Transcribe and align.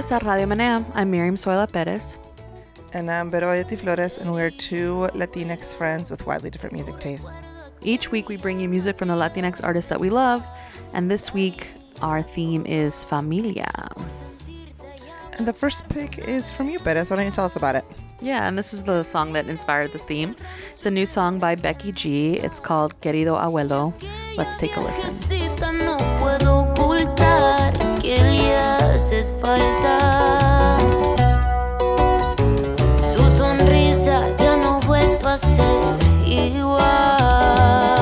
Bienvenidas 0.00 0.22
a 0.22 0.24
Radio 0.24 0.46
Menea. 0.46 0.84
I'm 0.94 1.10
Miriam 1.10 1.36
Zoila 1.36 1.70
Perez. 1.70 2.16
And 2.94 3.10
I'm 3.10 3.30
Vero 3.30 3.48
Bayetti 3.48 3.78
Flores, 3.78 4.16
and 4.16 4.32
we're 4.32 4.50
two 4.50 5.10
Latinx 5.12 5.76
friends 5.76 6.10
with 6.10 6.26
widely 6.26 6.48
different 6.48 6.72
music 6.72 6.98
tastes. 7.00 7.30
Each 7.82 8.10
week 8.10 8.30
we 8.30 8.38
bring 8.38 8.60
you 8.60 8.66
music 8.66 8.96
from 8.96 9.08
the 9.08 9.14
Latinx 9.14 9.62
artists 9.62 9.90
that 9.90 10.00
we 10.00 10.08
love, 10.08 10.42
and 10.94 11.10
this 11.10 11.34
week 11.34 11.66
our 12.00 12.22
theme 12.22 12.64
is 12.64 13.04
familia. 13.04 13.70
And 15.34 15.46
the 15.46 15.52
first 15.52 15.86
pick 15.90 16.16
is 16.16 16.50
from 16.50 16.70
you, 16.70 16.78
Perez. 16.78 17.10
Why 17.10 17.16
don't 17.16 17.26
you 17.26 17.30
tell 17.30 17.44
us 17.44 17.56
about 17.56 17.76
it? 17.76 17.84
Yeah, 18.22 18.48
and 18.48 18.56
this 18.56 18.72
is 18.72 18.84
the 18.84 19.02
song 19.02 19.34
that 19.34 19.48
inspired 19.48 19.92
this 19.92 20.04
theme. 20.04 20.34
It's 20.70 20.86
a 20.86 20.90
new 20.90 21.04
song 21.04 21.38
by 21.38 21.56
Becky 21.56 21.92
G. 21.92 22.36
It's 22.36 22.58
called 22.58 22.98
Querido 23.02 23.36
Abuelo. 23.36 23.92
Let's 24.34 24.56
take 24.56 24.74
a 24.78 24.80
listen. 24.80 25.40
Que 28.00 28.16
le 28.16 28.56
haces 28.56 29.34
falta. 29.40 30.78
Su 32.94 33.30
sonrisa 33.30 34.22
ya 34.38 34.56
no 34.56 34.76
ha 34.76 34.86
vuelto 34.86 35.28
a 35.28 35.36
ser 35.36 35.98
igual. 36.24 37.99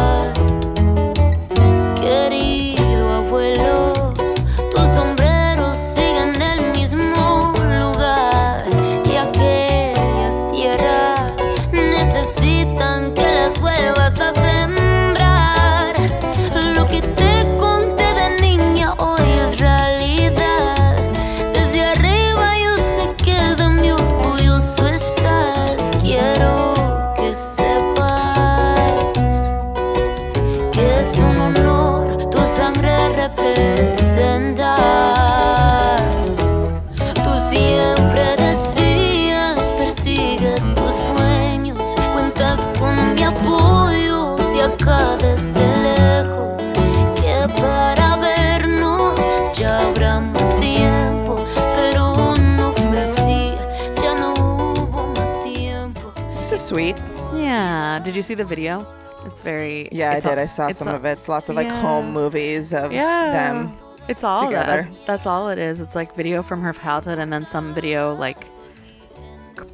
Did 58.09 58.17
you 58.17 58.23
see 58.23 58.33
the 58.34 58.45
video? 58.45 58.87
It's 59.27 59.42
very. 59.42 59.87
Yeah, 59.92 60.12
I 60.12 60.14
it's 60.14 60.25
all- 60.27 60.33
did. 60.34 60.39
I 60.41 60.47
saw 60.47 60.70
some 60.70 60.89
all- 60.89 60.95
of 60.95 61.05
it. 61.05 61.11
It's 61.19 61.28
lots 61.28 61.51
of 61.51 61.56
like 61.56 61.69
Yeah. 61.69 61.78
home 61.83 62.11
movies 62.14 62.73
of 62.73 62.91
Yeah. 62.91 63.33
them. 63.33 63.75
It's 64.09 64.25
all 64.25 64.48
that- 64.51 64.64
together. 64.64 64.89
that's 65.06 65.27
all 65.27 65.51
it 65.51 65.59
is. 65.59 65.81
It's 65.81 65.95
like 65.95 66.14
video 66.17 66.42
from 66.42 66.62
her 66.62 66.73
childhood 66.73 67.19
and 67.19 67.31
then 67.31 67.45
some 67.45 67.75
video 67.75 68.14
like 68.14 68.39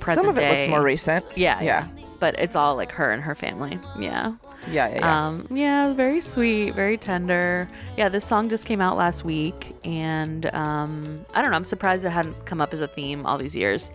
present 0.01 0.25
Some 0.25 0.29
of 0.29 0.37
it 0.39 0.51
looks 0.51 0.67
more 0.67 0.83
recent. 0.83 1.25
Yeah, 1.37 1.61
Yeah. 1.63 1.85
But 2.19 2.35
it's 2.39 2.57
all 2.57 2.75
like 2.75 2.91
her 2.91 3.13
and 3.13 3.23
her 3.23 3.35
family. 3.37 3.79
Yeah. 3.99 4.33
Yeah, 4.69 4.89
yeah, 4.89 4.95
yeah. 4.97 5.27
Um, 5.27 5.47
yeah, 5.51 5.93
very 5.93 6.21
sweet, 6.23 6.75
very 6.75 6.97
tender. 6.97 7.69
Yeah, 7.99 8.09
this 8.09 8.25
song 8.25 8.49
just 8.49 8.65
came 8.65 8.81
out 8.81 8.97
last 8.97 9.25
week, 9.25 9.77
and 9.85 10.47
um, 10.55 11.25
I 11.35 11.43
don't 11.43 11.51
know. 11.51 11.57
I'm 11.57 11.65
surprised 11.67 12.05
it 12.05 12.11
hadn't 12.11 12.35
come 12.47 12.61
up 12.63 12.73
as 12.73 12.81
a 12.81 12.89
theme 12.89 13.27
all 13.27 13.37
these 13.37 13.55
years 13.55 13.91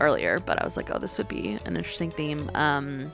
earlier, 0.00 0.38
but 0.44 0.60
I 0.60 0.64
was 0.64 0.76
like, 0.76 0.90
oh, 0.92 0.98
this 0.98 1.16
would 1.18 1.28
be 1.28 1.56
an 1.64 1.76
interesting 1.76 2.10
theme. 2.10 2.50
Um, 2.54 3.12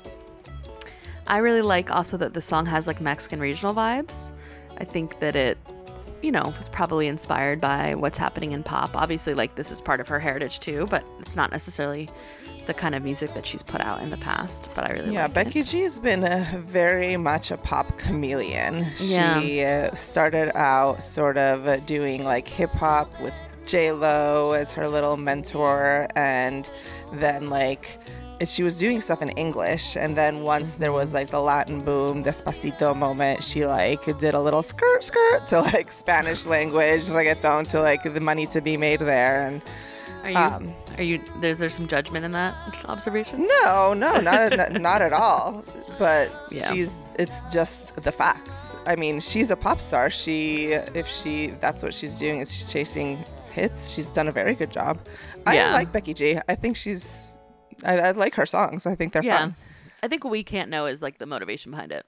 I 1.29 1.39
really 1.39 1.63
like 1.63 1.91
also 1.91 2.17
that 2.17 2.35
the 2.35 2.41
song 2.41 2.67
has 2.67 2.87
like 2.87 3.01
Mexican 3.01 3.39
regional 3.39 3.75
vibes. 3.75 4.33
I 4.79 4.85
think 4.85 5.19
that 5.21 5.37
it, 5.37 5.59
you 6.23 6.33
know, 6.33 6.55
was 6.59 6.69
probably 6.69 7.07
inspired 7.07 7.61
by 7.61 7.95
what's 7.95 8.17
happening 8.17 8.53
in 8.53 8.63
pop. 8.63 8.97
Obviously, 8.97 9.35
like 9.35 9.55
this 9.55 9.71
is 9.71 9.81
part 9.81 10.01
of 10.01 10.09
her 10.09 10.19
heritage 10.19 10.59
too, 10.59 10.87
but 10.91 11.05
it's 11.21 11.37
not 11.37 11.53
necessarily 11.53 12.09
the 12.67 12.75
kind 12.75 12.95
of 12.95 13.05
music 13.05 13.35
that 13.35 13.47
she's 13.47 13.63
put 13.63 13.81
out 13.81 14.03
in 14.03 14.11
the 14.11 14.17
past. 14.17 14.69
But 14.75 14.91
I 14.91 14.95
really 14.95 15.13
yeah, 15.13 15.25
like 15.25 15.35
Becky 15.35 15.61
it. 15.61 15.67
G 15.67 15.83
has 15.83 15.99
been 15.99 16.25
uh, 16.25 16.63
very 16.65 17.17
much 17.17 17.51
a 17.51 17.59
pop 17.59 17.99
chameleon. 17.99 18.87
Yeah. 18.99 19.41
She 19.41 19.65
uh, 19.65 19.95
started 19.95 20.57
out 20.57 21.03
sort 21.03 21.37
of 21.37 21.67
uh, 21.67 21.77
doing 21.81 22.25
like 22.25 22.49
hip 22.49 22.71
hop 22.71 23.13
with 23.21 23.35
J 23.67 23.93
Lo 23.93 24.53
as 24.53 24.73
her 24.73 24.89
little 24.89 25.19
mentor, 25.19 26.09
and 26.17 26.69
then 27.13 27.49
like 27.49 27.99
it- 28.41 28.49
she 28.49 28.63
was 28.63 28.79
doing 28.79 29.01
stuff 29.01 29.21
in 29.23 29.31
English, 29.31 29.97
and 29.97 30.17
then 30.17 30.43
once 30.43 30.75
there 30.75 30.93
was 30.93 31.13
like 31.15 31.29
the 31.31 31.41
Latin 31.41 31.81
boom, 31.81 32.23
Despacito 32.25 32.95
moment, 32.97 33.43
she 33.43 33.67
like 33.67 34.05
did 34.19 34.35
a 34.35 34.41
little 34.41 34.63
skirt 34.63 35.03
skirt 35.05 35.47
to 35.49 35.61
like 35.61 35.91
Spanish 35.93 36.47
language 36.47 37.05
reggaeton 37.09 37.67
to 37.69 37.81
like 37.81 38.03
the 38.03 38.21
money 38.21 38.47
to 38.47 38.61
be 38.61 38.77
made 38.77 39.01
there, 39.01 39.43
and 39.47 39.63
Are 40.25 40.31
you? 40.31 40.37
um, 40.37 40.73
are 40.97 41.03
you? 41.03 41.21
There's 41.41 41.59
there 41.59 41.69
some 41.71 41.87
judgment 41.89 42.25
in 42.25 42.33
that 42.33 42.55
observation? 42.87 43.47
No, 43.65 43.95
no, 43.95 44.19
not 44.21 44.57
not, 44.57 44.73
not 44.89 45.03
at 45.03 45.13
all. 45.13 45.65
But 45.99 46.31
Yeah. 46.53 46.71
she's 46.73 47.01
it's 47.19 47.43
just 47.53 47.95
the 48.03 48.13
facts. 48.13 48.75
I 48.87 48.95
mean, 48.95 49.19
she's 49.21 49.51
a 49.51 49.57
pop 49.57 49.81
star. 49.81 50.11
She 50.11 50.73
if 50.95 51.07
she 51.09 51.53
that's 51.61 51.83
what 51.83 51.93
she's 51.93 52.15
doing 52.19 52.41
is 52.41 52.55
she's 52.55 52.71
chasing 52.73 53.25
hits. 53.51 53.91
She's 53.91 54.07
done 54.09 54.29
a 54.29 54.33
very 54.33 54.55
good 54.55 54.71
job. 54.71 54.99
I 55.47 55.73
like 55.73 55.91
Becky 55.93 56.15
G. 56.15 56.39
I 56.49 56.55
think 56.55 56.77
she's 56.77 57.28
I, 57.85 57.99
I 57.99 58.11
like 58.13 58.35
her 58.35 58.47
songs. 58.47 58.87
I 58.87 58.95
think 58.95 59.13
they're 59.13 59.25
yeah. 59.25 59.39
fun. 59.39 59.57
I 60.03 60.09
think 60.09 60.25
what 60.25 60.31
we 60.31 60.43
can't 60.43 60.71
know 60.71 60.87
is 60.87 61.03
like 61.03 61.19
the 61.19 61.27
motivation 61.27 61.71
behind 61.71 61.93
it. 61.93 62.07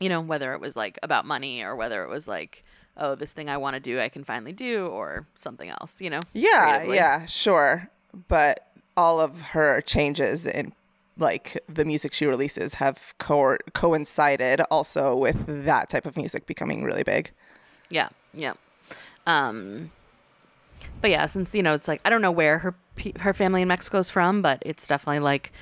You 0.00 0.08
know, 0.08 0.20
whether 0.20 0.52
it 0.54 0.60
was 0.60 0.76
like 0.76 0.98
about 1.02 1.26
money 1.26 1.62
or 1.62 1.76
whether 1.76 2.02
it 2.02 2.08
was 2.08 2.26
like, 2.26 2.64
oh, 2.96 3.14
this 3.14 3.32
thing 3.32 3.48
I 3.48 3.56
want 3.56 3.74
to 3.74 3.80
do, 3.80 4.00
I 4.00 4.08
can 4.08 4.24
finally 4.24 4.52
do, 4.52 4.86
or 4.86 5.26
something 5.34 5.68
else. 5.68 6.00
You 6.00 6.10
know? 6.10 6.20
Yeah, 6.32 6.76
creatively. 6.76 6.96
yeah, 6.96 7.26
sure. 7.26 7.88
But 8.28 8.66
all 8.96 9.20
of 9.20 9.40
her 9.40 9.80
changes 9.80 10.46
in 10.46 10.72
like 11.16 11.62
the 11.68 11.84
music 11.84 12.12
she 12.12 12.26
releases 12.26 12.74
have 12.74 13.14
co- 13.18 13.58
coincided 13.72 14.60
also 14.70 15.14
with 15.16 15.64
that 15.64 15.88
type 15.88 16.06
of 16.06 16.16
music 16.16 16.46
becoming 16.46 16.82
really 16.82 17.02
big. 17.02 17.30
Yeah, 17.90 18.08
yeah. 18.32 18.54
Um, 19.26 19.90
but 21.00 21.10
yeah, 21.10 21.26
since 21.26 21.54
you 21.54 21.62
know, 21.62 21.74
it's 21.74 21.88
like 21.88 22.00
I 22.04 22.10
don't 22.10 22.22
know 22.22 22.32
where 22.32 22.58
her 22.58 22.74
her 23.20 23.32
family 23.34 23.62
in 23.62 23.68
Mexico 23.68 23.98
is 23.98 24.10
from, 24.10 24.42
but 24.42 24.62
it's 24.64 24.86
definitely 24.86 25.20
like 25.20 25.52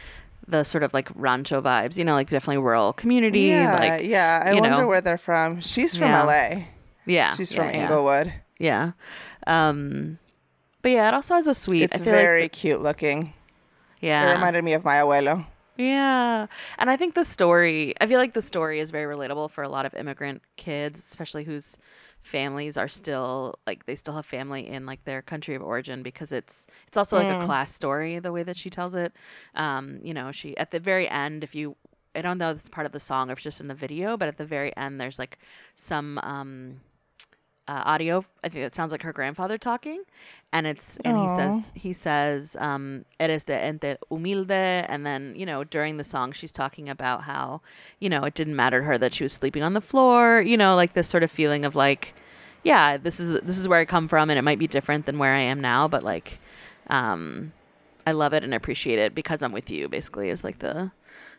the 0.48 0.64
sort 0.64 0.82
of 0.82 0.92
like 0.92 1.08
rancho 1.14 1.60
vibes. 1.62 1.96
You 1.96 2.04
know, 2.04 2.14
like 2.14 2.30
definitely 2.30 2.58
rural 2.62 2.92
community. 2.92 3.40
Yeah, 3.42 3.78
like 3.78 4.04
yeah. 4.04 4.42
I 4.44 4.54
wonder 4.54 4.70
know. 4.70 4.86
where 4.88 5.00
they're 5.00 5.18
from. 5.18 5.60
She's 5.60 5.94
from 5.96 6.08
Yeah. 6.08 6.22
LA. 6.24 6.62
yeah, 7.06 7.34
She's 7.34 7.52
yeah, 7.52 7.56
from 7.58 7.74
yeah. 7.74 7.82
Inglewood. 7.82 8.32
Yeah. 8.58 8.92
Um, 9.46 10.18
but 10.82 10.90
yeah, 10.90 11.08
it 11.08 11.14
also 11.14 11.34
has 11.34 11.46
a 11.46 11.54
sweet. 11.54 11.82
It's 11.82 11.98
very 12.00 12.42
Like, 12.42 12.52
cute 12.52 12.80
looking. 12.82 13.32
yeah. 14.00 14.28
It 14.28 14.32
reminded 14.34 14.64
me 14.64 14.72
of 14.74 14.84
my 14.84 14.96
abuelo. 14.96 15.46
Yeah. 15.78 16.46
And 16.78 16.90
I 16.90 16.96
think 16.96 17.14
the 17.14 17.24
story, 17.24 17.94
I 18.00 18.06
feel 18.06 18.18
like 18.18 18.34
the 18.34 18.42
story 18.42 18.78
is 18.78 18.90
very 18.90 19.12
relatable 19.12 19.50
for 19.50 19.62
a 19.64 19.68
lot 19.68 19.86
of 19.86 19.94
immigrant 19.94 20.42
kids, 20.56 21.00
especially 21.00 21.44
whose 21.44 21.76
families 22.22 22.76
are 22.76 22.88
still 22.88 23.58
like 23.66 23.84
they 23.86 23.94
still 23.94 24.14
have 24.14 24.26
family 24.26 24.66
in 24.66 24.86
like 24.86 25.04
their 25.04 25.22
country 25.22 25.54
of 25.54 25.62
origin 25.62 26.02
because 26.02 26.32
it's 26.32 26.66
it's 26.86 26.96
also 26.96 27.16
like 27.16 27.28
a 27.42 27.44
class 27.46 27.72
story 27.74 28.18
the 28.18 28.32
way 28.32 28.42
that 28.42 28.56
she 28.56 28.70
tells 28.70 28.94
it. 28.94 29.12
Um, 29.54 29.98
you 30.02 30.14
know, 30.14 30.32
she 30.32 30.56
at 30.56 30.70
the 30.70 30.80
very 30.80 31.08
end 31.08 31.44
if 31.44 31.54
you 31.54 31.76
I 32.14 32.22
don't 32.22 32.38
know 32.38 32.50
if 32.50 32.58
it's 32.58 32.68
part 32.68 32.86
of 32.86 32.92
the 32.92 33.00
song 33.00 33.30
or 33.30 33.32
if 33.32 33.38
it's 33.38 33.44
just 33.44 33.60
in 33.60 33.68
the 33.68 33.74
video, 33.74 34.16
but 34.16 34.28
at 34.28 34.36
the 34.36 34.44
very 34.44 34.76
end 34.76 35.00
there's 35.00 35.18
like 35.18 35.38
some 35.74 36.18
um 36.18 36.80
uh, 37.68 37.82
audio. 37.84 38.24
I 38.42 38.48
think 38.48 38.64
it 38.64 38.74
sounds 38.74 38.92
like 38.92 39.02
her 39.02 39.12
grandfather 39.12 39.56
talking, 39.58 40.02
and 40.52 40.66
it's 40.66 40.98
and 41.04 41.16
he 41.16 41.28
says 41.28 41.72
he 41.74 41.92
says 41.92 42.56
um, 42.58 43.04
"eres 43.20 43.44
de 43.44 43.54
ente 43.54 43.96
humilde," 44.10 44.50
and 44.50 45.06
then 45.06 45.34
you 45.36 45.46
know 45.46 45.64
during 45.64 45.96
the 45.96 46.04
song 46.04 46.32
she's 46.32 46.52
talking 46.52 46.88
about 46.88 47.22
how 47.22 47.60
you 48.00 48.08
know 48.08 48.24
it 48.24 48.34
didn't 48.34 48.56
matter 48.56 48.80
to 48.80 48.84
her 48.86 48.98
that 48.98 49.14
she 49.14 49.22
was 49.22 49.32
sleeping 49.32 49.62
on 49.62 49.74
the 49.74 49.80
floor. 49.80 50.40
You 50.40 50.56
know, 50.56 50.74
like 50.74 50.94
this 50.94 51.08
sort 51.08 51.22
of 51.22 51.30
feeling 51.30 51.64
of 51.64 51.74
like, 51.76 52.14
yeah, 52.64 52.96
this 52.96 53.20
is 53.20 53.40
this 53.42 53.58
is 53.58 53.68
where 53.68 53.80
I 53.80 53.84
come 53.84 54.08
from, 54.08 54.30
and 54.30 54.38
it 54.38 54.42
might 54.42 54.58
be 54.58 54.66
different 54.66 55.06
than 55.06 55.18
where 55.18 55.34
I 55.34 55.40
am 55.40 55.60
now, 55.60 55.88
but 55.88 56.02
like, 56.02 56.38
um, 56.88 57.52
I 58.06 58.12
love 58.12 58.32
it 58.32 58.42
and 58.42 58.54
appreciate 58.54 58.98
it 58.98 59.14
because 59.14 59.42
I'm 59.42 59.52
with 59.52 59.70
you. 59.70 59.88
Basically, 59.88 60.30
is 60.30 60.42
like 60.42 60.58
the 60.58 60.90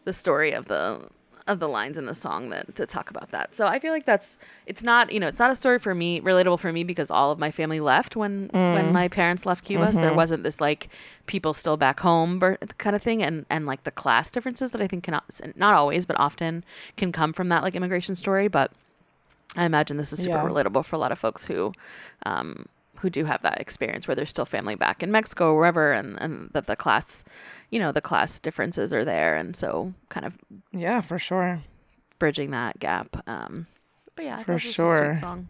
the 0.06 0.14
story 0.14 0.54
of 0.54 0.66
the 0.66 1.10
of 1.48 1.60
the 1.60 1.68
lines 1.68 1.98
in 1.98 2.06
the 2.06 2.16
song 2.16 2.50
that 2.50 2.76
to 2.76 2.86
talk 2.86 3.10
about 3.10 3.32
that. 3.32 3.56
So 3.56 3.68
I 3.68 3.80
feel 3.80 3.92
like 3.92 4.06
that's 4.06 4.38
it's 4.66 4.82
not 4.84 5.12
you 5.12 5.20
know 5.20 5.28
it's 5.28 5.40
not 5.40 5.52
a 5.52 5.56
story 5.56 5.80
for 5.80 5.94
me 5.94 6.22
relatable 6.22 6.60
for 6.60 6.72
me 6.72 6.84
because 6.84 7.12
all 7.12 7.32
of 7.32 7.40
my 7.40 7.52
family 7.52 7.80
left 7.80 8.16
when 8.16 8.50
when 8.70 8.92
my 8.92 9.08
parents 9.08 9.46
left 9.46 9.66
Cuba. 9.66 9.92
So 9.94 10.00
there 10.00 10.14
wasn't 10.14 10.44
this 10.44 10.62
like 10.62 10.90
people 11.28 11.54
still 11.54 11.78
back 11.78 12.00
home 12.00 12.40
kind 12.78 12.96
of 12.96 13.02
thing 13.04 13.22
and 13.24 13.46
and 13.50 13.66
like 13.66 13.84
the 13.84 13.92
class 13.92 14.32
differences 14.32 14.72
that 14.72 14.82
I 14.82 14.88
think 14.88 15.04
cannot 15.04 15.26
not 15.56 15.74
always 15.74 16.06
but 16.06 16.20
often 16.20 16.64
can 16.98 17.12
come 17.12 17.34
from 17.34 17.50
that 17.50 17.64
like 17.64 17.76
immigration 17.76 18.16
story. 18.16 18.48
But 18.48 18.72
I 19.56 19.66
imagine 19.66 19.98
this 19.98 20.14
is 20.14 20.20
super 20.20 20.38
Yeah. 20.38 20.44
relatable 20.50 20.86
for 20.86 20.96
a 20.96 21.00
lot 21.00 21.12
of 21.12 21.20
folks 21.20 21.46
who 21.46 21.74
um, 22.26 22.66
who 22.98 23.10
do 23.10 23.26
have 23.26 23.42
that 23.42 23.60
experience 23.60 24.08
where 24.08 24.16
there's 24.16 24.30
still 24.30 24.46
family 24.46 24.76
back 24.76 25.04
in 25.04 25.12
Mexico 25.12 25.52
or 25.52 25.58
wherever, 25.58 25.92
and 25.92 26.20
and 26.22 26.50
that 26.54 26.68
the 26.68 26.76
class, 26.76 27.24
you 27.74 27.80
know, 27.80 27.92
the 27.92 28.02
class 28.02 28.38
differences 28.38 28.94
are 28.94 29.04
there, 29.04 29.36
and 29.36 29.56
so 29.56 29.96
kind 30.10 30.28
of 30.28 30.38
Yeah, 30.72 31.02
for 31.02 31.18
sure. 31.18 31.64
bridging 32.20 32.52
that 32.52 32.78
gap. 32.78 33.28
Um, 33.28 33.66
but 34.16 34.26
yeah, 34.26 34.38
For 34.38 34.44
thought 34.44 34.52
it 34.52 34.54
was 34.54 34.66
a 34.66 34.74
sweet 34.74 34.76
sure. 34.76 35.18
song. 35.18 35.48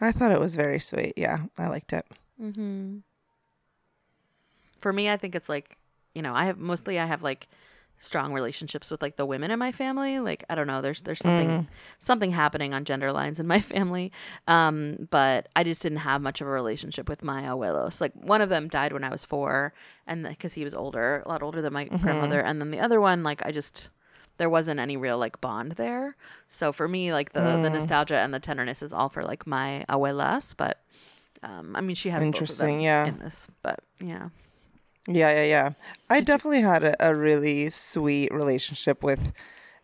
I 0.00 0.10
thought 0.10 0.32
it 0.32 0.40
was 0.40 0.56
very 0.56 0.80
sweet. 0.80 1.14
Yeah, 1.16 1.44
I 1.56 1.68
liked 1.68 1.92
it. 1.92 2.04
Mm-hmm. 2.42 2.98
For 4.80 4.92
me, 4.92 5.08
I 5.08 5.16
think 5.16 5.36
it's 5.36 5.48
like, 5.48 5.76
you 6.12 6.22
know, 6.22 6.34
I 6.34 6.46
have 6.46 6.58
mostly 6.58 6.98
I 6.98 7.06
have 7.06 7.22
like 7.22 7.46
strong 7.98 8.32
relationships 8.32 8.90
with 8.90 9.02
like 9.02 9.16
the 9.16 9.26
women 9.26 9.50
in 9.50 9.58
my 9.58 9.72
family. 9.72 10.18
Like 10.18 10.44
I 10.48 10.54
don't 10.54 10.66
know, 10.66 10.82
there's 10.82 11.02
there's 11.02 11.20
something 11.20 11.66
something 11.98 12.30
happening 12.30 12.74
on 12.74 12.84
gender 12.84 13.12
lines 13.12 13.38
in 13.38 13.46
my 13.46 13.60
family. 13.72 14.12
Um, 14.46 15.08
but 15.10 15.48
I 15.56 15.64
just 15.64 15.82
didn't 15.82 15.98
have 15.98 16.22
much 16.22 16.40
of 16.40 16.46
a 16.46 16.50
relationship 16.50 17.08
with 17.08 17.22
my 17.22 17.42
abuelos. 17.42 18.00
Like 18.00 18.12
one 18.14 18.40
of 18.40 18.48
them 18.48 18.68
died 18.68 18.92
when 18.92 19.04
I 19.04 19.10
was 19.10 19.24
four, 19.24 19.72
and 20.06 20.26
because 20.28 20.52
he 20.52 20.64
was 20.64 20.74
older, 20.74 21.22
a 21.24 21.28
lot 21.28 21.42
older 21.42 21.62
than 21.62 21.72
my 21.72 21.84
grandmother, 21.84 22.40
and 22.40 22.60
then 22.60 22.70
the 22.70 22.80
other 22.80 23.00
one, 23.00 23.22
like 23.22 23.44
I 23.44 23.52
just 23.52 23.88
there 24.38 24.50
wasn't 24.50 24.80
any 24.80 24.96
real 24.96 25.18
like 25.18 25.40
bond 25.40 25.72
there. 25.72 26.16
So 26.48 26.72
for 26.72 26.86
me, 26.86 27.12
like 27.12 27.32
the 27.32 27.40
the 27.62 27.70
nostalgia 27.70 28.18
and 28.18 28.32
the 28.32 28.40
tenderness 28.40 28.82
is 28.82 28.92
all 28.92 29.08
for 29.08 29.22
like 29.22 29.46
my 29.46 29.84
abuelas, 29.88 30.54
but. 30.56 30.80
Um, 31.42 31.76
I 31.76 31.82
mean, 31.82 31.94
she 31.94 32.08
has 32.08 32.24
Interesting, 32.24 32.80
yeah. 32.80 33.06
in 33.06 33.18
this, 33.18 33.46
but 33.62 33.80
yeah, 34.00 34.30
Yeah, 35.08 35.30
yeah, 35.32 35.44
yeah. 35.44 35.70
I 36.10 36.20
definitely 36.20 36.62
had 36.62 36.82
a, 36.84 37.08
a 37.10 37.14
really 37.14 37.70
sweet 37.70 38.32
relationship 38.34 39.02
with 39.02 39.32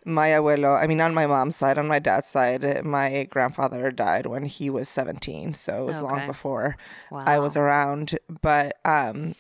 my 0.05 0.31
abuelo. 0.31 0.77
I 0.83 0.89
mean, 0.89 1.01
on 1.01 1.15
my 1.15 1.27
mom's 1.27 1.55
side, 1.55 1.79
on 1.79 1.87
my 1.87 2.01
dad's 2.01 2.27
side, 2.27 2.85
my 2.85 3.25
grandfather 3.31 3.91
died 3.93 4.27
when 4.27 4.45
he 4.47 4.69
was 4.69 4.89
17, 4.89 5.55
so 5.55 5.83
it 5.83 5.87
was 5.87 6.01
long 6.01 6.17
Okay. 6.19 6.27
before 6.27 6.77
I 7.13 7.39
was 7.39 7.57
around. 7.57 8.19
But 8.41 8.79
um 8.85 9.37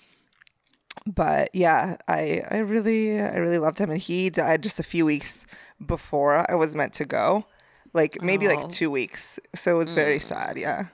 but 1.06 1.50
yeah, 1.52 1.96
I 2.06 2.43
I 2.50 2.58
really 2.58 3.20
I 3.20 3.37
really 3.37 3.58
loved 3.58 3.79
him 3.81 3.90
and 3.90 3.99
he 4.00 4.31
died 4.31 4.62
just 4.62 4.79
a 4.79 4.84
few 4.84 5.05
weeks 5.05 5.46
before 5.84 6.49
I 6.49 6.55
was 6.55 6.76
meant 6.76 6.93
to 6.94 7.05
go. 7.05 7.44
Like 7.93 8.23
maybe 8.23 8.46
Oh. 8.46 8.55
like 8.55 8.69
2 8.69 8.90
weeks. 8.90 9.40
So 9.55 9.75
it 9.75 9.79
was 9.79 9.93
very 9.93 10.20
sad, 10.20 10.56
yeah. 10.56 10.87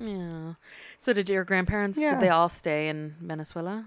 yeah. 0.00 0.54
So 1.00 1.12
did 1.12 1.28
your 1.28 1.44
grandparents? 1.44 1.98
Yeah. 1.98 2.12
Did 2.14 2.20
they 2.22 2.28
all 2.30 2.48
stay 2.48 2.88
in 2.88 3.14
Venezuela? 3.20 3.84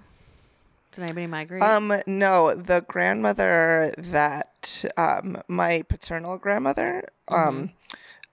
Did 0.95 1.03
anybody 1.03 1.27
migrate? 1.27 1.61
Um, 1.61 2.01
no, 2.07 2.55
the 2.55 2.85
grandmother 2.87 3.93
that 3.97 4.85
um 4.97 5.41
my 5.47 5.81
paternal 5.83 6.37
grandmother 6.37 7.03
um 7.27 7.71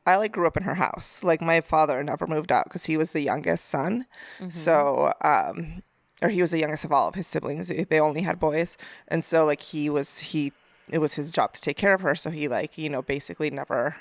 I 0.06 0.16
like 0.16 0.32
grew 0.32 0.46
up 0.46 0.56
in 0.56 0.62
her 0.62 0.74
house. 0.76 1.22
Like 1.24 1.40
my 1.40 1.60
father 1.60 2.02
never 2.02 2.26
moved 2.26 2.52
out 2.52 2.64
because 2.64 2.84
he 2.86 2.96
was 2.96 3.10
the 3.10 3.20
youngest 3.20 3.64
son. 3.66 4.06
So 4.48 5.12
um 5.22 5.82
or 6.22 6.28
he 6.28 6.40
was 6.40 6.52
the 6.52 6.58
youngest 6.60 6.84
of 6.84 6.92
all 6.92 7.08
of 7.08 7.16
his 7.16 7.26
siblings. 7.26 7.66
They 7.68 7.82
they 7.84 7.98
only 8.00 8.22
had 8.22 8.38
boys. 8.38 8.76
And 9.08 9.24
so 9.24 9.44
like 9.44 9.60
he 9.60 9.90
was 9.90 10.18
he 10.18 10.52
it 10.88 10.98
was 10.98 11.14
his 11.14 11.30
job 11.32 11.54
to 11.54 11.60
take 11.60 11.76
care 11.76 11.94
of 11.94 12.02
her, 12.02 12.14
so 12.14 12.30
he 12.30 12.46
like, 12.48 12.78
you 12.78 12.88
know, 12.88 13.02
basically 13.02 13.50
never 13.50 13.96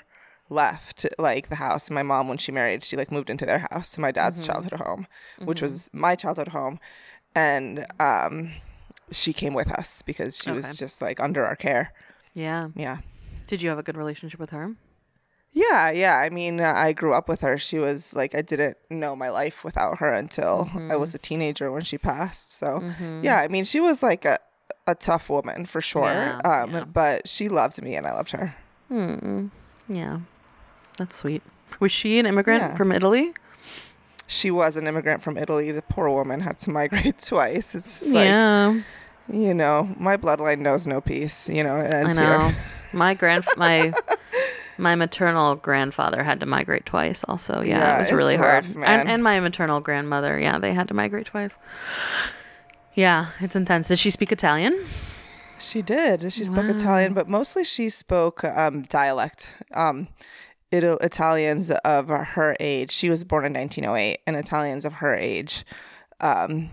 left 0.50 1.06
like 1.18 1.48
the 1.48 1.56
house. 1.56 1.90
My 1.90 2.02
mom 2.02 2.28
when 2.28 2.38
she 2.38 2.52
married, 2.52 2.84
she 2.84 2.96
like 2.96 3.10
moved 3.10 3.30
into 3.30 3.46
their 3.46 3.66
house, 3.70 3.98
my 3.98 4.12
dad's 4.12 4.46
childhood 4.46 4.78
home, 4.78 5.06
which 5.46 5.62
was 5.62 5.90
my 5.92 6.14
childhood 6.14 6.48
home. 6.48 6.78
And 7.34 7.86
um 8.00 8.50
she 9.10 9.32
came 9.32 9.54
with 9.54 9.70
us 9.70 10.02
because 10.02 10.36
she 10.36 10.50
Okay. 10.50 10.56
was 10.56 10.76
just 10.76 11.02
like 11.02 11.20
under 11.20 11.44
our 11.44 11.56
care. 11.56 11.92
yeah. 12.34 12.68
Yeah. 12.74 12.98
Did 13.46 13.60
you 13.60 13.68
have 13.68 13.78
a 13.78 13.82
good 13.82 13.96
relationship 13.98 14.40
with 14.40 14.50
her? 14.50 14.74
Yeah, 15.54 15.90
yeah. 15.90 16.16
I 16.16 16.30
mean, 16.30 16.60
I 16.62 16.94
grew 16.94 17.12
up 17.12 17.28
with 17.28 17.42
her. 17.42 17.58
She 17.58 17.78
was 17.78 18.14
like, 18.14 18.34
I 18.34 18.40
didn't 18.40 18.78
know 18.88 19.14
my 19.14 19.28
life 19.28 19.64
without 19.64 19.98
her 19.98 20.10
until 20.14 20.70
I 20.90 20.96
was 20.96 21.14
a 21.14 21.18
teenager 21.18 21.70
when 21.70 21.82
she 21.82 21.98
passed. 21.98 22.54
So, 22.54 22.82
yeah, 23.22 23.36
I 23.40 23.48
mean, 23.48 23.64
she 23.64 23.78
was 23.80 24.02
like 24.02 24.24
a, 24.24 24.38
a 24.86 24.94
tough 24.94 25.28
woman 25.28 25.66
for 25.66 25.82
sure. 25.82 26.04
Yeah, 26.10 26.38
um, 26.46 26.70
yeah. 26.72 26.84
But 26.84 27.28
she 27.28 27.50
loved 27.50 27.82
me 27.82 27.96
and 27.96 28.06
I 28.06 28.14
loved 28.14 28.30
her. 28.30 28.54
Hmm. 28.88 29.48
Yeah. 29.90 30.20
That's 30.96 31.16
sweet. 31.16 31.42
Was 31.80 31.92
she 31.92 32.18
an 32.18 32.24
immigrant 32.24 32.62
Yeah. 32.62 32.76
from 32.76 32.90
Italy? 32.90 33.34
She 34.26 34.50
was 34.50 34.76
an 34.76 34.86
immigrant 34.86 35.22
from 35.22 35.36
Italy. 35.36 35.72
The 35.72 35.82
poor 35.82 36.08
woman 36.10 36.40
had 36.40 36.58
to 36.60 36.70
migrate 36.80 37.18
twice. 37.18 37.74
It's 37.74 38.00
just 38.00 38.12
like, 38.14 38.24
yeah. 38.24 38.80
you 39.30 39.54
know, 39.54 39.94
my 39.98 40.16
bloodline 40.16 40.60
knows 40.60 40.86
no 40.86 41.00
peace. 41.00 41.48
You 41.48 41.64
know, 41.64 41.76
it 41.78 41.94
I 41.94 42.02
know. 42.12 42.48
here. 42.48 42.56
my 42.92 43.14
grand 43.14 43.44
my 43.56 43.92
my 44.78 44.94
maternal 44.94 45.56
grandfather 45.56 46.22
had 46.22 46.40
to 46.40 46.46
migrate 46.46 46.86
twice 46.86 47.24
also. 47.28 47.60
Yeah, 47.60 47.78
Yeah, 47.78 47.96
it 47.96 47.98
was 48.00 48.12
really 48.12 48.36
hard. 48.36 48.64
rough, 48.66 48.74
man. 48.74 49.00
And 49.00 49.08
and 49.08 49.22
my 49.22 49.38
maternal 49.40 49.80
grandmother, 49.80 50.38
yeah, 50.38 50.58
they 50.58 50.72
had 50.72 50.88
to 50.88 50.94
migrate 50.94 51.26
twice. 51.26 51.56
Yeah, 52.94 53.28
it's 53.40 53.56
intense. 53.56 53.88
Did 53.88 53.98
she 53.98 54.10
speak 54.10 54.32
Italian? 54.32 54.86
She 55.58 55.80
did. 55.80 56.32
She 56.32 56.44
spoke 56.44 56.68
Italian, 56.68 57.14
but 57.14 57.28
mostly 57.28 57.62
she 57.64 57.88
spoke 57.88 58.42
um, 58.44 58.82
dialect. 58.82 59.54
Um, 59.72 60.08
Ital- 60.72 60.98
Italians 60.98 61.70
of 61.70 62.08
her 62.08 62.56
age. 62.60 62.90
She 62.90 63.10
was 63.10 63.24
born 63.24 63.44
in 63.44 63.52
1908, 63.52 64.20
and 64.26 64.36
Italians 64.36 64.84
of 64.84 64.94
her 64.94 65.14
age, 65.14 65.64
um, 66.20 66.70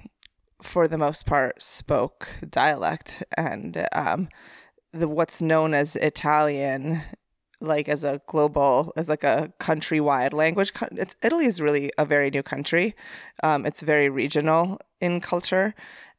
for 0.61 0.87
the 0.87 0.97
most 0.97 1.25
part, 1.25 1.61
spoke 1.61 2.29
dialect. 2.49 3.23
And 3.37 3.85
um, 3.91 4.29
the 4.93 5.07
what's 5.07 5.41
known 5.41 5.73
as 5.73 5.95
Italian, 5.97 7.01
like 7.61 7.89
as 7.89 8.03
a 8.03 8.21
global, 8.27 8.93
as 8.95 9.09
like 9.09 9.23
a 9.23 9.53
countrywide 9.59 10.33
language. 10.33 10.71
It's, 10.93 11.15
Italy 11.21 11.45
is 11.45 11.61
really 11.61 11.91
a 11.97 12.05
very 12.05 12.29
new 12.29 12.43
country. 12.43 12.95
Um, 13.43 13.65
it's 13.65 13.81
very 13.81 14.09
regional 14.09 14.79
in 15.01 15.21
culture, 15.21 15.75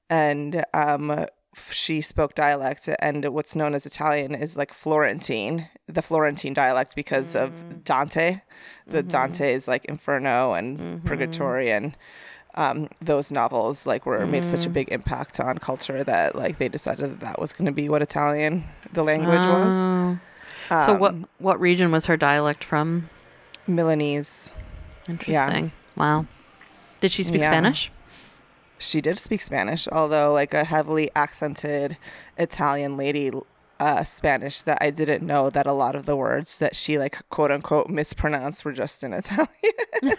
and 0.08 0.64
um, 0.74 1.26
she 1.70 2.00
spoke 2.00 2.34
dialect 2.34 2.88
and 3.00 3.24
what's 3.32 3.54
known 3.54 3.74
as 3.74 3.86
Italian 3.86 4.34
is 4.34 4.56
like 4.56 4.72
Florentine, 4.72 5.68
the 5.86 6.02
Florentine 6.02 6.54
dialect 6.54 6.94
because 6.96 7.34
of 7.34 7.84
Dante. 7.84 8.40
The 8.86 9.02
Dante 9.02 9.52
is 9.54 9.68
like 9.68 9.84
Inferno 9.84 10.54
and 10.54 11.04
Purgatory 11.04 11.70
and 11.70 11.96
um, 12.56 12.88
those 13.00 13.30
novels 13.30 13.86
like 13.86 14.06
were 14.06 14.26
made 14.26 14.44
such 14.44 14.66
a 14.66 14.70
big 14.70 14.88
impact 14.90 15.38
on 15.38 15.58
culture 15.58 16.02
that 16.02 16.34
like 16.34 16.58
they 16.58 16.68
decided 16.68 17.10
that 17.10 17.20
that 17.20 17.40
was 17.40 17.52
going 17.52 17.66
to 17.66 17.72
be 17.72 17.88
what 17.88 18.02
Italian 18.02 18.64
the 18.92 19.04
language 19.04 19.46
was. 19.46 19.74
Oh. 20.70 20.86
so 20.86 20.94
what 20.94 21.12
Um, 21.12 21.26
what 21.38 21.60
region 21.60 21.92
was 21.92 22.06
her 22.06 22.16
dialect 22.16 22.64
from? 22.64 23.08
Milanese. 23.68 24.50
Interesting. 25.08 25.72
Wow. 25.96 26.26
Did 27.00 27.12
she 27.12 27.22
speak 27.22 27.40
Yeah. 27.42 27.50
Spanish? 27.50 27.90
She 28.80 29.00
did 29.00 29.18
speak 29.18 29.42
Spanish, 29.42 29.86
although 29.88 30.32
like 30.32 30.54
a 30.54 30.64
heavily 30.64 31.10
accented 31.14 31.98
Italian 32.38 32.96
lady 32.96 33.30
uh, 33.78 34.04
Spanish 34.04 34.62
that 34.62 34.78
I 34.80 34.90
didn't 34.90 35.24
know 35.24 35.50
that 35.50 35.66
a 35.66 35.72
lot 35.72 35.94
of 35.94 36.06
the 36.06 36.16
words 36.16 36.58
that 36.58 36.74
she 36.74 36.98
like 36.98 37.18
quote 37.28 37.50
unquote 37.50 37.88
mispronounced 37.88 38.64
were 38.64 38.72
just 38.72 39.04
in 39.04 39.12
Italian. 39.14 39.48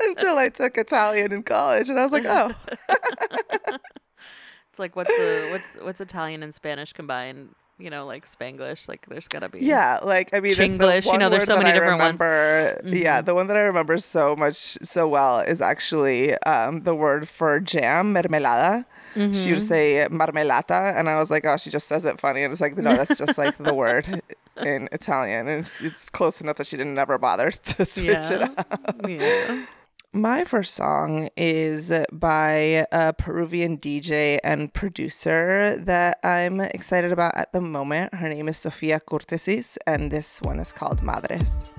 Until 0.00 0.36
I 0.36 0.50
took 0.50 0.76
Italian 0.76 1.32
in 1.32 1.42
college, 1.42 1.88
and 1.88 1.98
I 1.98 2.02
was 2.02 2.12
like, 2.12 2.26
oh, 2.26 2.52
It's 4.72 4.78
like 4.78 4.96
what's 4.96 5.10
the 5.10 5.48
what's 5.50 5.84
what's 5.84 6.00
Italian 6.00 6.42
and 6.42 6.54
Spanish 6.54 6.94
combined? 6.94 7.54
You 7.82 7.90
know, 7.90 8.06
like 8.06 8.24
Spanglish. 8.30 8.88
Like 8.88 9.04
there's 9.08 9.26
gotta 9.28 9.48
be. 9.48 9.60
yeah. 9.60 9.98
Like 10.02 10.32
I 10.32 10.40
mean, 10.40 10.54
the 10.78 11.02
you 11.04 11.18
know, 11.18 11.28
there's 11.28 11.46
so 11.46 11.58
many 11.58 11.72
different 11.72 11.98
ones. 11.98 12.18
remember, 12.20 12.80
Yeah, 12.84 13.20
the 13.20 13.34
one 13.34 13.46
that 13.48 13.56
I 13.56 13.60
remember 13.62 13.98
so 13.98 14.36
much 14.36 14.78
so 14.82 15.08
well 15.08 15.40
is 15.40 15.60
actually 15.60 16.36
um, 16.42 16.82
the 16.82 16.94
word 16.94 17.28
for 17.28 17.58
jam, 17.60 18.14
mermelada. 18.14 18.84
She 19.14 19.20
Mm-hmm. 19.20 19.50
would 19.52 19.62
say 19.62 20.06
marmelata, 20.10 20.96
and 20.96 21.06
I 21.08 21.16
was 21.16 21.30
like, 21.30 21.44
oh, 21.44 21.58
she 21.58 21.68
just 21.68 21.86
says 21.86 22.06
it 22.06 22.18
funny. 22.18 22.44
And 22.44 22.50
it's 22.52 22.62
like, 22.62 22.78
no, 22.78 22.96
that's 22.96 23.18
just 23.18 23.36
like 23.36 23.58
the 23.58 23.74
word 23.74 24.06
in 24.56 24.88
Italian. 24.90 25.48
And 25.48 25.70
it's 25.80 26.08
close 26.08 26.40
enough 26.40 26.56
that 26.56 26.66
she 26.66 26.78
didn't 26.78 26.96
ever 26.98 27.18
bother 27.18 27.50
to 27.50 27.84
switch 27.84 28.30
it 28.30 28.40
up. 28.42 28.96
yeah. 29.06 29.66
My 30.14 30.44
first 30.44 30.74
song 30.74 31.30
is 31.38 31.90
by 32.12 32.86
a 32.92 33.14
Peruvian 33.14 33.78
DJ 33.78 34.38
and 34.44 34.70
producer 34.70 35.78
that 35.78 36.18
I'm 36.22 36.60
excited 36.60 37.12
about 37.12 37.34
at 37.34 37.54
the 37.54 37.62
moment. 37.62 38.12
Her 38.16 38.28
name 38.28 38.46
is 38.46 38.58
Sofia 38.58 39.00
Kourtesis, 39.00 39.78
and 39.86 40.10
this 40.10 40.42
one 40.42 40.60
is 40.60 40.70
called 40.70 41.02
Madres. 41.02 41.70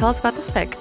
Tell 0.00 0.08
us 0.08 0.18
about 0.18 0.34
this 0.34 0.48
pick. 0.48 0.78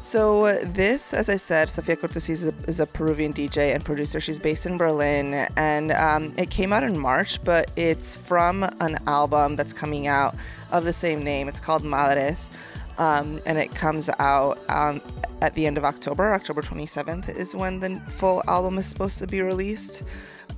So 0.00 0.58
this, 0.64 1.12
as 1.12 1.28
I 1.28 1.36
said, 1.36 1.68
Sofia 1.68 1.94
Kourtesis 1.94 2.30
is 2.30 2.48
a, 2.48 2.54
is 2.66 2.80
a 2.80 2.86
Peruvian 2.86 3.30
DJ 3.30 3.74
and 3.74 3.84
producer. 3.84 4.18
She's 4.18 4.38
based 4.38 4.64
in 4.64 4.78
Berlin, 4.78 5.34
and 5.58 5.92
um, 5.92 6.32
it 6.38 6.48
came 6.48 6.72
out 6.72 6.82
in 6.82 6.98
March, 6.98 7.44
but 7.44 7.70
it's 7.76 8.16
from 8.16 8.62
an 8.80 8.96
album 9.06 9.56
that's 9.56 9.74
coming 9.74 10.06
out 10.06 10.36
of 10.70 10.86
the 10.86 10.92
same 10.94 11.22
name. 11.22 11.48
It's 11.48 11.60
called 11.60 11.84
Madres, 11.84 12.48
um, 12.96 13.42
and 13.44 13.58
it 13.58 13.74
comes 13.74 14.08
out 14.18 14.58
um, 14.70 15.02
at 15.42 15.52
the 15.52 15.66
end 15.66 15.76
of 15.76 15.84
October. 15.84 16.32
October 16.32 16.62
27th 16.62 17.28
is 17.28 17.54
when 17.54 17.78
the 17.78 18.00
full 18.08 18.42
album 18.48 18.78
is 18.78 18.86
supposed 18.86 19.18
to 19.18 19.26
be 19.26 19.42
released. 19.42 20.02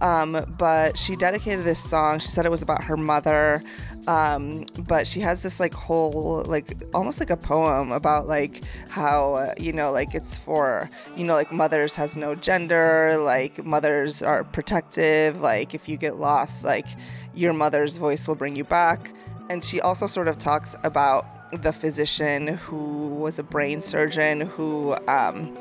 Um, 0.01 0.45
but 0.59 0.97
she 0.99 1.17
dedicated 1.17 1.65
this 1.65 1.81
song. 1.81 2.19
She 2.19 2.29
said 2.29 2.47
it 2.47 2.51
was 2.51 2.63
about 2.63 2.83
her 2.85 2.97
mother. 2.97 3.63
Um, 4.07 4.67
but 4.79 5.07
she 5.07 5.21
has 5.21 5.43
this 5.43 5.59
like 5.61 5.73
whole, 5.73 6.45
like 6.47 6.77
almost 6.93 7.21
like 7.21 7.31
a 7.31 7.37
poem 7.37 7.93
about 7.93 8.27
like 8.27 8.63
how, 8.89 9.55
you 9.59 9.73
know, 9.73 9.93
like 9.93 10.15
it's 10.15 10.37
for, 10.37 10.91
you 11.17 11.25
know, 11.25 11.35
like 11.35 11.53
mothers 11.53 11.95
has 11.95 12.17
no 12.17 12.35
gender, 12.35 13.17
like 13.17 13.65
mothers 13.65 14.23
are 14.23 14.45
protective. 14.45 15.41
Like 15.41 15.75
if 15.75 15.89
you 15.89 15.97
get 15.97 16.17
lost, 16.17 16.65
like 16.65 16.87
your 17.35 17.53
mother's 17.53 17.97
voice 17.97 18.29
will 18.29 18.35
bring 18.35 18.57
you 18.57 18.65
back. 18.65 19.13
And 19.49 19.65
she 19.65 19.81
also 19.81 20.07
sort 20.07 20.29
of 20.29 20.39
talks 20.39 20.75
about 20.85 21.27
the 21.63 21.73
physician 21.73 22.49
who 22.49 23.09
was 23.09 23.39
a 23.39 23.43
brain 23.43 23.81
surgeon 23.81 24.41
who, 24.41 24.97
um, 25.09 25.57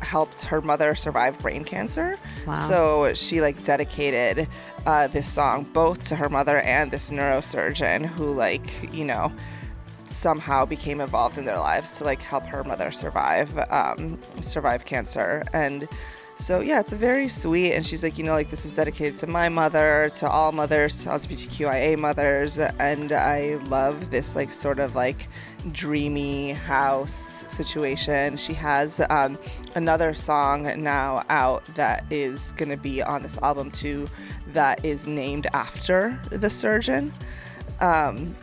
helped 0.00 0.42
her 0.42 0.60
mother 0.60 0.94
survive 0.94 1.38
brain 1.38 1.64
cancer. 1.64 2.18
Wow. 2.46 2.54
So 2.54 3.14
she 3.14 3.40
like 3.40 3.62
dedicated 3.64 4.48
uh, 4.86 5.08
this 5.08 5.30
song 5.30 5.64
both 5.72 6.08
to 6.08 6.16
her 6.16 6.28
mother 6.28 6.60
and 6.60 6.90
this 6.90 7.10
neurosurgeon 7.10 8.06
who 8.06 8.32
like 8.32 8.92
you 8.92 9.04
know 9.04 9.32
somehow 10.06 10.64
became 10.64 11.00
involved 11.00 11.36
in 11.36 11.44
their 11.44 11.58
lives 11.58 11.98
to 11.98 12.04
like 12.04 12.22
help 12.22 12.44
her 12.44 12.64
mother 12.64 12.90
survive 12.90 13.58
um, 13.70 14.18
survive 14.40 14.84
cancer 14.84 15.42
and 15.52 15.88
so 16.38 16.60
yeah 16.60 16.80
it's 16.80 16.92
very 16.92 17.28
sweet 17.28 17.72
and 17.72 17.84
she's 17.86 18.02
like 18.02 18.18
you 18.18 18.24
know 18.24 18.32
like 18.32 18.50
this 18.50 18.66
is 18.66 18.74
dedicated 18.74 19.16
to 19.16 19.26
my 19.26 19.48
mother 19.48 20.10
to 20.14 20.28
all 20.28 20.52
mothers 20.52 21.02
to 21.02 21.08
lgbtqia 21.08 21.98
mothers 21.98 22.58
and 22.58 23.10
i 23.12 23.54
love 23.68 24.10
this 24.10 24.36
like 24.36 24.52
sort 24.52 24.78
of 24.78 24.94
like 24.94 25.28
dreamy 25.72 26.52
house 26.52 27.42
situation 27.46 28.36
she 28.36 28.52
has 28.52 29.00
um, 29.08 29.38
another 29.76 30.12
song 30.12 30.70
now 30.82 31.24
out 31.30 31.64
that 31.74 32.04
is 32.10 32.52
going 32.52 32.68
to 32.68 32.76
be 32.76 33.02
on 33.02 33.22
this 33.22 33.38
album 33.38 33.70
too 33.70 34.06
that 34.52 34.84
is 34.84 35.06
named 35.06 35.46
after 35.54 36.20
the 36.30 36.50
surgeon 36.50 37.12
um, 37.80 38.34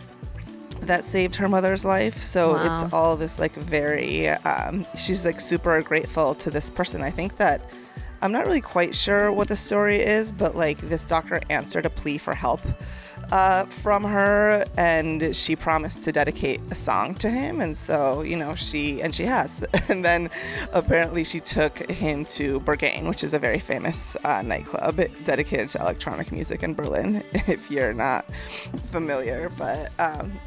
that 0.81 1.05
saved 1.05 1.35
her 1.35 1.47
mother's 1.47 1.85
life. 1.85 2.21
So 2.21 2.53
Wow. 2.55 2.83
it's 2.83 2.93
all 2.93 3.15
this 3.15 3.39
like 3.39 3.53
very, 3.53 4.27
um, 4.29 4.85
she's 4.97 5.25
like 5.25 5.39
super 5.39 5.81
grateful 5.81 6.35
to 6.35 6.51
this 6.51 6.69
person. 6.69 7.01
I 7.01 7.09
think 7.09 7.37
that 7.37 7.61
I'm 8.23 8.31
not 8.31 8.45
really 8.45 8.61
quite 8.61 8.95
sure 8.95 9.33
what 9.33 9.49
the 9.49 9.57
story 9.57 9.97
is, 9.97 10.31
but 10.31 10.55
like 10.55 10.77
this 10.79 11.05
doctor 11.05 11.41
answered 11.49 11.85
a 11.85 11.89
plea 11.89 12.17
for 12.17 12.33
help 12.33 12.61
uh, 13.33 13.65
from 13.65 14.01
her 14.05 14.63
and 14.77 15.35
she 15.35 15.57
promised 15.57 16.03
to 16.03 16.13
dedicate 16.13 16.61
a 16.71 16.75
song 16.75 17.15
to 17.15 17.29
him. 17.29 17.59
And 17.59 17.75
so, 17.75 18.21
you 18.21 18.37
know, 18.37 18.55
she, 18.55 19.01
and 19.01 19.13
she 19.13 19.25
has. 19.25 19.65
And 19.89 20.05
then 20.05 20.29
apparently 20.71 21.25
she 21.25 21.41
took 21.41 21.77
him 21.91 22.23
to 22.37 22.61
Berghain, 22.61 23.09
which 23.09 23.25
is 23.25 23.33
a 23.33 23.39
very 23.39 23.59
famous 23.59 24.15
uh, 24.23 24.41
nightclub 24.41 25.01
dedicated 25.25 25.69
to 25.71 25.81
electronic 25.81 26.31
music 26.31 26.63
in 26.63 26.73
Berlin, 26.73 27.21
if 27.33 27.69
you're 27.69 27.93
not 27.93 28.25
familiar. 28.91 29.49
But 29.57 29.91
um, 29.99 30.39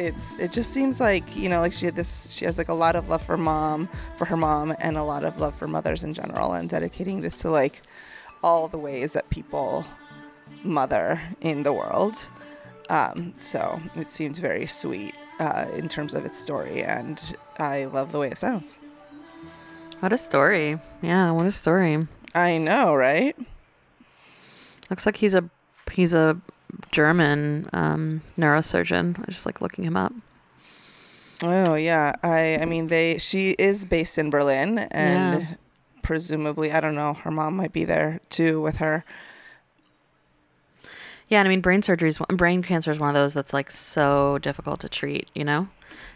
it's 0.00 0.38
it 0.38 0.50
just 0.50 0.72
seems 0.72 0.98
like 0.98 1.36
you 1.36 1.48
know 1.48 1.60
like 1.60 1.74
she 1.74 1.84
had 1.84 1.94
this 1.94 2.26
she 2.30 2.46
has 2.46 2.56
like 2.56 2.70
a 2.70 2.74
lot 2.74 2.96
of 2.96 3.08
love 3.10 3.22
for 3.22 3.36
mom 3.36 3.86
for 4.16 4.24
her 4.24 4.36
mom 4.36 4.74
and 4.80 4.96
a 4.96 5.02
lot 5.02 5.24
of 5.24 5.38
love 5.38 5.54
for 5.54 5.68
mothers 5.68 6.02
in 6.04 6.14
general 6.14 6.54
and 6.54 6.70
dedicating 6.70 7.20
this 7.20 7.38
to 7.40 7.50
like 7.50 7.82
all 8.42 8.66
the 8.66 8.78
ways 8.78 9.12
that 9.12 9.28
people 9.28 9.84
mother 10.64 11.20
in 11.42 11.62
the 11.62 11.72
world 11.72 12.28
um, 12.88 13.32
so 13.38 13.80
it 13.94 14.10
seems 14.10 14.38
very 14.38 14.66
sweet 14.66 15.14
uh, 15.38 15.66
in 15.74 15.86
terms 15.88 16.14
of 16.14 16.24
its 16.24 16.38
story 16.38 16.82
and 16.82 17.36
i 17.58 17.84
love 17.84 18.10
the 18.10 18.18
way 18.18 18.28
it 18.30 18.38
sounds 18.38 18.80
What 20.00 20.12
a 20.14 20.18
story. 20.18 20.78
Yeah, 21.02 21.30
what 21.32 21.44
a 21.46 21.52
story. 21.52 22.08
i 22.34 22.56
know 22.56 22.94
right 22.94 23.36
Looks 24.88 25.04
like 25.06 25.16
he's 25.18 25.34
a 25.36 25.44
he's 25.92 26.14
a 26.14 26.36
German 26.92 27.68
um, 27.72 28.22
neurosurgeon. 28.38 29.18
I 29.20 29.30
just 29.30 29.46
like 29.46 29.60
looking 29.60 29.84
him 29.84 29.96
up. 29.96 30.12
oh 31.42 31.74
yeah 31.74 32.12
i 32.22 32.58
i 32.60 32.64
mean 32.66 32.88
they 32.88 33.16
she 33.16 33.52
is 33.52 33.86
based 33.86 34.18
in 34.18 34.28
berlin 34.28 34.78
and 34.90 35.32
Yeah. 35.32 35.46
presumably 36.02 36.70
i 36.70 36.80
don't 36.80 36.94
know 36.94 37.14
her 37.14 37.30
mom 37.30 37.56
might 37.56 37.72
be 37.72 37.84
there 37.86 38.20
too 38.28 38.60
with 38.60 38.76
her 38.76 39.04
Yeah, 41.28 41.38
and 41.38 41.46
I 41.46 41.50
mean 41.50 41.60
brain 41.60 41.80
surgery 41.82 42.08
is 42.08 42.18
brain 42.28 42.62
cancer 42.62 42.90
is 42.90 42.98
one 42.98 43.08
of 43.08 43.14
those 43.14 43.32
that's 43.34 43.52
like 43.52 43.70
so 43.70 44.38
difficult 44.42 44.80
to 44.80 44.88
treat, 44.88 45.28
you 45.32 45.44
know. 45.44 45.68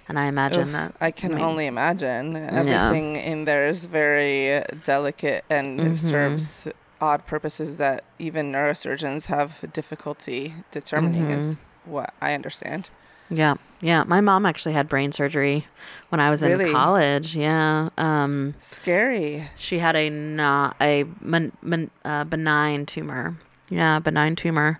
And 0.08 0.18
I 0.18 0.26
imagine 0.26 0.68
Oof, 0.68 0.72
that 0.72 0.94
I 1.00 1.10
can 1.12 1.32
I 1.32 1.36
mean- 1.36 1.44
only 1.44 1.66
imagine. 1.66 2.36
Everything 2.36 3.16
in 3.16 3.44
there 3.44 3.68
is 3.68 3.86
very 3.86 4.62
delicate 4.82 5.44
and 5.48 5.78
Mm-hmm. 5.80 5.94
serves 5.96 6.68
odd 7.04 7.26
purposes 7.26 7.76
that 7.76 8.04
even 8.18 8.50
neurosurgeons 8.52 9.26
have 9.26 9.50
difficulty 9.72 10.54
determining, 10.70 11.30
is 11.30 11.56
Mm-hmm. 11.56 11.90
what 11.92 12.14
I 12.20 12.32
understand. 12.34 12.88
Yeah, 13.30 13.54
yeah. 13.80 14.04
My 14.04 14.20
mom 14.20 14.44
actually 14.46 14.74
had 14.74 14.88
brain 14.88 15.10
surgery 15.12 15.66
when 16.10 16.20
I 16.20 16.30
was 16.30 16.42
Really? 16.42 16.66
in 16.66 16.72
college. 16.72 17.34
Yeah. 17.34 17.88
Um, 17.98 18.54
Scary. 18.58 19.48
she 19.56 19.78
had 19.78 19.96
a 19.96 20.08
not 20.10 20.76
a 20.80 21.02
ben, 21.22 21.52
ben, 21.62 21.90
uh, 22.04 22.24
benign 22.24 22.86
tumor. 22.86 23.36
Yeah, 23.70 23.98
benign 23.98 24.36
tumor 24.36 24.78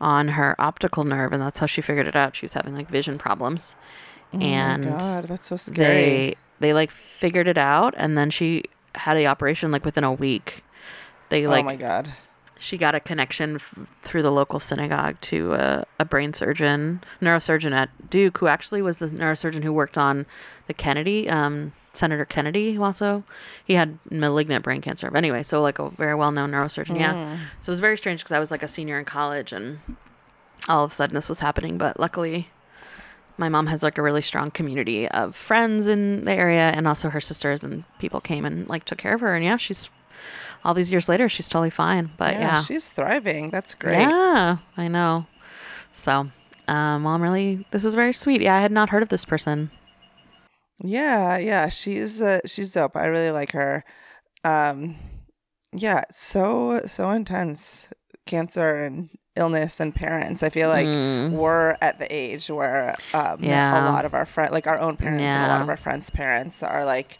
on 0.00 0.28
her 0.28 0.54
optical 0.60 1.02
nerve, 1.04 1.32
and 1.32 1.42
that's 1.42 1.58
how 1.58 1.66
she 1.66 1.80
figured 1.82 2.06
it 2.06 2.14
out. 2.14 2.36
She 2.36 2.44
was 2.44 2.52
having 2.54 2.74
like 2.74 2.88
vision 2.88 3.18
problems, 3.18 3.74
and 4.32 4.86
oh 4.86 4.90
my 4.92 4.98
God, 4.98 5.24
that's 5.28 5.46
so 5.46 5.56
scary. 5.56 5.84
they 5.94 6.34
they 6.60 6.72
like 6.72 6.90
figured 7.18 7.48
it 7.48 7.58
out, 7.58 7.92
and 7.96 8.16
then 8.16 8.30
she 8.30 8.62
had 8.94 9.14
the 9.16 9.26
operation 9.26 9.72
like 9.72 9.84
within 9.84 10.04
a 10.04 10.12
week. 10.12 10.62
They 11.30 11.46
like. 11.46 11.62
oh 11.64 11.66
my 11.66 11.76
God. 11.76 12.12
she 12.58 12.76
got 12.76 12.94
a 12.94 13.00
connection 13.00 13.54
f- 13.56 13.74
through 14.04 14.22
the 14.22 14.30
local 14.30 14.60
synagogue 14.60 15.16
to 15.22 15.54
a, 15.54 15.86
a 15.98 16.04
brain 16.04 16.34
surgeon, 16.34 17.02
neurosurgeon 17.22 17.72
at 17.72 17.88
Duke, 18.10 18.36
who 18.38 18.46
actually 18.48 18.82
was 18.82 18.98
the 18.98 19.06
neurosurgeon 19.08 19.62
who 19.64 19.72
worked 19.72 19.96
on 19.96 20.26
the 20.66 20.74
Kennedy, 20.74 21.26
um, 21.30 21.72
Senator 21.94 22.24
Kennedy, 22.26 22.74
who 22.74 22.82
also 22.82 23.24
he 23.64 23.74
had 23.74 23.98
malignant 24.10 24.62
brain 24.62 24.80
cancer. 24.82 25.10
But 25.10 25.16
anyway, 25.18 25.42
so 25.42 25.62
like 25.62 25.78
a 25.78 25.88
very 25.90 26.14
well 26.14 26.30
known 26.32 26.50
neurosurgeon. 26.52 26.98
Yeah. 27.00 27.38
So 27.60 27.70
it 27.70 27.72
was 27.72 27.80
very 27.80 27.96
strange 27.96 28.20
because 28.20 28.32
I 28.32 28.38
was 28.38 28.50
like 28.50 28.62
a 28.62 28.68
senior 28.68 28.98
in 28.98 29.04
college, 29.06 29.52
and 29.52 29.80
all 30.68 30.84
of 30.84 30.92
a 30.92 30.94
sudden 30.94 31.14
this 31.14 31.28
was 31.30 31.38
happening. 31.40 31.78
But 31.78 31.98
luckily, 31.98 32.48
my 33.38 33.48
mom 33.48 33.66
has 33.68 33.82
like 33.82 33.96
a 33.98 34.02
really 34.02 34.22
strong 34.22 34.50
community 34.50 35.08
of 35.08 35.34
friends 35.34 35.86
in 35.86 36.26
the 36.26 36.32
area, 36.32 36.68
and 36.70 36.86
also 36.86 37.08
her 37.08 37.20
sisters 37.20 37.64
and 37.64 37.84
people 37.98 38.20
came 38.20 38.44
and 38.44 38.68
like 38.68 38.84
took 38.84 38.98
care 38.98 39.14
of 39.14 39.20
her. 39.22 39.34
And 39.34 39.44
yeah, 39.44 39.56
she's 39.56 39.88
all 40.64 40.74
these 40.74 40.90
years 40.90 41.08
later, 41.08 41.28
she's 41.28 41.48
totally 41.48 41.70
fine. 41.70 42.10
But 42.16 42.34
yeah, 42.34 42.40
yeah, 42.40 42.62
she's 42.62 42.88
thriving. 42.88 43.50
That's 43.50 43.74
great. 43.74 44.00
yeah, 44.00 44.58
I 44.76 44.88
know. 44.88 45.26
So, 45.92 46.28
um, 46.68 47.02
mom, 47.02 47.22
really, 47.22 47.66
this 47.70 47.84
is 47.84 47.94
very 47.94 48.12
sweet. 48.12 48.40
Yeah, 48.40 48.56
I 48.56 48.60
had 48.60 48.72
not 48.72 48.90
heard 48.90 49.02
of 49.02 49.08
this 49.08 49.24
person. 49.24 49.70
Yeah, 50.82 51.36
yeah, 51.38 51.68
she's 51.68 52.22
uh, 52.22 52.40
she's 52.46 52.72
dope. 52.72 52.96
I 52.96 53.06
really 53.06 53.30
like 53.30 53.52
her. 53.52 53.84
Um, 54.44 54.96
yeah, 55.72 56.04
so 56.10 56.82
so 56.86 57.10
intense. 57.10 57.88
Cancer 58.26 58.84
and 58.84 59.10
illness 59.36 59.80
and 59.80 59.94
parents. 59.94 60.42
I 60.42 60.48
feel 60.50 60.68
like 60.68 60.86
Mm. 60.86 61.32
we're 61.32 61.76
at 61.80 61.98
the 61.98 62.12
age 62.14 62.48
where 62.50 62.94
um, 63.14 63.42
Yeah. 63.42 63.84
a 63.84 63.90
lot 63.90 64.04
of 64.04 64.14
our 64.14 64.24
friends, 64.26 64.52
like 64.52 64.66
our 64.66 64.78
own 64.78 64.96
parents 64.96 65.22
and 65.22 65.44
a 65.44 65.48
lot 65.48 65.60
of 65.62 65.68
our 65.68 65.76
friends' 65.76 66.10
parents, 66.10 66.62
are 66.62 66.84
like, 66.84 67.18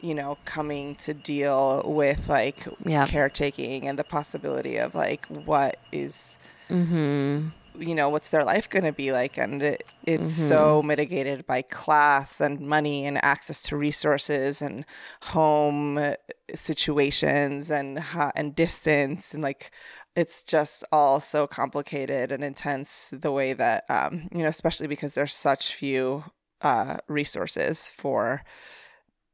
you 0.00 0.14
know, 0.14 0.38
coming 0.44 0.94
to 0.96 1.14
deal 1.14 1.82
with 1.84 2.28
like 2.28 2.66
Yeah. 2.86 3.06
caretaking 3.06 3.86
and 3.88 3.98
the 3.98 4.04
possibility 4.04 4.76
of 4.76 4.94
like 4.94 5.26
what 5.26 5.78
is 5.92 6.38
Mm-hmm. 6.70 7.48
you 7.80 7.94
know 7.94 8.08
what's 8.10 8.28
their 8.28 8.44
life 8.44 8.68
going 8.68 8.84
to 8.84 8.92
be 8.92 9.10
like 9.12 9.38
and 9.38 9.62
it, 9.62 9.84
it's 10.02 10.30
Mm-hmm. 10.30 10.48
so 10.48 10.82
mitigated 10.82 11.46
by 11.46 11.62
class 11.62 12.40
and 12.40 12.60
money 12.60 13.06
and 13.06 13.22
access 13.24 13.62
to 13.62 13.76
resources 13.76 14.60
and 14.60 14.84
home 15.22 15.96
uh, 15.96 16.14
situations 16.54 17.70
and 17.70 18.02
and 18.34 18.54
distance 18.54 19.32
and 19.32 19.42
like 19.42 19.70
it's 20.16 20.42
just 20.42 20.84
all 20.92 21.20
so 21.20 21.46
complicated 21.46 22.32
and 22.32 22.42
intense 22.42 23.10
the 23.12 23.30
way 23.32 23.52
that 23.52 23.84
um, 23.88 24.28
you 24.32 24.42
know 24.42 24.48
especially 24.48 24.86
because 24.86 25.14
there's 25.14 25.34
such 25.34 25.74
few 25.74 26.24
uh, 26.62 26.96
resources 27.08 27.88
for 27.88 28.42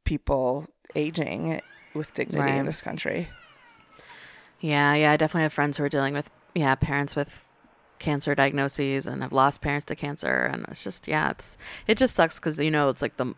people 0.05 0.67
aging 0.95 1.61
with 1.95 2.13
dignity 2.15 2.53
in 2.53 2.67
this 2.67 2.83
country 2.83 3.29
Yeah, 4.61 4.95
yeah. 4.95 5.13
I 5.13 5.17
definitely 5.17 5.43
have 5.43 5.53
friends 5.53 5.77
who 5.77 5.85
are 5.85 5.89
dealing 5.89 6.15
with 6.15 6.31
yeah 6.55 6.75
parents 6.75 7.17
with 7.17 7.45
cancer 7.99 8.35
diagnoses 8.35 9.07
and 9.07 9.23
have 9.23 9.33
lost 9.33 9.61
parents 9.61 9.87
to 9.87 9.97
cancer, 9.97 10.35
and 10.53 10.65
it's 10.69 10.83
just 10.83 11.07
yeah, 11.09 11.31
it's 11.31 11.57
it 11.87 11.99
just 11.99 12.15
sucks 12.15 12.37
because 12.37 12.59
you 12.59 12.71
know 12.71 12.89
it's 12.89 13.03
like 13.03 13.17
the 13.17 13.35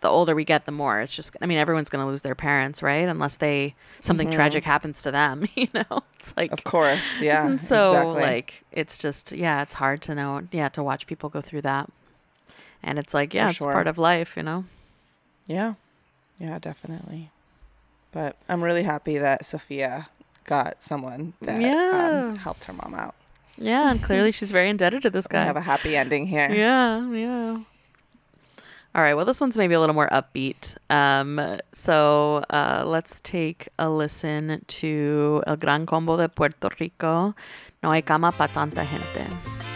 the 0.00 0.08
older 0.08 0.34
we 0.34 0.44
get, 0.44 0.66
the 0.66 0.72
more 0.72 1.00
it's 1.00 1.14
just. 1.14 1.34
I 1.40 1.46
mean, 1.46 1.58
everyone's 1.58 1.88
gonna 1.90 2.06
lose 2.06 2.22
their 2.22 2.34
parents, 2.34 2.82
right? 2.82 3.08
Unless 3.08 3.36
they 3.36 3.74
something 4.00 4.30
tragic 4.30 4.62
happens 4.64 5.02
to 5.02 5.10
them, 5.10 5.46
you 5.54 5.68
know. 5.74 6.02
It's 6.20 6.34
like 6.36 6.50
Mm-hmm. 6.50 6.54
Of 6.54 6.64
course, 6.64 7.20
yeah. 7.20 7.46
and 7.46 7.60
so 7.60 7.90
exactly. 7.90 8.22
like 8.22 8.64
it's 8.72 8.98
just 8.98 9.32
yeah, 9.32 9.62
it's 9.62 9.74
hard 9.74 10.02
to 10.02 10.14
know 10.14 10.42
yeah 10.52 10.68
to 10.70 10.82
watch 10.82 11.06
people 11.06 11.28
go 11.30 11.40
through 11.40 11.62
that, 11.62 11.90
and 12.82 12.98
it's 12.98 13.14
like 13.14 13.32
yeah, 13.34 13.46
For 13.46 13.50
it's 13.50 13.58
sure. 13.58 13.72
part 13.72 13.86
of 13.86 13.98
life, 13.98 14.36
you 14.36 14.42
know. 14.42 14.64
Yeah. 15.46 15.74
Yeah, 16.38 16.58
definitely. 16.58 17.30
But 18.12 18.36
I'm 18.48 18.62
really 18.62 18.82
happy 18.82 19.18
that 19.18 19.44
Sofia 19.44 20.08
got 20.44 20.80
someone 20.82 21.32
that 21.42 21.60
Yeah. 21.60 22.26
um, 22.30 22.36
helped 22.36 22.64
her 22.64 22.72
mom 22.72 22.94
out. 22.94 23.14
Yeah, 23.56 23.90
and 23.90 24.02
clearly 24.02 24.32
she's 24.32 24.50
very 24.50 24.68
indebted 24.68 25.02
to 25.02 25.10
this 25.10 25.26
We 25.30 25.34
guy. 25.34 25.44
have 25.44 25.56
a 25.56 25.60
happy 25.60 25.96
ending 25.96 26.26
here. 26.26 26.50
Yeah, 26.52 27.08
yeah. 27.12 27.58
All 28.96 29.02
right, 29.02 29.14
well, 29.14 29.24
this 29.24 29.40
one's 29.40 29.56
maybe 29.56 29.74
a 29.74 29.80
little 29.80 29.94
more 29.94 30.08
upbeat. 30.10 30.76
Um, 30.88 31.58
so 31.72 32.44
uh, 32.50 32.84
let's 32.86 33.20
take 33.22 33.68
a 33.78 33.90
listen 33.90 34.62
to 34.68 35.42
El 35.48 35.56
Gran 35.56 35.84
Combo 35.86 36.16
de 36.16 36.28
Puerto 36.28 36.68
Rico. 36.78 37.34
No 37.82 37.90
hay 37.90 38.02
cama 38.02 38.30
para 38.32 38.48
tanta 38.52 38.84
gente. 38.84 39.73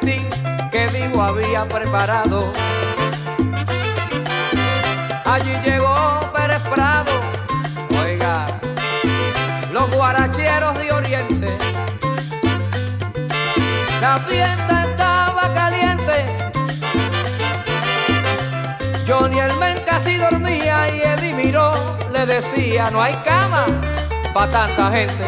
Que 0.00 0.86
Vivo 0.92 1.22
había 1.22 1.64
preparado. 1.64 2.50
Allí 5.24 5.52
llegó 5.64 6.20
Pérez 6.34 6.62
Prado, 6.62 7.10
oiga, 7.98 8.46
los 9.72 9.92
guaracheros 9.92 10.78
de 10.78 10.92
Oriente. 10.92 11.58
La 14.00 14.18
fiesta 14.20 14.86
estaba 14.90 15.52
caliente. 15.54 16.24
Johnny 19.06 19.40
el 19.40 19.54
men 19.56 19.78
casi 19.86 20.16
dormía 20.16 20.88
y 20.94 21.00
Eddie 21.00 21.34
miró, 21.34 21.72
le 22.12 22.26
decía, 22.26 22.90
no 22.90 23.00
hay 23.02 23.14
cama 23.24 23.64
para 24.32 24.50
tanta 24.50 24.90
gente. 24.90 25.24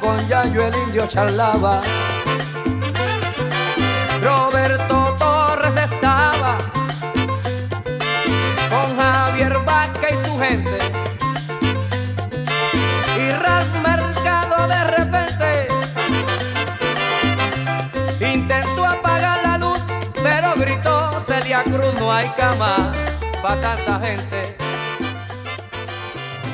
Con 0.00 0.16
Yayo 0.28 0.66
el 0.68 0.74
indio 0.86 1.06
charlaba. 1.08 1.80
Roberto 4.22 5.16
Torres 5.18 5.74
estaba 5.76 6.56
con 8.70 8.96
Javier 8.96 9.58
Vázquez 9.64 10.12
y 10.12 10.26
su 10.26 10.38
gente. 10.38 10.76
Y 13.18 13.32
Ralph 13.32 13.74
Mercado 13.82 14.68
de 14.68 14.84
repente 14.84 15.68
intentó 18.20 18.86
apagar 18.86 19.42
la 19.42 19.58
luz, 19.58 19.80
pero 20.22 20.54
gritó 20.54 21.20
Celia 21.26 21.64
Cruz, 21.64 21.92
no 21.98 22.12
hay 22.12 22.28
cama 22.36 22.92
para 23.42 23.60
tanta 23.60 23.98
gente. 23.98 24.56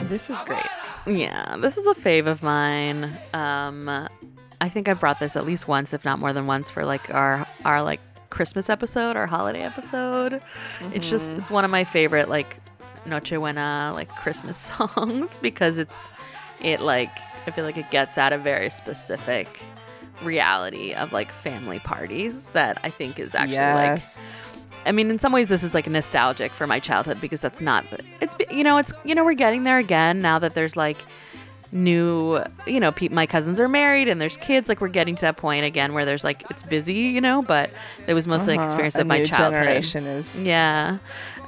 This 0.09 0.31
is 0.31 0.43
great. 0.47 0.68
Yeah, 1.09 1.57
this 1.59 1.77
is 1.77 1.87
a 1.87 1.95
fave 1.95 2.27
of 2.27 2.43
mine. 2.43 3.19
Um, 3.33 3.89
I 4.61 4.69
think 4.69 4.89
I've 4.89 5.01
brought 5.01 5.21
this 5.21 5.37
at 5.37 5.45
least 5.45 5.69
once, 5.69 5.93
if 5.93 6.05
not 6.05 6.19
more 6.19 6.33
than 6.33 6.47
once, 6.47 6.71
for 6.71 6.85
like 6.85 7.13
our 7.15 7.47
our 7.65 7.83
like 7.83 8.01
Christmas 8.31 8.69
episode, 8.69 9.17
our 9.17 9.27
holiday 9.27 9.63
episode. 9.63 10.43
It's 10.93 11.09
just 11.09 11.37
it's 11.39 11.51
one 11.51 11.65
of 11.65 11.71
my 11.71 11.85
favorite 11.85 12.29
like 12.29 12.59
Nochebuena 13.07 13.95
like 13.95 14.09
Christmas 14.09 14.59
songs 14.79 15.39
because 15.39 15.79
it's 15.79 16.11
it 16.61 16.81
like 16.81 17.11
I 17.47 17.51
feel 17.51 17.65
like 17.65 17.77
it 17.77 17.91
gets 17.91 18.19
at 18.19 18.33
a 18.33 18.39
very 18.39 18.71
specific 18.71 19.61
reality 20.23 20.93
of 20.95 21.13
like 21.13 21.31
family 21.31 21.79
parties 21.79 22.49
that 22.49 22.79
I 22.83 22.91
think 22.91 23.19
is 23.19 23.35
actually 23.35 23.57
like 23.57 23.97
yes. 23.99 24.53
I 24.87 24.93
mean, 24.93 25.11
in 25.11 25.19
some 25.19 25.33
ways, 25.33 25.49
this 25.49 25.63
is 25.63 25.75
like 25.75 25.87
nostalgic 25.87 26.53
for 26.53 26.67
my 26.67 26.81
childhood 26.81 27.21
because 27.21 27.41
that's 27.41 27.61
not. 27.61 27.85
It's 28.21 28.35
you 28.51 28.65
know, 28.65 28.79
it's 28.79 28.93
you 29.05 29.15
know, 29.15 29.25
we're 29.25 29.35
getting 29.35 29.65
there 29.65 29.79
again 29.79 30.21
now 30.23 30.39
that 30.39 30.55
there's 30.55 30.77
like 30.77 30.99
new, 31.71 32.43
you 32.67 32.81
know, 32.81 32.91
pe- 32.93 33.09
my 33.09 33.27
cousins 33.27 33.61
are 33.61 33.69
married 33.69 34.09
and 34.09 34.21
there's 34.21 34.37
kids. 34.39 34.69
Like 34.69 34.81
we're 34.81 34.89
getting 34.89 35.15
to 35.17 35.21
that 35.23 35.37
point 35.37 35.65
again 35.67 35.93
where 35.93 36.05
there's 36.07 36.25
like 36.25 36.43
it's 36.51 36.63
busy, 36.63 36.95
you 36.95 37.21
know. 37.21 37.43
But 37.43 37.71
it 38.07 38.15
was 38.15 38.27
mostly 38.27 38.57
like 38.57 38.61
Uh-huh. 38.61 38.67
experience 38.69 38.95
of 38.97 39.07
my 39.07 39.19
new 39.19 39.27
childhood. 39.27 39.65
generation 39.65 40.07
is 40.07 40.43
Yeah. 40.43 40.99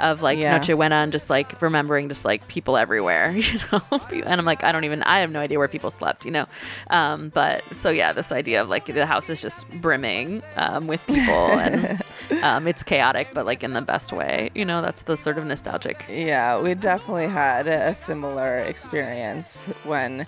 Of 0.00 0.22
like 0.22 0.38
Yeah. 0.38 0.58
Nochebuena 0.58 1.02
and 1.02 1.12
just 1.12 1.28
like 1.28 1.60
remembering 1.60 2.08
just 2.08 2.24
like 2.24 2.46
people 2.48 2.76
everywhere, 2.76 3.32
you 3.36 3.58
know? 3.70 3.82
and 4.10 4.40
I'm 4.40 4.44
like, 4.46 4.64
I 4.64 4.72
don't 4.72 4.84
even, 4.84 5.02
I 5.02 5.18
have 5.20 5.30
no 5.30 5.40
idea 5.40 5.58
where 5.58 5.68
people 5.68 5.90
slept, 5.90 6.24
you 6.24 6.30
know? 6.30 6.46
Um, 6.88 7.28
but 7.28 7.62
so 7.80 7.90
yeah, 7.90 8.12
this 8.12 8.32
idea 8.32 8.62
of 8.62 8.68
like 8.68 8.86
the 8.86 9.04
house 9.06 9.28
is 9.28 9.40
just 9.40 9.68
brimming 9.80 10.42
um, 10.56 10.86
with 10.86 11.04
people 11.06 11.22
and 11.60 12.02
um, 12.42 12.66
it's 12.66 12.82
chaotic, 12.82 13.28
but 13.34 13.44
like 13.46 13.62
in 13.62 13.74
the 13.74 13.82
best 13.82 14.12
way, 14.12 14.50
you 14.54 14.64
know? 14.64 14.80
That's 14.82 15.02
the 15.02 15.16
sort 15.16 15.36
of 15.38 15.44
nostalgic. 15.44 16.04
Yeah, 16.08 16.58
we 16.60 16.74
definitely 16.74 17.28
had 17.28 17.68
a 17.68 17.94
similar 17.94 18.56
experience 18.58 19.60
when 19.84 20.26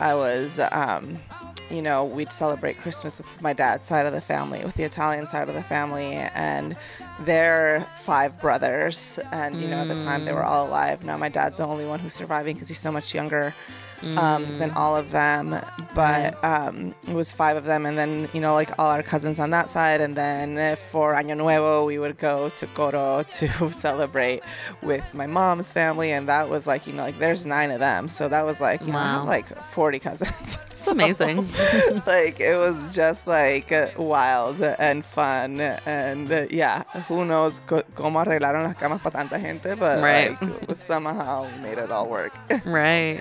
I 0.00 0.14
was, 0.14 0.58
um, 0.72 1.18
you 1.70 1.82
know, 1.82 2.04
we'd 2.04 2.32
celebrate 2.32 2.78
Christmas 2.78 3.18
with 3.18 3.42
my 3.42 3.52
dad's 3.52 3.86
side 3.86 4.06
of 4.06 4.12
the 4.12 4.20
family, 4.20 4.64
with 4.64 4.74
the 4.76 4.84
Italian 4.84 5.26
side 5.26 5.48
of 5.48 5.54
the 5.54 5.62
family, 5.62 6.14
and 6.14 6.74
they're 7.24 7.86
five 8.00 8.40
brothers. 8.40 9.18
And, 9.32 9.60
you 9.60 9.68
know, 9.68 9.78
at 9.78 9.88
the 9.88 10.00
time 10.00 10.24
they 10.24 10.32
were 10.32 10.40
mm. 10.40 10.48
all 10.48 10.66
alive. 10.66 11.04
Now 11.04 11.16
my 11.16 11.28
dad's 11.28 11.58
the 11.58 11.66
only 11.66 11.86
one 11.86 12.00
who's 12.00 12.14
surviving 12.14 12.54
because 12.54 12.68
he's 12.68 12.78
so 12.78 12.92
much 12.92 13.14
younger 13.14 13.54
um, 14.16 14.58
than 14.58 14.70
all 14.72 14.96
of 14.96 15.10
them. 15.10 15.60
But 15.94 16.42
um, 16.44 16.94
it 17.08 17.14
was 17.14 17.32
five 17.32 17.56
of 17.56 17.64
them, 17.64 17.84
and 17.86 17.96
then, 17.98 18.28
you 18.32 18.40
know, 18.40 18.54
like 18.54 18.70
all 18.78 18.90
our 18.90 19.02
cousins 19.02 19.38
on 19.38 19.50
that 19.50 19.68
side. 19.68 20.00
And 20.00 20.14
then 20.16 20.76
for 20.90 21.14
Año 21.14 21.36
Nuevo, 21.36 21.84
we 21.84 21.98
would 21.98 22.18
go 22.18 22.48
to 22.50 22.66
Coro 22.68 23.22
to 23.28 23.72
celebrate 23.72 24.42
with 24.82 25.04
my 25.14 25.26
mom's 25.26 25.72
family. 25.72 26.12
And 26.12 26.28
that 26.28 26.48
was 26.48 26.66
like, 26.66 26.86
you 26.86 26.92
know, 26.92 27.02
like 27.02 27.18
there's 27.18 27.44
nine 27.46 27.70
of 27.70 27.80
them. 27.80 28.08
So 28.08 28.28
that 28.28 28.44
was 28.44 28.60
like, 28.60 28.80
you 28.82 28.92
know, 28.92 28.98
I 28.98 29.12
have 29.12 29.24
like 29.26 29.46
40 29.72 29.98
cousins. 29.98 30.58
It's 30.80 30.88
amazing. 30.88 31.46
like 32.06 32.40
it 32.40 32.56
was 32.56 32.88
just 32.88 33.26
like 33.26 33.70
wild 33.98 34.62
and 34.62 35.04
fun 35.04 35.60
and 35.60 36.32
uh, 36.32 36.46
yeah 36.48 36.84
who 37.06 37.26
knows 37.26 37.60
co- 37.66 37.82
cómo 37.94 38.24
arreglaron 38.24 38.62
las 38.64 38.76
camas 38.76 38.98
para 39.02 39.10
tanta 39.12 39.38
gente 39.38 39.74
but 39.76 40.02
Right. 40.02 40.40
like 40.40 40.74
somehow 40.74 41.46
we 41.54 41.62
made 41.62 41.76
it 41.76 41.90
all 41.90 42.08
work 42.08 42.32
right. 42.64 43.20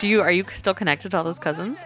Do 0.00 0.08
you, 0.08 0.20
are 0.22 0.32
you 0.32 0.44
still 0.52 0.74
connected 0.74 1.10
to 1.10 1.18
all 1.18 1.24
those 1.24 1.38
cousins? 1.38 1.76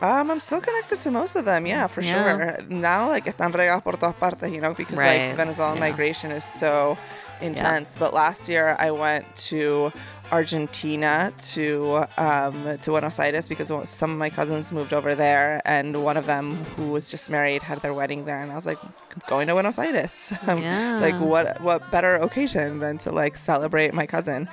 um 0.00 0.32
i'm 0.32 0.40
still 0.40 0.60
connected 0.60 0.98
to 0.98 1.12
most 1.12 1.36
of 1.36 1.44
them 1.44 1.64
yeah 1.64 1.86
for 1.86 2.00
Yeah. 2.02 2.12
sure 2.12 2.58
now 2.68 3.06
like 3.08 3.26
están 3.26 3.52
regados 3.52 3.84
por 3.84 3.92
todas 3.92 4.16
partes 4.16 4.50
you 4.50 4.60
know 4.60 4.74
because 4.74 4.98
Right, 4.98 5.28
like 5.28 5.36
venezuelan 5.36 5.74
yeah. 5.76 5.88
migration 5.90 6.32
is 6.32 6.42
so 6.44 6.98
intense 7.40 7.96
but 7.96 8.12
last 8.12 8.48
year 8.48 8.74
i 8.80 8.90
went 8.90 9.24
to 9.50 9.92
Argentina 10.32 11.30
to 11.52 12.04
um, 12.16 12.54
to 12.82 12.90
Buenos 12.90 13.18
Aires 13.20 13.46
because 13.46 13.68
some 13.88 14.10
of 14.10 14.16
my 14.16 14.30
cousins 14.30 14.72
moved 14.72 14.94
over 14.94 15.14
there, 15.14 15.60
and 15.66 16.02
one 16.02 16.16
of 16.16 16.24
them 16.24 16.56
who 16.74 16.84
was 16.90 17.10
just 17.10 17.28
married 17.28 17.62
had 17.62 17.82
their 17.82 17.92
wedding 17.92 18.24
there, 18.24 18.40
and 18.40 18.50
I 18.50 18.54
was 18.54 18.64
like, 18.64 18.78
going 19.26 19.46
to 19.48 19.52
Buenos 19.52 19.78
Aires. 19.78 20.32
Um, 20.48 20.62
Yeah. 20.62 20.96
Like 21.02 21.20
what 21.20 21.60
what 21.60 21.90
better 21.90 22.14
occasion 22.16 22.78
than 22.78 22.96
to 23.04 23.12
like 23.12 23.36
celebrate 23.36 23.92
my 23.92 24.06
cousin? 24.06 24.48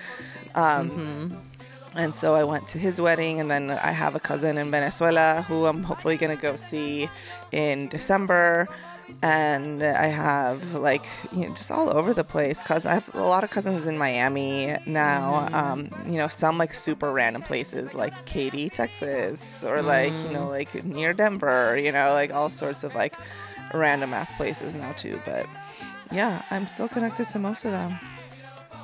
Um, 0.54 0.90
Mm-hmm. 0.92 1.36
And 1.96 2.14
so 2.14 2.36
I 2.36 2.44
went 2.44 2.68
to 2.70 2.78
his 2.78 3.02
wedding, 3.02 3.40
and 3.40 3.50
then 3.50 3.72
I 3.72 3.92
have 3.92 4.16
a 4.16 4.20
cousin 4.20 4.58
in 4.58 4.70
Venezuela 4.70 5.44
who 5.48 5.66
I'm 5.66 5.84
hopefully 5.84 6.18
gonna 6.18 6.36
go 6.36 6.56
see 6.56 7.10
in 7.52 7.88
December. 7.88 8.68
And 9.24 9.82
I 9.82 10.06
have 10.06 10.76
like 10.76 11.04
you 11.32 11.48
know, 11.48 11.56
just 11.56 11.72
all 11.72 11.90
over 11.90 12.14
the 12.14 12.24
place 12.24 12.62
because 12.62 12.86
I 12.86 12.94
have 12.94 13.16
a 13.16 13.24
lot 13.24 13.44
of 13.44 13.50
cousins 13.50 13.88
in 13.88 13.98
Miami 13.98 14.78
now. 14.86 15.50
Um, 15.52 15.90
you 16.06 16.18
know, 16.18 16.28
some 16.28 16.60
like 16.60 16.76
super 16.76 17.12
random 17.12 17.42
places 17.42 17.96
like 17.96 18.26
Katy, 18.26 18.70
Texas, 18.70 19.64
or 19.64 19.82
like 19.82 20.14
you 20.14 20.30
know 20.30 20.48
like 20.48 20.86
near 20.86 21.14
Denver. 21.14 21.76
You 21.76 21.92
know, 21.92 22.14
like 22.14 22.32
all 22.32 22.52
sorts 22.52 22.84
of 22.84 22.94
like 22.94 23.16
random 23.74 24.14
ass 24.14 24.32
places 24.34 24.76
now 24.76 24.92
too. 24.92 25.20
But 25.26 25.48
yeah, 26.12 26.44
I'm 26.52 26.68
still 26.68 26.88
connected 26.88 27.28
to 27.30 27.40
most 27.40 27.66
of 27.66 27.72
them 27.72 28.00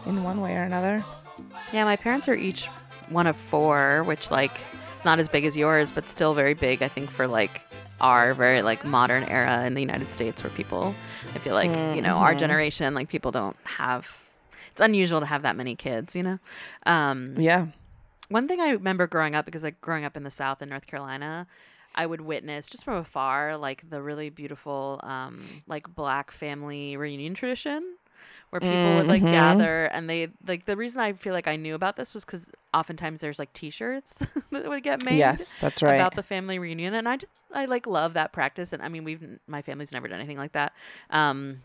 in 0.08 0.24
one 0.24 0.42
way 0.42 0.56
or 0.56 0.64
another. 0.64 1.06
Yeah, 1.72 1.84
my 1.84 1.96
parents 1.96 2.28
are 2.28 2.36
each 2.36 2.68
one 3.10 3.28
of 3.28 3.36
four, 3.36 4.04
which 4.04 4.32
like 4.32 4.52
it's 4.96 5.06
not 5.06 5.20
as 5.20 5.28
big 5.28 5.46
as 5.46 5.56
yours, 5.56 5.92
but 5.92 6.10
still 6.10 6.34
very 6.34 6.54
big. 6.54 6.82
I 6.82 6.88
think 6.88 7.10
for 7.12 7.28
like 7.28 7.62
our 8.02 8.34
very 8.34 8.62
like 8.62 8.84
modern 8.84 9.24
era 9.26 9.66
in 9.66 9.74
the 9.74 9.82
United 9.82 10.12
States, 10.14 10.44
where 10.44 10.52
people, 10.52 10.94
I 11.34 11.40
feel 11.40 11.54
like 11.54 11.72
you 11.96 12.02
know 12.02 12.16
our 12.18 12.36
generation, 12.36 12.94
like 12.94 13.10
people 13.10 13.32
don't 13.32 13.56
have. 13.66 14.08
It's 14.72 14.82
unusual 14.82 15.22
to 15.22 15.26
have 15.26 15.44
that 15.44 15.56
many 15.56 15.76
kids, 15.76 16.16
you 16.16 16.24
know. 16.24 16.40
Um, 16.86 17.36
Yeah. 17.40 17.68
one 18.28 18.48
thing 18.48 18.60
I 18.60 18.72
remember 18.72 19.08
growing 19.08 19.34
up, 19.34 19.46
because 19.46 19.64
like 19.64 19.80
growing 19.80 20.04
up 20.04 20.18
in 20.18 20.24
the 20.24 20.32
South 20.32 20.62
in 20.62 20.68
North 20.68 20.86
Carolina, 20.86 21.48
I 21.94 22.06
would 22.06 22.20
witness 22.20 22.68
just 22.68 22.84
from 22.84 22.96
afar 22.98 23.56
like 23.56 23.90
the 23.90 24.02
really 24.02 24.30
beautiful 24.30 25.00
um, 25.04 25.64
like 25.68 25.88
black 25.96 26.32
family 26.32 26.98
reunion 26.98 27.34
tradition 27.36 27.96
where 28.56 28.62
people 28.62 28.96
would 28.96 29.08
like 29.08 29.22
Mhm. 29.24 29.32
gather 29.32 29.86
and 29.86 30.10
they 30.10 30.30
like 30.48 30.66
the 30.66 30.78
reason 30.78 31.02
I 31.02 31.14
feel 31.14 31.34
like 31.34 31.48
I 31.48 31.58
knew 31.58 31.76
about 31.76 31.98
this 31.98 32.14
was 32.14 32.24
because 32.24 32.42
oftentimes 32.74 33.20
there's 33.20 33.38
like 33.38 33.52
T-shirts 33.54 34.14
that 34.52 34.68
would 34.70 34.84
get 34.84 35.04
made 35.04 35.18
Yes, 35.18 35.60
that's 35.60 35.84
right. 35.84 35.96
about 35.96 36.16
the 36.16 36.24
family 36.24 36.58
reunion 36.58 36.94
and 36.94 37.08
I 37.08 37.18
just 37.18 37.44
I 37.54 37.66
like 37.66 37.86
love 37.86 38.14
that 38.14 38.32
practice 38.32 38.72
and 38.72 38.82
I 38.82 38.88
mean 38.88 39.04
we've 39.04 39.22
my 39.48 39.62
family's 39.62 39.92
never 39.92 40.08
done 40.08 40.20
anything 40.20 40.38
like 40.38 40.54
that 40.54 40.72
um 41.10 41.62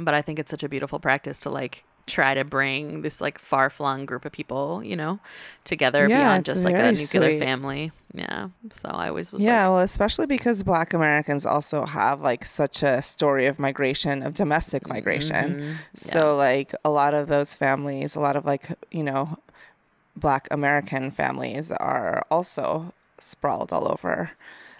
but 0.00 0.14
I 0.14 0.22
think 0.22 0.38
it's 0.40 0.50
such 0.50 0.64
a 0.64 0.68
beautiful 0.68 0.98
practice 0.98 1.38
to 1.40 1.50
like 1.50 1.84
try 2.06 2.34
to 2.34 2.44
bring 2.44 3.02
this 3.02 3.20
like 3.20 3.38
far 3.38 3.68
flung 3.68 4.06
group 4.06 4.24
of 4.24 4.32
people 4.32 4.82
you 4.84 4.94
know 4.96 5.18
together 5.64 6.08
Yeah, 6.08 6.18
beyond 6.18 6.44
just 6.44 6.64
like 6.64 6.74
a 6.78 6.92
nuclear 6.92 7.30
sweet. 7.30 7.40
family 7.40 7.92
yeah 8.14 8.48
so 8.70 8.88
I 8.88 9.08
always 9.08 9.32
was 9.32 9.42
yeah, 9.42 9.68
well, 9.68 9.80
especially 9.80 10.26
because 10.26 10.62
Black 10.62 10.94
Americans 10.94 11.44
also 11.44 11.84
have 11.84 12.20
like 12.20 12.44
such 12.46 12.82
a 12.82 13.02
story 13.02 13.46
of 13.46 13.58
migration, 13.58 14.22
of 14.22 14.34
domestic 14.34 14.88
migration. 14.88 15.54
Mhm. 15.54 15.74
So, 15.96 16.36
like, 16.36 16.74
a 16.84 16.90
lot 16.90 17.12
of 17.14 17.28
those 17.28 17.54
families, 17.54 18.14
a 18.16 18.20
lot 18.20 18.36
of 18.36 18.44
like, 18.46 18.70
you 18.90 19.02
know, 19.02 19.38
Black 20.16 20.48
American 20.50 21.10
families 21.10 21.70
are 21.72 22.24
also 22.30 22.92
sprawled 23.18 23.72
all 23.72 23.88
over. 23.92 24.30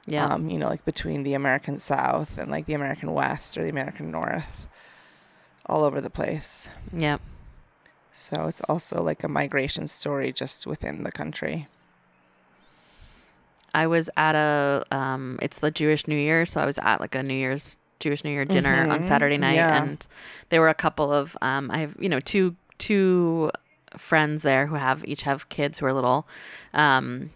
yeah 0.07 0.25
Um, 0.33 0.49
you 0.49 0.59
know, 0.59 0.69
like 0.69 0.85
between 0.85 1.23
the 1.25 1.35
American 1.35 1.79
South 1.79 2.39
and 2.39 2.51
like 2.51 2.67
the 2.67 2.75
American 2.75 3.13
West 3.13 3.59
or 3.59 3.63
the 3.65 3.71
American 3.71 4.11
North, 4.11 4.67
all 5.69 5.85
over 5.85 6.01
the 6.01 6.11
place. 6.11 6.69
yeah 6.93 7.19
So 8.13 8.47
it's 8.47 8.61
also 8.69 9.03
like 9.03 9.23
a 9.25 9.29
migration 9.29 9.87
story 9.87 10.33
just 10.33 10.67
within 10.67 11.03
the 11.03 11.13
country. 11.13 11.67
I 13.75 13.87
was 13.87 14.09
at 14.17 14.35
a 14.35 14.85
um 14.91 15.39
it's 15.43 15.59
the 15.59 15.71
Jewish 15.71 16.07
New 16.07 16.17
Year, 16.17 16.47
so 16.47 16.61
I 16.61 16.67
was 16.67 16.79
at 16.79 17.01
like 17.01 17.15
a 17.15 17.23
New 17.23 17.35
Year's 17.35 17.79
Jewish 18.01 18.25
New 18.25 18.31
Year 18.31 18.45
dinner 18.45 18.87
on 18.91 19.01
Mhm, 19.01 19.05
Saturday 19.05 19.37
night 19.39 19.55
yeah. 19.57 19.83
and 19.83 20.07
there 20.49 20.61
were 20.61 20.69
a 20.69 20.75
couple 20.75 21.13
of 21.13 21.37
um 21.43 21.71
I 21.71 21.79
have 21.79 21.95
you 21.99 22.09
know 22.09 22.21
two 22.21 22.57
two 22.79 23.51
friends 23.99 24.43
there 24.43 24.67
who 24.67 24.75
have 24.77 25.05
each 25.05 25.23
have 25.23 25.49
kids 25.49 25.79
who 25.79 25.87
are 25.87 25.93
little 25.93 26.27
um 26.75 27.31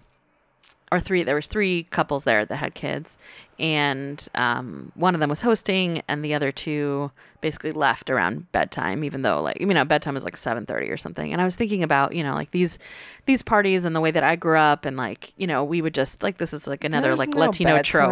or 0.92 1.00
three 1.00 1.22
there 1.22 1.34
was 1.34 1.46
three 1.46 1.84
couples 1.90 2.24
there 2.24 2.44
that 2.44 2.56
had 2.56 2.74
kids 2.74 3.16
and 3.60 4.26
um 4.34 4.90
one 4.94 5.14
of 5.14 5.20
them 5.20 5.30
was 5.30 5.40
hosting 5.40 6.02
and 6.08 6.24
the 6.24 6.34
other 6.34 6.50
two 6.50 7.10
basically 7.40 7.70
left 7.70 8.10
around 8.10 8.50
bedtime 8.52 9.02
even 9.04 9.22
though 9.22 9.40
like 9.40 9.60
you 9.60 9.66
know 9.66 9.84
bedtime 9.84 10.16
is 10.16 10.24
like 10.24 10.36
7:30 10.36 10.90
or 10.90 10.96
something. 10.96 11.32
And 11.32 11.40
I 11.40 11.44
was 11.44 11.56
thinking 11.56 11.82
about 11.82 12.14
you 12.14 12.22
know 12.22 12.34
like 12.34 12.50
these 12.50 12.78
these 13.26 13.42
parties 13.42 13.84
and 13.84 13.94
the 13.94 14.00
way 14.00 14.10
that 14.10 14.24
I 14.24 14.36
grew 14.36 14.58
up 14.58 14.84
and 14.84 14.96
like 14.96 15.32
you 15.36 15.46
know 15.46 15.64
we 15.64 15.82
would 15.82 15.94
just 15.94 16.22
like 16.22 16.38
this 16.38 16.52
is 16.52 16.66
like 16.66 16.84
another 16.84 17.08
There's 17.08 17.18
like 17.18 17.30
no 17.30 17.40
Latino 17.46 17.80
trope. 17.82 18.10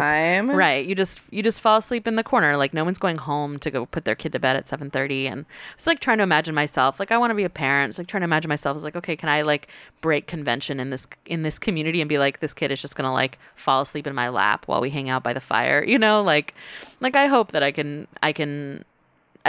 right. 0.55 0.85
You 0.85 0.95
just 0.95 1.19
you 1.31 1.43
just 1.43 1.61
fall 1.61 1.77
asleep 1.77 2.07
in 2.07 2.15
the 2.15 2.23
corner. 2.23 2.57
Like 2.57 2.73
no 2.73 2.83
one's 2.83 2.99
going 2.99 3.17
home 3.17 3.59
to 3.59 3.71
go 3.71 3.85
put 3.85 4.05
their 4.05 4.15
kid 4.15 4.31
to 4.33 4.39
bed 4.39 4.55
at 4.55 4.67
7:30 4.67 5.31
and 5.31 5.41
I 5.41 5.75
was 5.75 5.87
like 5.87 5.99
trying 5.99 6.17
to 6.17 6.23
imagine 6.23 6.55
myself 6.55 6.99
like 6.99 7.11
I 7.11 7.17
want 7.17 7.31
to 7.31 7.35
be 7.35 7.43
a 7.43 7.49
parent. 7.49 7.89
It's 7.89 7.97
like 7.97 8.07
trying 8.07 8.21
to 8.21 8.25
imagine 8.25 8.49
myself 8.49 8.75
as 8.77 8.83
like 8.83 8.95
okay 8.95 9.15
can 9.15 9.29
I 9.29 9.41
like 9.41 9.67
break 10.01 10.27
convention 10.27 10.79
in 10.79 10.89
this 10.89 11.07
in 11.25 11.43
this 11.43 11.59
community 11.59 12.01
and 12.01 12.09
be 12.09 12.17
like 12.17 12.39
this 12.39 12.53
kid 12.53 12.71
is 12.71 12.81
just 12.81 12.95
to 12.95 13.11
like 13.11 13.37
fall 13.55 13.81
asleep 13.81 14.07
in 14.07 14.15
my 14.15 14.29
lap 14.29 14.67
while 14.67 14.81
we 14.81 14.89
hang 14.89 15.09
out 15.09 15.23
by 15.23 15.33
the 15.33 15.38
fire 15.41 15.83
you 15.83 15.97
know? 15.97 16.21
Like 16.21 16.53
like 16.99 17.15
I 17.15 17.27
hope 17.27 17.51
that 17.51 17.63
I 17.63 17.71
can 17.71 18.07
I 18.23 18.33
can 18.33 18.83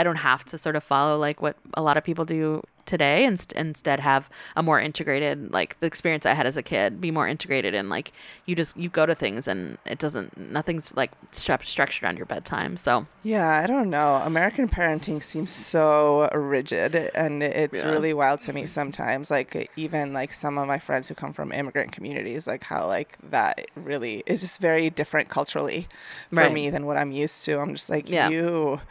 I 0.01 0.03
don't 0.03 0.17
have 0.31 0.43
to 0.45 0.57
sort 0.57 0.75
of 0.75 0.83
follow 0.83 1.17
like 1.27 1.41
what 1.41 1.55
a 1.75 1.81
lot 1.81 1.95
of 1.97 2.03
people 2.03 2.25
do 2.25 2.61
today 2.87 3.23
and 3.25 3.39
st- 3.39 3.53
instead 3.53 3.99
have 3.99 4.27
a 4.55 4.63
more 4.63 4.79
integrated 4.79 5.51
like 5.53 5.79
the 5.79 5.85
experience 5.85 6.25
I 6.25 6.33
had 6.33 6.47
as 6.47 6.57
a 6.57 6.63
kid 6.63 6.99
be 6.99 7.11
more 7.11 7.27
integrated 7.27 7.75
and 7.75 7.89
like 7.89 8.11
you 8.47 8.55
just 8.55 8.75
you 8.75 8.89
go 8.89 9.05
to 9.05 9.13
things 9.13 9.47
and 9.47 9.77
it 9.85 9.99
doesn't 9.99 10.35
nothing's 10.37 10.91
like 10.95 11.11
structured 11.31 12.03
around 12.03 12.17
your 12.17 12.25
bedtime 12.25 12.75
so 12.77 13.05
Yeah, 13.23 13.47
I 13.63 13.67
don't 13.67 13.91
know. 13.91 14.15
American 14.15 14.67
parenting 14.67 15.21
seems 15.21 15.51
so 15.51 16.27
rigid, 16.33 16.95
and 17.13 17.43
it's 17.43 17.77
Yeah. 17.77 17.89
really 17.93 18.13
wild 18.15 18.39
to 18.41 18.51
me 18.53 18.65
sometimes. 18.65 19.29
Like 19.29 19.69
even 19.75 20.11
like 20.11 20.33
some 20.33 20.57
of 20.57 20.67
my 20.67 20.79
friends 20.79 21.07
who 21.07 21.13
come 21.13 21.33
from 21.33 21.51
immigrant 21.51 21.91
communities, 21.91 22.47
like 22.47 22.63
how 22.63 22.87
like 22.87 23.17
that 23.29 23.67
really 23.75 24.23
is 24.25 24.41
just 24.41 24.59
very 24.59 24.89
different 24.89 25.29
culturally 25.29 25.87
for 26.29 26.37
Right. 26.45 26.51
me 26.59 26.71
than 26.71 26.87
what 26.87 26.97
I'm 26.97 27.11
used 27.11 27.45
to. 27.45 27.59
I'm 27.59 27.73
just 27.75 27.89
like 27.91 28.09
Yeah. 28.09 28.29
you 28.29 28.81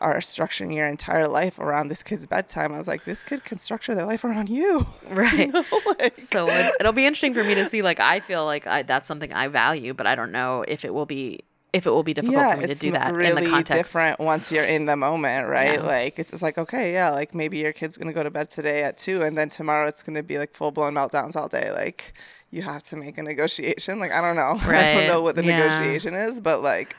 are 0.00 0.18
structuring 0.18 0.74
your 0.74 0.86
entire 0.86 1.28
life 1.28 1.58
around 1.58 1.88
this 1.88 2.02
kid's 2.02 2.26
bedtime. 2.26 2.72
I 2.72 2.78
was 2.78 2.88
like, 2.88 3.04
this 3.04 3.22
kid 3.22 3.44
can 3.44 3.58
structure 3.58 3.94
their 3.94 4.06
life 4.06 4.24
around 4.24 4.48
you. 4.48 4.86
right 5.10 5.52
like, 5.98 6.18
so 6.18 6.48
it, 6.48 6.74
it'll 6.80 6.92
be 6.92 7.06
interesting 7.06 7.34
for 7.34 7.44
me 7.44 7.54
to 7.54 7.68
see 7.68 7.82
like 7.82 8.00
I 8.00 8.20
feel 8.20 8.44
like 8.44 8.66
I, 8.66 8.82
that's 8.82 9.08
something 9.08 9.32
I 9.32 9.48
value 9.48 9.94
but 9.94 10.06
I 10.06 10.14
don't 10.14 10.32
know 10.32 10.64
if 10.68 10.84
it 10.84 10.92
will 10.92 11.06
be 11.06 11.40
if 11.72 11.86
it 11.86 11.90
will 11.90 12.02
be 12.02 12.14
difficult 12.14 12.38
yeah, 12.38 12.54
for 12.54 12.60
me 12.60 12.66
to 12.66 12.74
do 12.74 12.92
that 12.92 13.14
really 13.14 13.44
in 13.44 13.44
the 13.44 13.50
context 13.50 13.92
different 13.92 14.20
once 14.20 14.50
you're 14.50 14.64
in 14.64 14.86
the 14.86 14.96
moment, 14.96 15.48
right? 15.48 15.74
Yeah. 15.74 15.86
Like 15.86 16.18
it's 16.18 16.30
just 16.30 16.42
like 16.42 16.56
okay, 16.56 16.92
yeah, 16.92 17.10
like 17.10 17.34
maybe 17.34 17.58
your 17.58 17.72
kid's 17.72 17.96
gonna 17.96 18.12
go 18.12 18.22
to 18.22 18.30
bed 18.30 18.50
today 18.50 18.84
at 18.84 18.96
two, 18.96 19.22
and 19.22 19.36
then 19.36 19.50
tomorrow 19.50 19.86
it's 19.86 20.02
gonna 20.02 20.22
be 20.22 20.38
like 20.38 20.54
full 20.54 20.70
blown 20.70 20.94
meltdowns 20.94 21.36
all 21.36 21.48
day. 21.48 21.70
Like 21.70 22.14
you 22.50 22.62
have 22.62 22.84
to 22.84 22.96
make 22.96 23.18
a 23.18 23.22
negotiation. 23.22 24.00
Like 24.00 24.12
I 24.12 24.20
don't 24.20 24.36
know, 24.36 24.58
I 24.72 24.94
don't 24.94 25.06
know 25.06 25.20
what 25.20 25.36
the 25.36 25.44
yeah. 25.44 25.58
negotiation 25.58 26.14
is, 26.14 26.40
but 26.40 26.62
like 26.62 26.96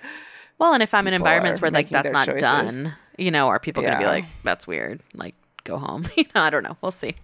Well, 0.60 0.74
and 0.74 0.84
if 0.84 0.94
I'm 0.94 1.08
in 1.08 1.14
environments 1.14 1.62
where 1.62 1.72
like 1.72 1.90
that's 1.90 2.12
not 2.12 2.26
choices. 2.26 2.42
done, 2.42 2.94
you 3.18 3.32
know, 3.32 3.48
are 3.48 3.60
people 3.60 3.82
gonna 3.82 3.98
be 3.98 4.06
like, 4.06 4.26
"That's 4.44 4.68
weird," 4.68 5.02
like 5.14 5.34
go 5.64 5.78
home? 5.78 6.08
you 6.18 6.26
know, 6.36 6.42
I 6.42 6.50
don't 6.50 6.64
know. 6.64 6.78
We'll 6.82 6.92
see. 6.92 7.16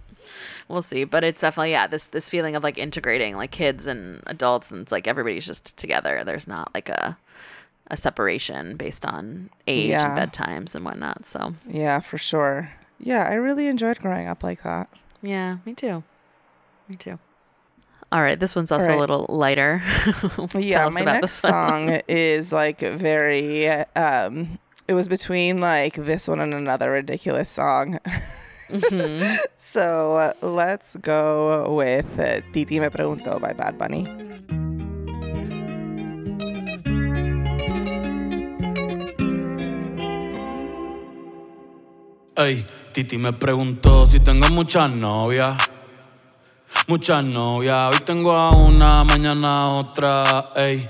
We'll 0.70 0.82
see. 0.82 1.04
But 1.04 1.24
it's 1.24 1.42
definitely 1.42 1.72
yeah 1.72 1.86
this 1.88 2.06
this 2.06 2.30
feeling 2.30 2.56
of 2.56 2.64
like 2.64 2.78
integrating 2.78 3.36
like 3.38 3.52
kids 3.52 3.86
and 3.88 4.24
adults, 4.26 4.72
and 4.72 4.82
it's 4.82 4.92
like 4.92 5.08
everybody's 5.08 5.46
just 5.46 5.76
together. 5.78 6.24
There's 6.26 6.48
not 6.48 6.72
like 6.74 6.90
a 6.90 7.18
a 7.92 7.98
separation 7.98 8.78
based 8.78 9.06
on 9.06 9.50
age 9.68 9.90
Yeah. 9.90 10.18
and 10.18 10.32
bedtimes 10.32 10.74
and 10.74 10.84
whatnot. 10.84 11.26
So 11.26 11.54
yeah, 11.68 12.00
for 12.00 12.18
sure. 12.18 12.72
Yeah, 13.00 13.28
I 13.30 13.34
really 13.36 13.68
enjoyed 13.68 14.00
growing 14.00 14.28
up 14.28 14.42
like 14.44 14.64
that. 14.64 14.90
yeah, 15.22 15.58
me 15.66 15.74
too. 15.76 16.02
Me 16.88 16.96
too. 16.96 17.20
All 18.12 18.22
right, 18.22 18.40
this 18.40 18.56
one's 18.56 18.72
also 18.72 18.88
right. 18.88 18.96
a 18.96 19.00
little 19.00 19.26
lighter. 19.30 19.82
Yeah, 20.58 20.80
Tell 20.88 20.92
my 20.92 21.02
next 21.02 21.34
song 21.42 22.00
is 22.08 22.54
like 22.54 22.80
very. 22.80 23.68
um 23.96 24.58
It 24.88 24.94
was 24.94 25.10
between 25.10 25.58
like 25.58 25.96
this 25.96 26.28
one 26.28 26.40
and 26.40 26.54
another 26.54 26.92
ridiculous 26.92 27.50
song. 27.50 28.00
Mhm. 28.70 29.38
So 29.58 30.16
uh, 30.16 30.34
let's 30.46 30.96
go 31.02 31.74
with 31.74 32.20
uh, 32.20 32.42
Titi 32.54 32.80
Me 32.80 32.88
Pregunto 32.88 33.42
by 33.42 33.52
Bad 33.54 33.78
Bunny. 33.78 34.06
Hey, 42.38 42.66
Titi 42.94 43.18
me 43.18 43.32
preguntó 43.34 44.06
si 44.06 44.20
tengo 44.20 44.50
muchas 44.50 44.92
novias. 44.92 45.56
Muchas 46.88 47.24
novias. 47.24 47.92
Hoy 47.92 48.00
tengo 48.06 48.32
a 48.32 48.52
una, 48.52 49.04
mañana 49.04 49.64
a 49.64 49.70
otra. 49.70 50.52
Ey, 50.56 50.88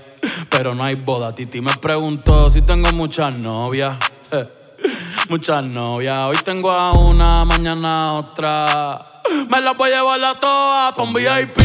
pero 0.50 0.76
no 0.76 0.84
hay 0.84 0.96
boda. 0.96 1.34
Titi 1.34 1.62
me 1.62 1.74
preguntó 1.78 2.50
si 2.50 2.62
tengo 2.62 2.92
muchas 2.92 3.34
novias. 3.34 3.96
Eh, 4.30 4.46
Muchas 5.30 5.64
novias. 5.64 6.18
Hoy 6.26 6.38
tengo 6.44 6.70
a 6.70 6.92
una, 6.92 7.46
mañana 7.46 8.10
a 8.10 8.14
otra. 8.14 9.22
Me 9.50 9.62
las 9.62 9.78
voy 9.78 9.90
a 9.92 9.96
llevar 9.96 10.22
a 10.22 10.38
todas 10.38 10.94
pa' 10.94 11.02
un 11.02 11.14
VIP, 11.14 11.60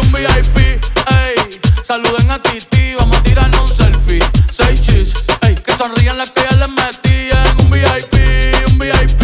un 0.00 0.12
VIP. 0.12 0.56
Ey, 0.56 1.60
saluden 1.84 2.30
a 2.30 2.42
Titi, 2.42 2.94
vamos 2.98 3.18
a 3.18 3.22
tirarnos 3.22 3.60
un 3.60 3.68
selfie. 3.68 4.20
Seis 4.50 4.80
chis, 4.80 5.14
ey, 5.42 5.54
que 5.56 5.72
sonrían 5.76 6.16
las 6.16 6.30
que 6.30 6.42
ya 6.42 6.56
les 6.56 6.70
metí 6.70 7.28
en 7.30 7.66
un 7.66 7.70
VIP, 7.70 8.72
un 8.72 8.78
VIP. 8.78 9.23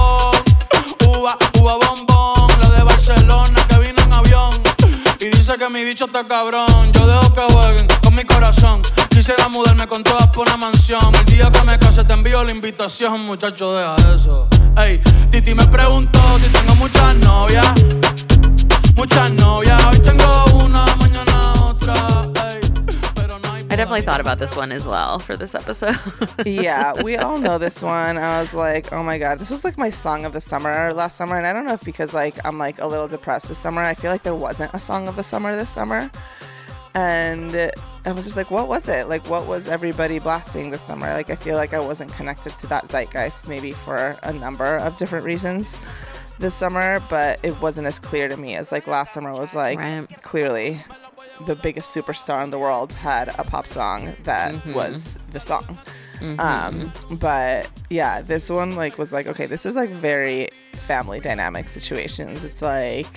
que 5.57 5.69
mi 5.69 5.83
bicho 5.83 6.05
está 6.05 6.25
cabrón. 6.25 6.91
Yo 6.93 7.07
dejo 7.07 7.33
que 7.33 7.41
jueguen 7.53 7.87
con 8.03 8.15
mi 8.15 8.23
corazón. 8.23 8.81
Quisiera 9.09 9.49
mudarme 9.49 9.87
con 9.87 10.03
todas 10.03 10.27
por 10.29 10.47
una 10.47 10.57
mansión. 10.57 11.13
El 11.15 11.25
día 11.25 11.51
que 11.51 11.63
me 11.63 11.77
case 11.77 12.03
te 12.03 12.13
envío 12.13 12.43
la 12.43 12.51
invitación, 12.51 13.25
muchacho, 13.25 13.73
deja 13.73 13.95
eso. 14.15 14.47
Ey, 14.77 15.01
Titi 15.29 15.53
me 15.53 15.65
preguntó 15.67 16.19
si 16.39 16.49
tengo 16.49 16.75
muchas 16.75 17.15
novias. 17.15 17.67
Muchas 18.95 19.31
novias. 19.31 19.40
Definitely 23.91 24.11
thought 24.11 24.21
about 24.21 24.39
this 24.39 24.55
one 24.55 24.71
as 24.71 24.85
well 24.85 25.19
for 25.19 25.35
this 25.37 25.53
episode. 25.55 25.97
yeah, 26.45 27.01
we 27.01 27.17
all 27.17 27.37
know 27.39 27.57
this 27.57 27.81
one. 27.81 28.17
I 28.17 28.39
was 28.41 28.53
like, 28.53 28.91
oh 28.93 29.03
my 29.03 29.17
god, 29.17 29.39
this 29.39 29.49
was 29.49 29.63
like 29.63 29.77
my 29.77 29.89
song 29.89 30.25
of 30.25 30.33
the 30.33 30.41
summer 30.41 30.93
last 30.93 31.17
summer, 31.17 31.37
and 31.37 31.45
I 31.45 31.53
don't 31.53 31.65
know 31.65 31.73
if 31.73 31.83
because 31.83 32.13
like 32.13 32.35
I'm 32.45 32.57
like 32.57 32.79
a 32.79 32.87
little 32.87 33.07
depressed 33.07 33.47
this 33.47 33.57
summer. 33.57 33.81
I 33.81 33.93
feel 33.93 34.11
like 34.11 34.23
there 34.23 34.35
wasn't 34.35 34.73
a 34.73 34.79
song 34.79 35.07
of 35.07 35.15
the 35.15 35.23
summer 35.23 35.55
this 35.55 35.69
summer, 35.69 36.09
and 36.95 37.71
I 38.05 38.11
was 38.11 38.25
just 38.25 38.35
like, 38.37 38.51
what 38.51 38.67
was 38.67 38.87
it? 38.87 39.07
Like, 39.07 39.27
what 39.29 39.45
was 39.47 39.67
everybody 39.67 40.19
blasting 40.19 40.71
this 40.71 40.81
summer? 40.83 41.07
Like, 41.13 41.29
I 41.29 41.35
feel 41.35 41.55
like 41.55 41.73
I 41.73 41.79
wasn't 41.79 42.11
connected 42.13 42.51
to 42.57 42.67
that 42.67 42.85
zeitgeist, 42.89 43.47
maybe 43.47 43.71
for 43.73 44.17
a 44.23 44.33
number 44.33 44.77
of 44.77 44.95
different 44.97 45.25
reasons 45.25 45.77
this 46.39 46.55
summer, 46.55 46.99
but 47.09 47.39
it 47.43 47.59
wasn't 47.61 47.85
as 47.85 47.99
clear 47.99 48.27
to 48.27 48.35
me 48.35 48.55
as 48.55 48.71
like 48.71 48.87
last 48.87 49.13
summer 49.13 49.31
was 49.31 49.53
like 49.53 49.77
Right. 49.77 50.07
clearly 50.23 50.83
the 51.45 51.55
biggest 51.55 51.93
superstar 51.93 52.43
in 52.43 52.49
the 52.49 52.59
world 52.59 52.93
had 52.93 53.29
a 53.39 53.43
pop 53.43 53.67
song 53.67 54.13
that 54.23 54.53
was 54.75 55.15
the 55.31 55.39
song. 55.39 55.77
Um, 56.39 56.93
but 57.19 57.69
yeah, 57.89 58.21
this 58.21 58.49
one 58.49 58.75
like 58.75 58.97
was 58.97 59.11
like, 59.11 59.27
okay, 59.27 59.47
this 59.47 59.65
is 59.65 59.75
like 59.75 59.89
very 59.89 60.49
family 60.73 61.19
dynamic 61.19 61.67
situations. 61.69 62.43
It's 62.43 62.61
like 62.61 63.07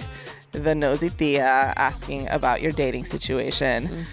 the 0.55 0.75
nosy 0.75 1.09
Thea 1.09 1.75
asking 1.77 2.29
about 2.29 2.63
your 2.63 2.73
dating 2.73 3.05
situation. 3.05 4.07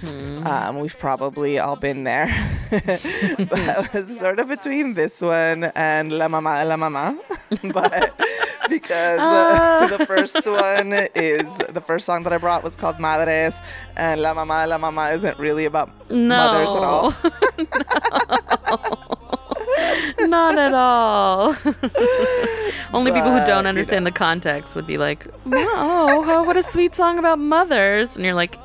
Um, 0.46 0.80
we've 0.80 0.98
probably 0.98 1.60
all 1.60 1.76
been 1.76 2.04
there. 2.04 2.28
but 2.72 2.90
I 3.54 3.90
was 3.94 4.18
sort 4.18 4.40
of 4.40 4.48
between 4.48 4.96
this 4.96 5.22
one 5.22 5.66
and 5.76 6.12
La 6.12 6.28
Mama 6.28 6.66
La 6.66 6.78
Mama. 6.78 7.20
but 7.74 8.20
because 8.70 9.20
uh, 9.20 9.98
the 9.98 10.06
first 10.06 10.46
one 10.48 10.94
is 11.16 11.46
the 11.70 11.82
first 11.82 12.06
song 12.06 12.24
that 12.24 12.34
I 12.34 12.38
brought 12.38 12.64
was 12.64 12.76
called 12.76 13.00
Madres, 13.00 13.60
and 13.96 14.22
La 14.22 14.34
Mama 14.34 14.66
La 14.68 14.78
Mama 14.78 15.10
isn't 15.12 15.38
really 15.38 15.66
about 15.66 15.90
mothers 16.10 16.70
at 16.70 16.84
all. 16.84 17.14
Not 20.20 20.58
at 20.58 20.74
all. 20.74 21.56
Only 22.94 23.12
people 23.12 23.32
who 23.32 23.46
don't 23.48 23.64
you 23.64 23.70
understand 23.70 24.06
the 24.06 24.12
context 24.12 24.76
would 24.76 24.86
be 24.88 24.98
like, 24.98 25.26
"Oh, 25.52 26.26
oh, 26.28 26.44
what 26.44 26.58
a 26.58 26.64
sweet 26.64 26.96
song 26.96 27.18
about 27.20 27.40
mothers," 27.40 28.16
and 28.16 28.26
you're 28.26 28.34
like, 28.36 28.58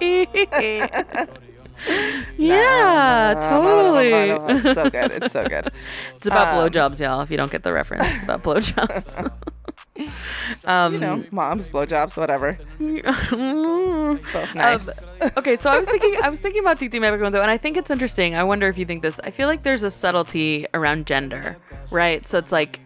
"Yeah, 2.38 3.34
totally." 3.50 4.12
It's 4.56 4.64
so 4.74 4.90
good. 4.90 5.12
It's 5.12 5.32
so 5.32 5.46
good. 5.46 5.68
It's 6.16 6.26
about 6.26 6.48
Um, 6.48 6.70
blowjobs, 6.70 6.98
y'all. 6.98 7.20
If 7.20 7.30
you 7.30 7.36
don't 7.36 7.50
get 7.50 7.62
the 7.62 7.72
reference, 7.72 8.04
it's 8.06 8.24
about 8.24 8.42
blowjobs. 8.42 9.30
um, 10.64 10.92
You 10.92 10.98
know, 11.00 11.24
moms, 11.30 11.70
blowjobs, 11.70 12.16
whatever. 12.16 12.58
Both 14.32 14.54
nice. 14.54 15.04
Um, 15.20 15.30
okay, 15.36 15.56
so 15.56 15.70
I 15.70 15.78
was 15.78 15.88
thinking, 15.88 16.16
I 16.22 16.28
was 16.28 16.40
thinking 16.40 16.60
about 16.60 16.78
Titi 16.78 16.98
Me 17.00 17.08
Pregunto, 17.08 17.40
and 17.40 17.50
I 17.50 17.56
think 17.56 17.76
it's 17.76 17.90
interesting. 17.90 18.34
I 18.34 18.44
wonder 18.44 18.68
if 18.68 18.76
you 18.78 18.84
think 18.84 19.02
this. 19.02 19.20
I 19.24 19.30
feel 19.30 19.48
like 19.48 19.62
there's 19.62 19.82
a 19.82 19.90
subtlety 19.90 20.66
around 20.74 21.06
gender, 21.06 21.56
right? 21.90 22.26
So 22.28 22.38
it's 22.38 22.52
like, 22.52 22.80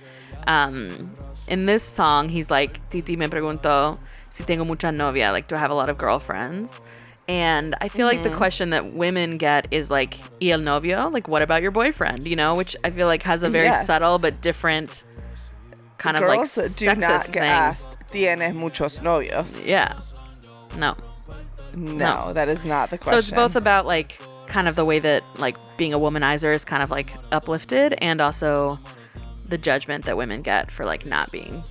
um, 0.46 1.16
in 1.48 1.66
this 1.66 1.82
song, 1.82 2.28
he's 2.28 2.50
like, 2.50 2.80
Titi 2.90 3.16
me 3.16 3.26
pregunto 3.26 3.98
si 4.30 4.44
tengo 4.44 4.64
mucha 4.64 4.92
novia, 4.92 5.32
like, 5.32 5.48
do 5.48 5.56
I 5.56 5.58
have 5.58 5.70
a 5.70 5.74
lot 5.74 5.88
of 5.88 5.98
girlfriends? 5.98 6.80
And 7.28 7.76
I 7.80 7.88
feel 7.88 8.06
Mm-hmm. 8.06 8.06
like 8.06 8.22
the 8.22 8.30
question 8.30 8.70
that 8.70 8.92
women 8.94 9.36
get 9.36 9.68
is 9.70 9.90
like, 9.90 10.18
y 10.40 10.48
el 10.50 10.58
novio? 10.60 11.08
Like, 11.08 11.28
what 11.28 11.42
about 11.42 11.62
your 11.62 11.70
boyfriend? 11.70 12.26
You 12.26 12.34
know, 12.36 12.54
which 12.56 12.76
I 12.84 12.90
feel 12.90 13.06
like 13.06 13.22
has 13.22 13.42
a 13.42 13.50
very 13.50 13.66
Yes. 13.66 13.86
subtle 13.86 14.18
but 14.18 14.40
different 14.40 15.04
kind 16.00 16.16
of 16.16 16.22
like 16.24 16.38
Girls 16.38 16.54
do 16.54 16.86
sexist 16.86 16.96
not 16.98 17.26
get 17.26 17.32
thing. 17.32 17.42
asked, 17.42 17.96
¿Tienes 18.12 18.54
muchos 18.54 18.98
novios? 19.00 19.66
Yeah. 19.66 19.98
No. 20.76 20.96
No, 21.74 22.26
No. 22.26 22.32
that 22.32 22.48
is 22.48 22.66
not 22.66 22.90
the 22.90 22.98
question. 22.98 23.22
So 23.22 23.26
it's 23.28 23.30
both 23.30 23.54
about 23.54 23.86
like 23.86 24.20
kind 24.46 24.66
of 24.66 24.74
the 24.74 24.84
way 24.84 24.98
that 24.98 25.22
like 25.38 25.56
being 25.76 25.92
a 25.94 25.98
womanizer 25.98 26.52
is 26.52 26.64
kind 26.64 26.82
of 26.82 26.90
like 26.90 27.12
uplifted 27.30 27.94
and 28.00 28.20
also 28.20 28.78
the 29.44 29.58
judgment 29.58 30.04
that 30.06 30.16
women 30.16 30.42
get 30.42 30.70
for 30.70 30.84
like 30.84 31.06
not 31.06 31.30
being 31.30 31.62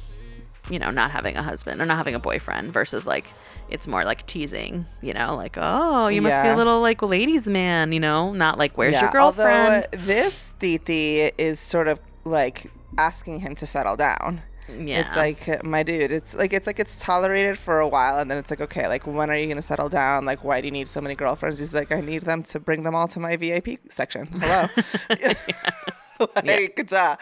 you 0.69 0.77
know, 0.77 0.91
not 0.91 1.09
having 1.09 1.35
a 1.35 1.41
husband 1.41 1.81
or 1.81 1.85
not 1.85 1.97
having 1.97 2.13
a 2.13 2.19
boyfriend 2.19 2.71
versus 2.71 3.07
like 3.07 3.25
it's 3.69 3.87
more 3.87 4.03
like 4.03 4.25
teasing, 4.27 4.85
you 5.01 5.13
know, 5.13 5.35
like, 5.35 5.57
oh, 5.57 6.07
you 6.07 6.21
must 6.21 6.41
be 6.43 6.49
a 6.49 6.55
little 6.55 6.79
like 6.81 7.01
ladies 7.01 7.45
man, 7.45 7.91
you 7.91 7.99
know, 7.99 8.33
not 8.33 8.57
like 8.57 8.77
where's 8.77 8.93
yeah, 8.93 9.01
your 9.03 9.11
girlfriend? 9.11 9.67
Although 9.67 10.03
uh, 10.03 10.05
this 10.05 10.53
Titi 10.59 11.31
is 11.37 11.59
sort 11.59 11.87
of 11.87 11.99
like 12.23 12.71
asking 12.97 13.39
him 13.39 13.55
to 13.55 13.65
settle 13.65 13.95
down. 13.95 14.41
yeah. 14.67 15.01
It's 15.01 15.15
like 15.15 15.63
my 15.63 15.83
dude. 15.83 16.11
It's 16.11 16.33
like 16.33 16.53
it's 16.53 16.67
like 16.67 16.79
it's 16.79 16.99
tolerated 16.99 17.57
for 17.57 17.79
a 17.79 17.87
while, 17.87 18.19
and 18.19 18.29
then 18.29 18.37
it's 18.37 18.49
like 18.49 18.61
okay, 18.61 18.87
like 18.87 19.07
when 19.07 19.29
are 19.29 19.37
you 19.37 19.47
gonna 19.47 19.61
settle 19.61 19.89
down? 19.89 20.25
Like 20.25 20.43
why 20.43 20.61
do 20.61 20.67
you 20.67 20.71
need 20.71 20.87
so 20.87 21.01
many 21.01 21.15
girlfriends? 21.15 21.59
He's 21.59 21.73
like, 21.73 21.91
I 21.91 22.01
need 22.01 22.23
them 22.23 22.43
to 22.43 22.59
bring 22.59 22.83
them 22.83 22.95
all 22.95 23.07
to 23.09 23.19
my 23.19 23.35
VIP 23.35 23.79
section. 23.89 24.27
Hello, 24.27 24.67
like 26.43 26.87
duh. 26.87 27.15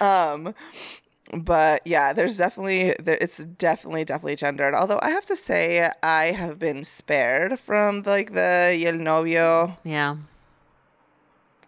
Um, 0.00 0.54
but 1.32 1.84
yeah, 1.86 2.12
there's 2.12 2.36
definitely 2.36 2.94
there, 3.00 3.18
it's 3.20 3.38
definitely 3.38 4.04
definitely 4.04 4.36
gendered. 4.36 4.74
Although 4.74 5.00
I 5.02 5.10
have 5.10 5.26
to 5.26 5.36
say, 5.36 5.90
I 6.02 6.26
have 6.26 6.58
been 6.58 6.84
spared 6.84 7.58
from 7.58 8.02
like 8.04 8.32
the 8.32 8.78
y 8.78 8.84
el 8.86 8.98
novio 8.98 9.76
yeah. 9.84 10.16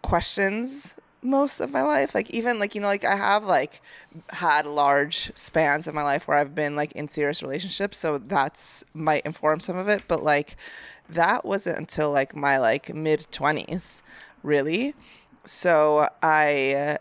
questions 0.01 0.95
most 1.21 1.59
of 1.59 1.71
my 1.71 1.81
life 1.81 2.13
like 2.13 2.29
even 2.29 2.59
like 2.59 2.75
you 2.75 2.81
know 2.81 2.87
like 2.87 3.03
i 3.03 3.15
have 3.15 3.43
like 3.43 3.81
had 4.29 4.65
large 4.65 5.31
spans 5.35 5.87
of 5.87 5.93
my 5.93 6.03
life 6.03 6.27
where 6.27 6.37
i've 6.37 6.53
been 6.53 6.75
like 6.75 6.91
in 6.93 7.07
serious 7.07 7.41
relationships 7.41 7.97
so 7.97 8.17
that's 8.19 8.83
might 8.93 9.25
inform 9.25 9.59
some 9.59 9.77
of 9.77 9.87
it 9.89 10.03
but 10.07 10.23
like 10.23 10.55
that 11.09 11.43
wasn't 11.43 11.77
until 11.77 12.11
like 12.11 12.35
my 12.35 12.57
like 12.57 12.93
mid 12.93 13.25
20s 13.31 14.01
really. 14.43 14.93
So 15.45 16.07
i 16.21 16.97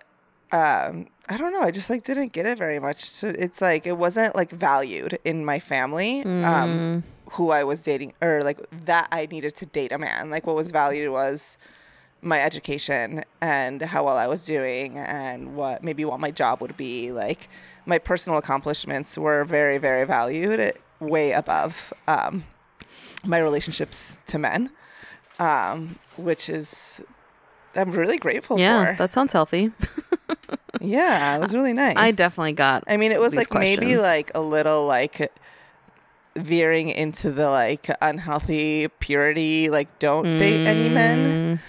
um 0.52 1.08
i 1.28 1.36
don't 1.36 1.52
know 1.52 1.60
i 1.62 1.70
just 1.72 1.90
like 1.90 2.04
didn't 2.04 2.32
get 2.32 2.46
it 2.46 2.56
very 2.56 2.78
much 2.78 3.04
so 3.04 3.28
it's 3.28 3.60
like 3.60 3.84
it 3.86 3.98
wasn't 3.98 4.34
like 4.36 4.50
valued 4.52 5.18
in 5.24 5.44
my 5.44 5.58
family 5.58 6.22
um 6.44 7.02
who 7.32 7.50
i 7.50 7.64
was 7.64 7.82
dating 7.82 8.12
or 8.22 8.42
like 8.42 8.60
that 8.84 9.08
i 9.10 9.26
needed 9.26 9.54
to 9.56 9.66
date 9.66 9.90
a 9.90 9.98
man 9.98 10.30
like 10.30 10.46
what 10.46 10.54
was 10.54 10.70
valued 10.70 11.10
was 11.10 11.58
my 12.22 12.40
education 12.42 13.24
and 13.40 13.82
how 13.82 14.04
well 14.04 14.16
I 14.16 14.26
was 14.26 14.44
doing 14.46 14.98
and 14.98 15.54
what 15.54 15.84
maybe 15.84 16.04
what 16.04 16.18
my 16.18 16.30
job 16.30 16.60
would 16.60 16.76
be 16.76 17.12
like 17.12 17.48
my 17.84 17.98
personal 17.98 18.38
accomplishments 18.38 19.16
were 19.16 19.44
very 19.44 19.78
very 19.78 20.04
valued 20.04 20.72
way 20.98 21.32
above 21.32 21.92
um, 22.08 22.44
my 23.24 23.38
relationships 23.38 24.18
to 24.26 24.38
men 24.38 24.70
um, 25.38 25.98
which 26.16 26.48
is 26.48 27.00
I'm 27.74 27.90
really 27.92 28.16
grateful 28.16 28.58
Yeah, 28.58 28.92
for. 28.92 28.98
that 28.98 29.12
sounds 29.12 29.32
healthy. 29.32 29.70
yeah 30.80 31.36
it 31.36 31.40
was 31.40 31.54
really 31.54 31.72
nice. 31.74 31.94
I 31.96 32.10
definitely 32.10 32.52
got 32.52 32.84
I 32.88 32.96
mean 32.96 33.12
it 33.12 33.20
was 33.20 33.34
like 33.36 33.52
maybe 33.52 33.96
like 33.98 34.30
a 34.34 34.40
little 34.40 34.86
like 34.86 35.30
veering 36.36 36.88
into 36.90 37.30
the 37.32 37.48
like 37.48 37.88
unhealthy 38.02 38.88
purity 39.00 39.68
like 39.70 39.98
don't 39.98 40.38
date 40.38 40.66
any 40.66 40.88
men. 40.88 41.56
Mm, 41.56 41.60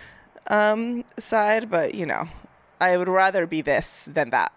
um 0.49 1.03
side, 1.17 1.69
but 1.69 1.95
you 1.95 2.05
know, 2.05 2.27
I 2.79 2.97
would 2.97 3.07
rather 3.07 3.45
be 3.47 3.61
this 3.61 4.07
than 4.11 4.29
that. 4.31 4.53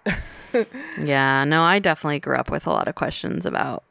Yeah, 1.00 1.44
no, 1.44 1.62
I 1.62 1.78
definitely 1.78 2.18
grew 2.18 2.34
up 2.34 2.50
with 2.50 2.66
a 2.66 2.70
lot 2.70 2.88
of 2.88 2.96
questions 2.96 3.46
about 3.46 3.84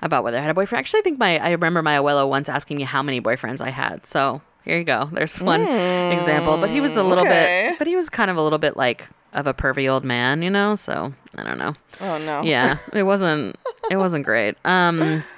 about 0.00 0.22
whether 0.22 0.38
I 0.38 0.40
had 0.40 0.50
a 0.50 0.54
boyfriend. 0.54 0.78
Actually, 0.78 1.00
I 1.00 1.02
think 1.02 1.18
my 1.18 1.38
I 1.38 1.50
remember 1.50 1.82
my 1.82 1.96
abuelo 1.96 2.28
once 2.28 2.48
asking 2.48 2.76
me 2.76 2.84
how 2.84 3.02
many 3.02 3.20
boyfriends 3.20 3.60
I 3.60 3.70
had. 3.70 4.06
So 4.06 4.40
here 4.64 4.78
you 4.78 4.84
go. 4.84 5.08
There's 5.12 5.40
one 5.42 5.62
example. 5.62 6.56
But 6.56 6.70
he 6.70 6.80
was 6.80 6.96
a 6.96 7.02
little 7.02 7.26
okay. 7.26 7.66
bit, 7.70 7.78
but 7.78 7.88
he 7.88 7.96
was 7.96 8.08
kind 8.08 8.30
of 8.30 8.36
a 8.36 8.42
little 8.42 8.60
bit 8.60 8.76
like 8.76 9.08
of 9.32 9.48
a 9.48 9.54
pervy 9.54 9.90
old 9.90 10.04
man, 10.04 10.40
you 10.40 10.50
know. 10.50 10.76
So 10.76 11.12
I 11.36 11.42
don't 11.42 11.58
know. 11.58 11.74
oh 12.00 12.18
no. 12.18 12.42
Yeah, 12.42 12.76
it 12.94 13.02
wasn't 13.02 13.56
it 13.90 13.96
wasn't 13.96 14.24
great. 14.24 14.56
Um, 14.64 15.24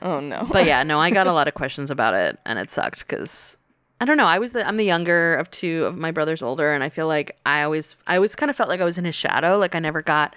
Oh 0.00 0.20
no. 0.20 0.48
but 0.50 0.64
yeah, 0.64 0.84
no, 0.84 1.00
I 1.00 1.10
got 1.10 1.26
a 1.26 1.32
lot 1.32 1.48
of 1.48 1.54
questions 1.54 1.90
about 1.90 2.14
it, 2.14 2.38
and 2.46 2.58
it 2.58 2.70
sucked 2.70 3.00
because 3.00 3.57
I 4.00 4.04
don't 4.04 4.16
know. 4.16 4.26
I 4.26 4.38
was 4.38 4.52
the 4.52 4.66
I'm 4.66 4.76
the 4.76 4.84
younger 4.84 5.34
of 5.34 5.50
two 5.50 5.84
of 5.84 5.96
my 5.96 6.10
brothers 6.10 6.42
older, 6.42 6.72
and 6.72 6.84
I 6.84 6.88
feel 6.88 7.06
like 7.06 7.36
I 7.44 7.62
always 7.62 7.96
I 8.06 8.16
always 8.16 8.34
kind 8.34 8.50
of 8.50 8.56
felt 8.56 8.68
like 8.68 8.80
I 8.80 8.84
was 8.84 8.98
in 8.98 9.04
his 9.04 9.14
shadow. 9.14 9.58
Like 9.58 9.74
I 9.74 9.80
never 9.80 10.02
got 10.02 10.36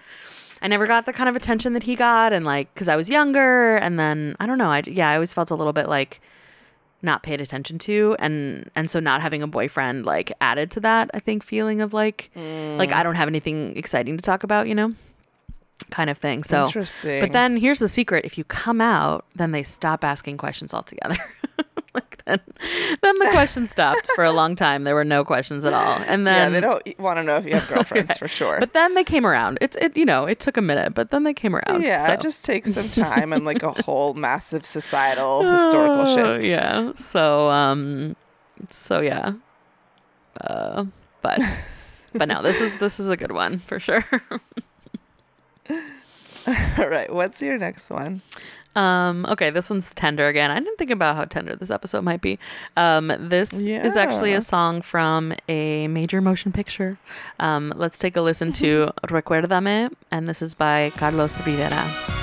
I 0.61 0.67
never 0.67 0.87
got 0.87 1.05
the 1.05 1.13
kind 1.13 1.29
of 1.29 1.35
attention 1.35 1.73
that 1.73 1.83
he 1.83 1.95
got, 1.95 2.33
and 2.33 2.45
like 2.45 2.73
because 2.73 2.87
I 2.87 2.95
was 2.95 3.09
younger, 3.09 3.77
and 3.77 3.99
then 3.99 4.35
I 4.39 4.47
don't 4.47 4.57
know. 4.57 4.71
I 4.71 4.83
yeah, 4.85 5.09
I 5.09 5.15
always 5.15 5.33
felt 5.33 5.51
a 5.51 5.55
little 5.55 5.73
bit 5.73 5.87
like 5.87 6.21
not 7.03 7.23
paid 7.23 7.41
attention 7.41 7.79
to 7.79 8.15
and 8.19 8.69
and 8.75 8.89
so 8.89 8.99
not 8.99 9.21
having 9.21 9.41
a 9.41 9.47
boyfriend 9.47 10.05
like 10.05 10.31
added 10.41 10.69
to 10.71 10.79
that 10.79 11.09
i 11.13 11.19
think 11.19 11.43
feeling 11.43 11.81
of 11.81 11.93
like 11.93 12.29
like 12.35 12.89
mm. 12.89 12.93
i 12.93 13.03
don't 13.03 13.15
have 13.15 13.27
anything 13.27 13.75
exciting 13.75 14.15
to 14.17 14.21
talk 14.21 14.43
about 14.43 14.67
you 14.67 14.75
know 14.75 14.93
kind 15.89 16.09
of 16.09 16.17
thing 16.17 16.43
so 16.43 16.65
Interesting. 16.65 17.19
but 17.19 17.31
then 17.31 17.57
here's 17.57 17.79
the 17.79 17.89
secret 17.89 18.23
if 18.23 18.37
you 18.37 18.43
come 18.43 18.81
out 18.81 19.25
then 19.35 19.51
they 19.51 19.63
stop 19.63 20.03
asking 20.03 20.37
questions 20.37 20.73
altogether 20.73 21.17
like 21.95 22.23
then, 22.25 22.39
then 23.01 23.15
the 23.19 23.29
question 23.31 23.67
stopped 23.67 24.07
for 24.15 24.23
a 24.23 24.31
long 24.31 24.55
time. 24.55 24.85
There 24.85 24.95
were 24.95 25.03
no 25.03 25.25
questions 25.25 25.65
at 25.65 25.73
all, 25.73 25.97
and 26.07 26.23
yeah, 26.25 26.49
then 26.49 26.53
they 26.53 26.61
don't 26.61 26.99
want 26.99 27.17
to 27.17 27.23
know 27.23 27.35
if 27.35 27.45
you 27.45 27.53
have 27.55 27.67
girlfriends 27.73 28.17
for 28.17 28.27
sure. 28.27 28.59
But 28.59 28.73
then 28.73 28.95
they 28.95 29.03
came 29.03 29.25
around. 29.25 29.57
It's 29.59 29.75
it 29.77 29.97
you 29.97 30.05
know 30.05 30.25
it 30.25 30.39
took 30.39 30.55
a 30.57 30.61
minute, 30.61 30.93
but 30.93 31.11
then 31.11 31.23
they 31.23 31.33
came 31.33 31.55
around. 31.55 31.83
yeah, 31.83 32.07
so. 32.07 32.13
it 32.13 32.21
just 32.21 32.45
takes 32.45 32.73
some 32.73 32.89
time 32.91 33.33
and 33.33 33.43
like 33.43 33.63
a 33.63 33.71
whole 33.83 34.13
massive 34.13 34.65
societal 34.65 35.43
historical 35.43 36.01
Oh, 36.07 36.15
shift. 36.35 36.45
Yeah. 36.45 36.93
So 37.11 37.49
um, 37.49 38.15
so 38.69 39.01
yeah. 39.01 39.33
Uh, 40.39 40.85
but 41.21 41.41
but 42.13 42.27
no, 42.27 42.41
this 42.41 42.61
is 42.61 42.79
this 42.79 42.99
is 42.99 43.09
a 43.09 43.17
good 43.17 43.31
one 43.33 43.59
for 43.59 43.79
sure. 43.79 44.05
All 46.79 46.89
right, 46.89 47.13
what's 47.13 47.41
your 47.41 47.57
next 47.57 47.89
one? 47.89 48.21
Um, 48.75 49.25
okay, 49.27 49.49
this 49.49 49.69
one's 49.69 49.87
tender 49.95 50.27
again. 50.27 50.51
I 50.51 50.59
didn't 50.59 50.77
think 50.77 50.91
about 50.91 51.15
how 51.15 51.25
tender 51.25 51.55
this 51.55 51.69
episode 51.69 52.03
might 52.03 52.21
be. 52.21 52.39
Um, 52.77 53.11
this 53.19 53.51
is 53.53 53.95
actually 53.95 54.33
a 54.33 54.41
song 54.41 54.81
from 54.81 55.33
a 55.49 55.87
major 55.87 56.21
motion 56.21 56.51
picture. 56.51 56.97
Um, 57.39 57.73
let's 57.75 57.99
take 57.99 58.15
a 58.15 58.21
listen 58.21 58.53
to 58.53 58.91
Recuérdame, 59.07 59.93
and 60.11 60.27
this 60.27 60.41
is 60.41 60.53
by 60.53 60.91
Carlos 60.95 61.35
Rivera. 61.45 62.20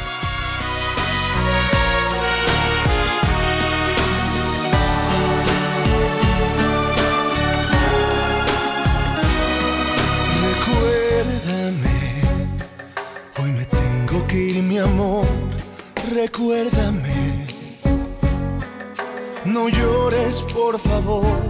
Por 20.71 20.79
favor. 20.81 21.41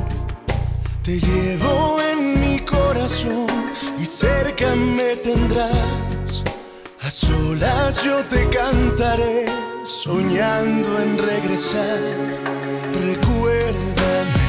Te 1.02 1.18
llevo 1.18 2.00
en 2.12 2.40
mi 2.40 2.60
corazón 2.60 3.48
y 3.98 4.04
cerca 4.06 4.76
me 4.76 5.16
tendrás. 5.16 6.44
A 7.02 7.10
solas 7.10 8.04
yo 8.04 8.16
te 8.26 8.48
cantaré, 8.48 9.46
soñando 9.82 10.88
en 11.02 11.18
regresar. 11.18 12.00
Recuérdame 13.08 14.46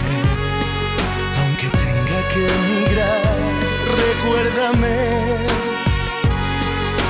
aunque 1.40 1.68
tenga 1.84 2.20
que 2.32 2.42
emigrar, 2.60 3.38
recuérdame. 4.02 4.98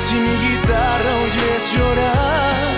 Si 0.02 0.16
mi 0.26 0.36
guitarra 0.46 1.12
oyes 1.26 1.64
llorar, 1.76 2.69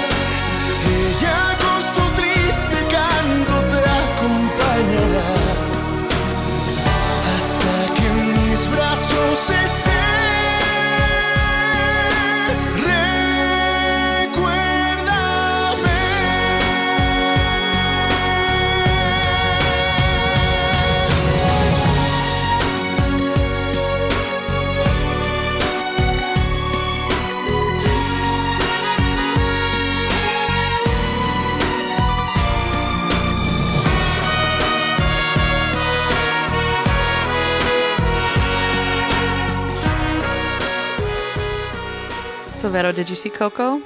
So 42.62 42.70
Vero, 42.70 42.92
did 42.92 43.10
you 43.10 43.16
see 43.16 43.32
Coco? 43.32 43.82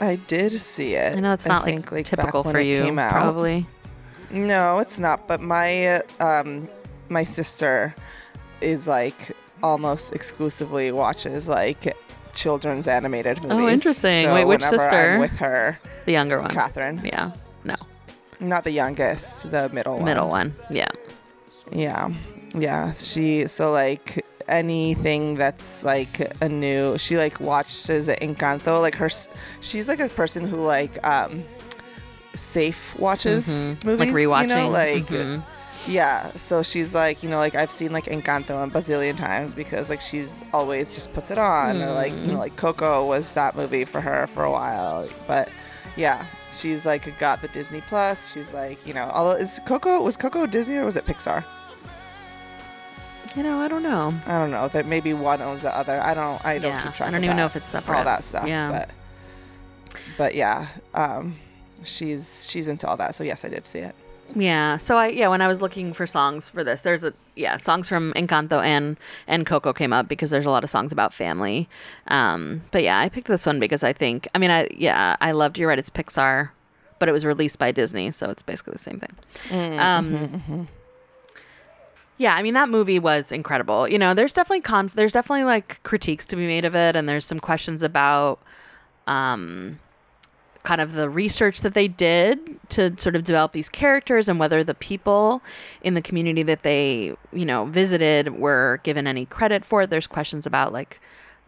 I 0.00 0.16
did 0.16 0.50
see 0.52 0.94
it. 0.94 1.14
I 1.14 1.20
know 1.20 1.34
it's 1.34 1.44
not 1.44 1.62
think, 1.62 1.92
like, 1.92 2.10
back 2.10 2.18
typical 2.18 2.42
for 2.42 2.58
you, 2.58 2.90
probably. 2.94 3.66
No, 4.30 4.78
it's 4.78 4.98
not. 4.98 5.28
But 5.28 5.42
my 5.42 6.00
um, 6.20 6.70
my 7.10 7.22
sister 7.22 7.94
is 8.62 8.86
like 8.86 9.36
almost 9.62 10.14
exclusively 10.14 10.90
watches 10.90 11.50
like 11.50 11.94
children's 12.32 12.88
animated 12.88 13.42
movies. 13.42 13.58
Oh, 13.58 13.68
interesting. 13.68 14.24
So 14.24 14.34
Wait, 14.34 14.46
which 14.46 14.62
sister? 14.62 14.88
I'm 14.88 15.20
with 15.20 15.36
her, 15.36 15.76
The 16.06 16.12
younger 16.12 16.40
one. 16.40 16.50
Catherine. 16.52 17.02
Yeah. 17.04 17.32
No. 17.64 17.76
Not 18.40 18.64
the 18.64 18.70
youngest, 18.70 19.50
the 19.50 19.68
middle 19.68 19.96
one. 19.96 20.04
Middle 20.06 20.30
one. 20.30 20.56
Yeah. 20.70 20.88
Yeah. 21.70 22.10
Yeah. 22.54 22.94
She 22.94 23.46
so 23.48 23.70
like 23.70 24.24
anything 24.50 25.36
that's 25.36 25.82
like 25.84 26.32
a 26.42 26.48
new 26.48 26.98
she 26.98 27.16
like 27.16 27.40
watches 27.40 28.08
Encanto 28.08 28.80
like 28.80 28.94
her 28.96 29.08
she's 29.60 29.88
like 29.88 30.00
a 30.00 30.08
person 30.08 30.46
who 30.46 30.56
like 30.56 31.02
um 31.06 31.44
safe 32.34 32.98
watches 32.98 33.48
Mhm. 33.48 33.84
movies 33.84 34.00
Like 34.00 34.08
rewatching. 34.10 34.40
you 34.42 34.46
know 34.48 34.68
like 34.70 35.06
Mhm. 35.06 35.42
yeah 35.86 36.30
so 36.38 36.62
she's 36.62 36.94
like 36.94 37.22
you 37.22 37.28
know 37.30 37.38
like 37.38 37.54
I've 37.54 37.70
seen 37.70 37.92
like 37.92 38.04
Encanto 38.06 38.50
a 38.62 38.70
bazillion 38.70 39.16
times 39.16 39.54
because 39.54 39.90
like 39.90 40.00
she's 40.00 40.42
always 40.52 40.94
just 40.94 41.12
puts 41.12 41.30
it 41.30 41.38
on 41.38 41.80
or 41.82 41.92
like 41.92 42.12
you 42.12 42.28
know 42.32 42.38
like 42.38 42.56
Coco 42.56 43.04
was 43.06 43.32
that 43.32 43.56
movie 43.56 43.84
for 43.84 44.00
her 44.00 44.26
for 44.28 44.44
a 44.44 44.50
while 44.50 45.08
but 45.26 45.48
yeah 45.96 46.24
she's 46.52 46.86
like 46.86 47.02
got 47.18 47.40
the 47.42 47.48
Disney 47.48 47.80
Plus 47.88 48.32
she's 48.32 48.52
like 48.52 48.84
you 48.86 48.94
know 48.94 49.10
although 49.12 49.36
is 49.36 49.60
Coco 49.66 50.02
was 50.02 50.16
Coco 50.16 50.46
Disney 50.46 50.76
or 50.76 50.84
was 50.84 50.96
it 50.96 51.06
Pixar 51.06 51.44
You 53.36 53.42
know, 53.44 53.60
I 53.60 53.68
don't 53.68 53.82
know. 53.82 54.12
I 54.26 54.38
don't 54.38 54.50
know 54.50 54.68
that 54.68 54.86
maybe 54.86 55.14
one 55.14 55.40
owns 55.40 55.62
the 55.62 55.76
other. 55.76 56.00
I 56.00 56.14
don't. 56.14 56.44
I 56.44 56.58
don't 56.58 56.72
Yeah, 56.72 56.82
keep 56.82 56.94
track. 56.94 57.08
I 57.08 57.12
don't 57.12 57.18
of 57.20 57.24
even 57.24 57.36
that, 57.36 57.42
know 57.42 57.46
if 57.46 57.56
it's 57.56 57.68
separate. 57.68 57.96
all 57.96 58.04
that 58.04 58.24
stuff. 58.24 58.46
Yeah. 58.48 58.70
But 58.70 58.90
but 60.18 60.34
yeah, 60.34 60.66
um, 60.94 61.36
she's 61.84 62.46
she's 62.50 62.66
into 62.68 62.86
all 62.88 62.96
that. 62.96 63.14
So 63.14 63.22
yes, 63.24 63.44
I 63.44 63.48
did 63.48 63.66
see 63.66 63.78
it. 63.80 63.94
Yeah. 64.34 64.76
So 64.78 64.96
I 64.96 65.08
yeah, 65.08 65.28
when 65.28 65.40
I 65.40 65.48
was 65.48 65.60
looking 65.60 65.92
for 65.92 66.06
songs 66.06 66.48
for 66.48 66.64
this, 66.64 66.80
there's 66.80 67.04
a 67.04 67.12
yeah, 67.36 67.56
songs 67.56 67.88
from 67.88 68.12
Encanto 68.14 68.62
and 68.64 68.96
and 69.28 69.46
Coco 69.46 69.72
came 69.72 69.92
up 69.92 70.08
because 70.08 70.30
there's 70.30 70.46
a 70.46 70.50
lot 70.50 70.64
of 70.64 70.70
songs 70.70 70.90
about 70.92 71.14
family. 71.14 71.68
Um 72.08 72.62
but 72.72 72.82
yeah, 72.82 72.98
I 72.98 73.08
picked 73.08 73.28
this 73.28 73.46
one 73.46 73.58
because 73.60 73.82
I 73.84 73.92
think 73.92 74.26
I 74.34 74.38
mean 74.38 74.50
I 74.50 74.66
yeah, 74.76 75.16
I 75.20 75.32
loved 75.32 75.56
you're 75.58 75.68
right, 75.68 75.78
it's 75.78 75.90
Pixar, 75.90 76.50
but 76.98 77.08
it 77.08 77.12
was 77.12 77.24
released 77.24 77.58
by 77.58 77.70
Disney, 77.72 78.10
so 78.10 78.28
it's 78.30 78.42
basically 78.42 78.72
the 78.72 78.78
same 78.78 79.00
thing. 79.00 79.78
Um 79.80 80.68
Yeah, 82.20 82.34
I 82.34 82.42
mean 82.42 82.52
that 82.52 82.68
movie 82.68 82.98
was 82.98 83.32
incredible. 83.32 83.88
You 83.88 83.98
know, 83.98 84.12
there's 84.12 84.34
definitely 84.34 84.60
conf- 84.60 84.92
there's 84.92 85.12
definitely 85.12 85.44
like 85.44 85.82
critiques 85.84 86.26
to 86.26 86.36
be 86.36 86.46
made 86.46 86.66
of 86.66 86.74
it 86.76 86.94
and 86.94 87.08
there's 87.08 87.24
some 87.24 87.40
questions 87.40 87.82
about 87.82 88.40
um 89.06 89.78
kind 90.62 90.82
of 90.82 90.92
the 90.92 91.08
research 91.08 91.62
that 91.62 91.72
they 91.72 91.88
did 91.88 92.38
to 92.68 92.94
sort 92.98 93.16
of 93.16 93.24
develop 93.24 93.52
these 93.52 93.70
characters 93.70 94.28
and 94.28 94.38
whether 94.38 94.62
the 94.62 94.74
people 94.74 95.40
in 95.80 95.94
the 95.94 96.02
community 96.02 96.42
that 96.42 96.62
they 96.62 97.16
you 97.32 97.46
know 97.46 97.64
visited 97.64 98.38
were 98.38 98.80
given 98.82 99.06
any 99.06 99.24
credit 99.24 99.64
for 99.64 99.80
it 99.80 99.88
there's 99.88 100.06
questions 100.06 100.44
about 100.44 100.74
like 100.74 101.00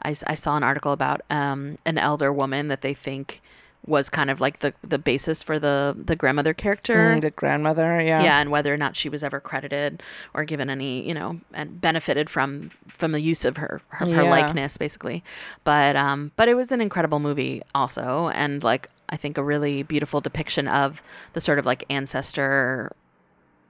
I, 0.03 0.16
I 0.27 0.35
saw 0.37 0.57
an 0.57 0.62
article 0.62 0.93
about 0.93 1.20
um, 1.29 1.77
an 1.85 1.99
elder 1.99 2.33
woman 2.33 2.68
that 2.68 2.81
they 2.81 2.95
think 2.95 3.43
was 3.87 4.09
kind 4.09 4.30
of 4.30 4.41
like 4.41 4.61
the 4.61 4.72
the 4.85 4.99
basis 4.99 5.43
for 5.43 5.59
the 5.59 5.97
the 6.07 6.14
grandmother 6.14 6.55
character 6.55 7.16
Mm, 7.16 7.20
the 7.20 7.30
grandmother. 7.33 8.01
Yeah. 8.01 8.22
yeah 8.22 8.39
and 8.41 8.51
whether 8.51 8.72
or 8.72 8.76
not 8.76 8.97
she 8.97 9.09
was 9.09 9.24
ever 9.24 9.41
credited 9.41 10.03
or 10.35 10.45
given 10.45 10.70
any 10.70 11.07
you 11.07 11.12
know 11.14 11.41
and 11.53 11.80
benefited 11.80 12.30
from 12.30 12.70
from 12.89 13.11
the 13.12 13.20
use 13.20 13.45
of 13.45 13.57
her 13.57 13.80
her, 13.89 14.07
her 14.07 14.22
Yeah. 14.22 14.30
likeness 14.30 14.76
basically 14.76 15.24
but 15.64 15.97
um 15.97 16.30
but 16.37 16.49
it 16.49 16.55
was 16.55 16.70
an 16.70 16.80
incredible 16.80 17.18
movie 17.18 17.61
also 17.74 18.28
and 18.35 18.62
like 18.62 18.89
i 19.09 19.16
think 19.16 19.37
a 19.37 19.43
really 19.43 19.83
beautiful 19.83 20.20
depiction 20.20 20.68
of 20.68 21.03
the 21.33 21.41
sort 21.41 21.59
of 21.59 21.66
like 21.66 21.85
ancestor 21.91 22.93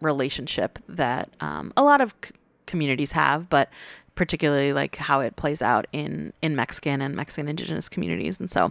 relationship 0.00 0.78
that 0.88 1.30
um, 1.40 1.72
a 1.76 1.82
lot 1.82 2.00
of 2.00 2.14
c- 2.24 2.32
communities 2.66 3.12
have 3.12 3.48
but 3.48 3.70
particularly 4.14 4.72
like 4.72 4.96
how 4.96 5.20
it 5.20 5.36
plays 5.36 5.62
out 5.62 5.86
in 5.92 6.32
in 6.42 6.54
mexican 6.56 7.00
and 7.00 7.14
mexican 7.14 7.48
indigenous 7.48 7.88
communities 7.88 8.38
and 8.40 8.50
so 8.50 8.70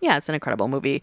yeah 0.00 0.16
it's 0.16 0.28
an 0.28 0.34
incredible 0.34 0.68
movie 0.68 1.02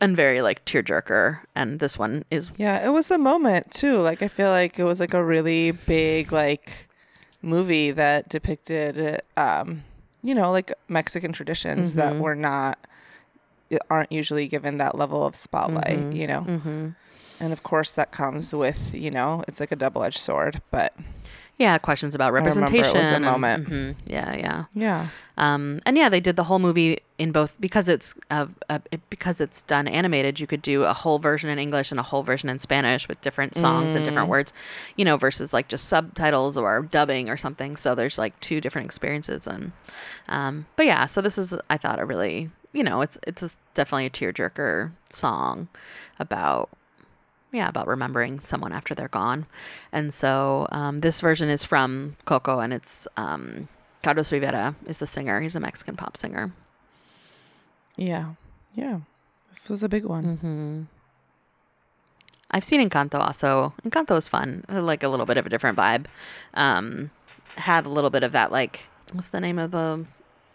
and 0.00 0.16
very 0.16 0.40
like 0.40 0.64
tearjerker 0.64 1.40
and 1.54 1.80
this 1.80 1.98
one 1.98 2.24
is 2.30 2.50
Yeah, 2.56 2.84
it 2.86 2.90
was 2.90 3.10
a 3.10 3.18
moment 3.18 3.70
too. 3.72 3.96
Like 3.98 4.22
I 4.22 4.28
feel 4.28 4.48
like 4.50 4.78
it 4.78 4.84
was 4.84 5.00
like 5.00 5.14
a 5.14 5.22
really 5.24 5.72
big 5.72 6.32
like 6.32 6.88
movie 7.42 7.90
that 7.90 8.28
depicted 8.28 9.20
um 9.36 9.82
you 10.22 10.34
know, 10.34 10.50
like 10.52 10.72
Mexican 10.88 11.32
traditions 11.32 11.94
that 11.94 12.12
Mm-hmm. 12.12 12.20
were 12.22 12.34
not 12.36 12.78
aren't 13.88 14.12
usually 14.12 14.46
given 14.48 14.76
that 14.78 14.96
level 14.98 15.24
of 15.24 15.34
spotlight, 15.36 15.98
Mm-hmm. 15.98 16.16
you 16.16 16.26
know. 16.26 16.92
And 17.40 17.52
of 17.52 17.62
course 17.62 17.92
that 17.92 18.10
comes 18.12 18.54
with, 18.54 18.78
you 18.94 19.10
know, 19.10 19.42
it's 19.48 19.60
like 19.60 19.72
a 19.72 19.76
double-edged 19.76 20.18
sword, 20.18 20.60
but 20.70 20.94
yeah, 21.60 21.76
questions 21.76 22.14
about 22.14 22.32
representation. 22.32 22.74
remember 22.78 22.96
it 22.96 23.00
was 23.00 23.10
a 23.10 23.14
and- 23.16 23.24
moment. 23.24 23.68
mhm, 23.68 23.94
yeah, 24.06 24.34
yeah. 24.34 24.64
Yeah. 24.74 25.08
Um, 25.36 25.80
and 25.84 25.96
yeah, 25.96 26.08
they 26.08 26.20
did 26.20 26.36
the 26.36 26.44
whole 26.44 26.58
movie 26.58 27.00
in 27.18 27.32
both 27.32 27.54
because 27.60 27.86
it's 27.86 28.14
uh, 28.30 28.46
uh, 28.70 28.78
it, 28.90 29.00
because 29.10 29.42
it's 29.42 29.62
done 29.62 29.86
animated. 29.86 30.40
You 30.40 30.46
could 30.46 30.62
do 30.62 30.84
a 30.84 30.94
whole 30.94 31.18
version 31.18 31.50
in 31.50 31.58
English 31.58 31.90
and 31.90 32.00
a 32.00 32.02
whole 32.02 32.22
version 32.22 32.48
in 32.48 32.58
Spanish 32.60 33.06
with 33.08 33.20
different 33.20 33.56
songs 33.56 33.94
and 33.94 34.04
different 34.06 34.28
words, 34.28 34.54
you 34.96 35.04
know, 35.04 35.18
versus 35.18 35.52
like 35.52 35.68
just 35.68 35.86
subtitles 35.86 36.56
or 36.56 36.82
dubbing 36.90 37.28
or 37.28 37.36
something. 37.36 37.76
So 37.76 37.94
there's 37.94 38.16
like 38.16 38.38
two 38.40 38.60
different 38.62 38.86
experiences. 38.86 39.46
And 39.46 39.72
um, 40.28 40.66
but 40.76 40.86
yeah, 40.86 41.04
so 41.04 41.20
this 41.20 41.36
is 41.36 41.54
I 41.68 41.76
thought 41.76 41.98
a 42.00 42.06
really 42.06 42.50
you 42.72 42.82
know 42.82 43.02
it's 43.02 43.18
it's 43.26 43.42
a, 43.42 43.50
definitely 43.74 44.06
a 44.06 44.10
tearjerker 44.10 44.92
song 45.10 45.68
about 46.18 46.70
yeah, 47.52 47.68
about 47.68 47.86
remembering 47.86 48.40
someone 48.44 48.72
after 48.72 48.94
they're 48.94 49.08
gone. 49.08 49.46
And 49.92 50.12
so 50.14 50.68
um, 50.72 51.00
this 51.00 51.20
version 51.20 51.48
is 51.48 51.64
from 51.64 52.16
Coco, 52.24 52.60
and 52.60 52.72
it's 52.72 53.08
um, 53.16 53.68
Carlos 54.02 54.30
Rivera 54.32 54.74
is 54.86 54.98
the 54.98 55.06
singer. 55.06 55.40
He's 55.40 55.56
a 55.56 55.60
Mexican 55.60 55.96
pop 55.96 56.16
singer. 56.16 56.52
Yeah. 57.96 58.34
Yeah. 58.74 59.00
This 59.50 59.68
was 59.68 59.82
a 59.82 59.88
big 59.88 60.04
one. 60.04 60.36
hmm 60.36 60.82
I've 62.52 62.64
seen 62.64 62.88
Encanto 62.88 63.14
also. 63.14 63.72
Encanto 63.84 64.10
was 64.10 64.26
fun, 64.26 64.64
like 64.68 65.04
a 65.04 65.08
little 65.08 65.26
bit 65.26 65.36
of 65.36 65.46
a 65.46 65.48
different 65.48 65.78
vibe. 65.78 66.06
Um, 66.54 67.10
had 67.56 67.86
a 67.86 67.88
little 67.88 68.10
bit 68.10 68.24
of 68.24 68.32
that, 68.32 68.50
like 68.50 68.88
what's 69.12 69.28
the 69.28 69.40
name 69.40 69.58
of 69.58 69.70
the 69.70 70.04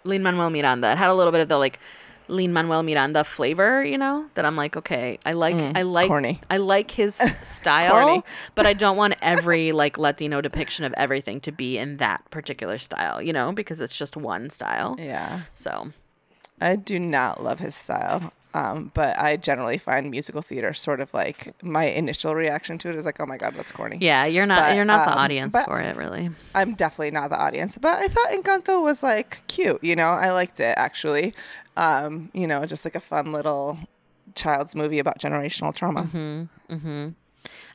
Lin 0.03 0.21
Manuel 0.21 0.49
Miranda? 0.49 0.91
It 0.91 0.97
had 0.97 1.09
a 1.09 1.13
little 1.13 1.31
bit 1.31 1.41
of 1.41 1.47
the 1.47 1.57
like 1.57 1.79
Lin 2.27 2.53
Manuel 2.53 2.83
Miranda 2.83 3.23
flavor, 3.23 3.83
you 3.83 3.97
know. 3.97 4.25
That 4.35 4.45
I'm 4.45 4.55
like, 4.55 4.75
okay, 4.77 5.19
I 5.25 5.33
like, 5.33 5.55
I 5.75 5.81
like, 5.83 6.05
Mm, 6.05 6.09
corny. 6.09 6.41
I 6.49 6.57
like 6.57 6.91
his 6.91 7.15
style, 7.43 8.23
but 8.55 8.65
I 8.65 8.73
don't 8.73 8.97
want 8.97 9.15
every 9.21 9.71
like 9.71 9.97
Latino 9.97 10.41
depiction 10.41 10.85
of 10.85 10.93
everything 10.93 11.39
to 11.41 11.51
be 11.51 11.77
in 11.77 11.97
that 11.97 12.29
particular 12.31 12.77
style, 12.77 13.21
you 13.21 13.33
know, 13.33 13.51
because 13.51 13.81
it's 13.81 13.95
just 13.95 14.17
one 14.17 14.49
style. 14.49 14.95
Yeah. 14.97 15.41
So 15.55 15.91
I 16.61 16.75
do 16.75 16.99
not 16.99 17.43
love 17.43 17.59
his 17.59 17.75
style. 17.75 18.31
Um, 18.55 18.89
but 18.93 19.19
I 19.19 19.35
generally 19.35 19.77
find 19.77 20.09
musical 20.09 20.41
theater 20.41 20.73
sort 20.73 21.01
of 21.01 21.13
like 21.13 21.61
my 21.61 21.87
initial 21.87 22.33
reaction 22.35 22.77
to 22.77 22.89
it 22.89 22.95
is 22.95 23.05
like, 23.05 23.19
oh 23.19 23.25
my 23.25 23.35
god, 23.35 23.53
that's 23.53 23.73
corny. 23.73 23.97
yeah, 23.99 24.23
you're 24.23 24.45
not, 24.45 24.69
But, 24.69 24.75
you're 24.77 24.85
not 24.85 25.05
the 25.05 25.11
um, 25.11 25.17
audience 25.17 25.53
for 25.65 25.81
it, 25.81 25.97
really. 25.97 26.29
I'm 26.55 26.73
definitely 26.73 27.11
not 27.11 27.31
the 27.31 27.37
audience, 27.37 27.77
but 27.77 28.01
I 28.01 28.07
thought 28.07 28.29
Encanto 28.29 28.81
was 28.81 29.03
like 29.03 29.41
cute. 29.47 29.83
You 29.83 29.97
know, 29.97 30.07
I 30.07 30.31
liked 30.31 30.61
it 30.61 30.73
actually. 30.77 31.33
Um, 31.75 32.29
you 32.33 32.47
know, 32.47 32.65
just 32.65 32.85
like 32.85 32.95
a 32.95 33.01
fun 33.01 33.33
little 33.33 33.77
child's 34.35 34.73
movie 34.73 34.99
about 34.99 35.19
generational 35.19 35.75
trauma. 35.75 36.03
Mm-hmm. 36.13 37.09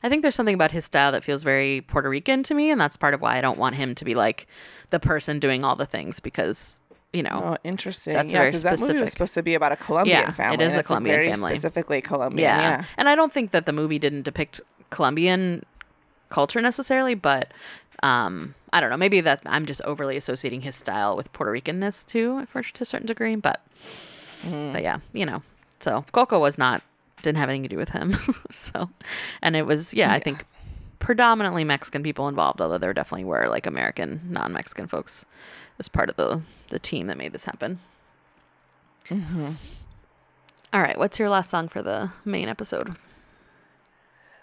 I 0.01 0.09
think 0.09 0.23
there's 0.23 0.35
something 0.35 0.55
about 0.55 0.71
his 0.71 0.85
style 0.85 1.11
that 1.11 1.23
feels 1.23 1.43
very 1.43 1.81
Puerto 1.81 2.09
Rican 2.09 2.41
to 2.43 2.55
me, 2.55 2.71
and 2.71 2.81
that's 2.81 2.97
part 2.97 3.13
of 3.13 3.21
why 3.21 3.37
I 3.37 3.41
don't 3.41 3.59
want 3.59 3.75
him 3.75 3.93
to 3.93 4.03
be 4.03 4.15
like 4.15 4.47
the 4.89 4.99
person 4.99 5.39
doing 5.39 5.63
all 5.63 5.75
the 5.75 5.85
things 5.85 6.19
because 6.19 6.79
you 7.13 7.23
know, 7.23 7.41
Oh, 7.43 7.57
interesting. 7.63 8.13
That's 8.13 8.31
yeah, 8.33 8.45
because 8.45 8.63
that 8.63 8.79
movie 8.79 8.99
was 8.99 9.11
supposed 9.11 9.33
to 9.33 9.43
be 9.43 9.53
about 9.53 9.71
a 9.71 9.75
Colombian 9.75 10.17
Yeah, 10.17 10.31
family. 10.31 10.63
is 10.65 10.67
and 10.67 10.73
a 10.73 10.77
like, 10.77 10.85
Colombian 10.85 11.15
very 11.15 11.31
family. 11.33 11.51
Specifically 11.51 12.01
Colombian. 12.01 12.41
yeah. 12.47 12.59
Yeah. 12.61 12.85
And 12.97 13.09
I 13.09 13.15
don't 13.15 13.33
think 13.33 13.51
that 13.51 13.65
the 13.65 13.73
movie 13.73 13.99
didn't 13.99 14.21
depict 14.23 14.61
Colombian 14.91 15.65
culture 16.29 16.61
necessarily, 16.61 17.15
but 17.15 17.53
um, 18.03 18.55
I 18.73 18.79
don't 18.79 18.89
know. 18.89 18.97
Maybe 18.97 19.19
that 19.21 19.41
I'm 19.45 19.65
just 19.65 19.81
overly 19.83 20.15
associating 20.17 20.61
his 20.61 20.75
style 20.75 21.15
with 21.17 21.31
Puerto 21.33 21.51
Ricanness 21.51 22.05
too, 22.05 22.45
for 22.47 22.61
to 22.63 22.83
a 22.83 22.85
certain 22.85 23.07
degree. 23.07 23.35
But 23.35 23.61
Mm. 24.45 24.73
but 24.73 24.81
yeah, 24.81 24.97
you 25.13 25.25
know. 25.25 25.43
So 25.81 26.03
Coco 26.13 26.39
was 26.39 26.57
not 26.57 26.81
didn't 27.21 27.37
have 27.37 27.49
anything 27.49 27.63
to 27.63 27.69
do 27.69 27.77
with 27.77 27.89
him. 27.89 28.17
so, 28.51 28.89
and 29.43 29.55
it 29.55 29.67
was 29.67 29.93
yeah, 29.93 30.11
I 30.11 30.19
think 30.19 30.45
predominantly 30.97 31.63
Mexican 31.63 32.01
people 32.03 32.27
involved, 32.27 32.59
although 32.61 32.77
there 32.79 32.93
definitely 32.93 33.25
were 33.25 33.47
like 33.49 33.65
American, 33.67 34.21
non-Mexican 34.29 34.87
folks 34.87 35.25
as 35.81 35.89
part 35.89 36.09
of 36.11 36.15
the 36.15 36.41
the 36.69 36.79
team 36.79 37.07
that 37.07 37.17
made 37.17 37.33
this 37.33 37.45
happen. 37.45 37.79
All 40.71 40.81
right, 40.81 40.97
what's 40.97 41.17
your 41.19 41.27
last 41.29 41.49
song 41.49 41.67
for 41.67 41.81
the 41.81 42.11
main 42.23 42.47
episode? 42.47 42.95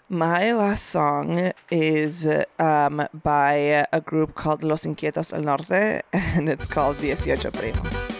My 0.09 0.51
last 0.51 0.85
song 0.87 1.53
is 1.71 2.27
um, 2.59 3.07
by 3.23 3.85
a 3.91 4.01
group 4.01 4.35
called 4.35 4.63
Los 4.63 4.85
Inquietos 4.85 5.31
del 5.31 5.41
Norte, 5.41 6.03
and 6.13 6.49
it's 6.49 6.65
called 6.65 6.97
Dieciocho 6.97 7.51
Primos. 7.51 8.18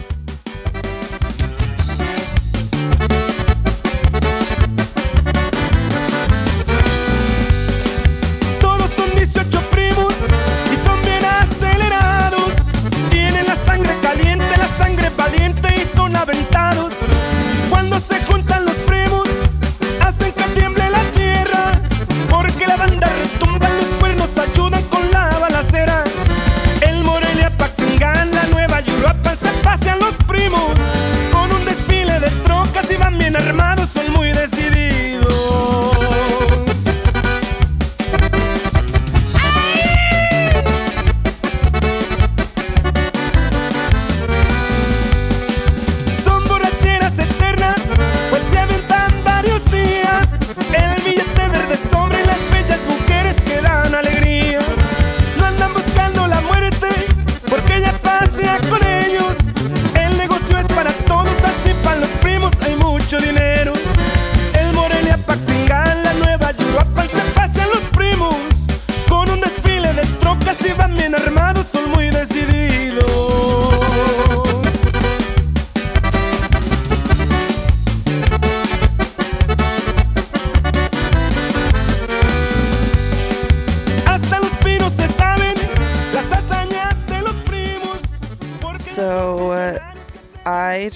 Los 30.50 30.79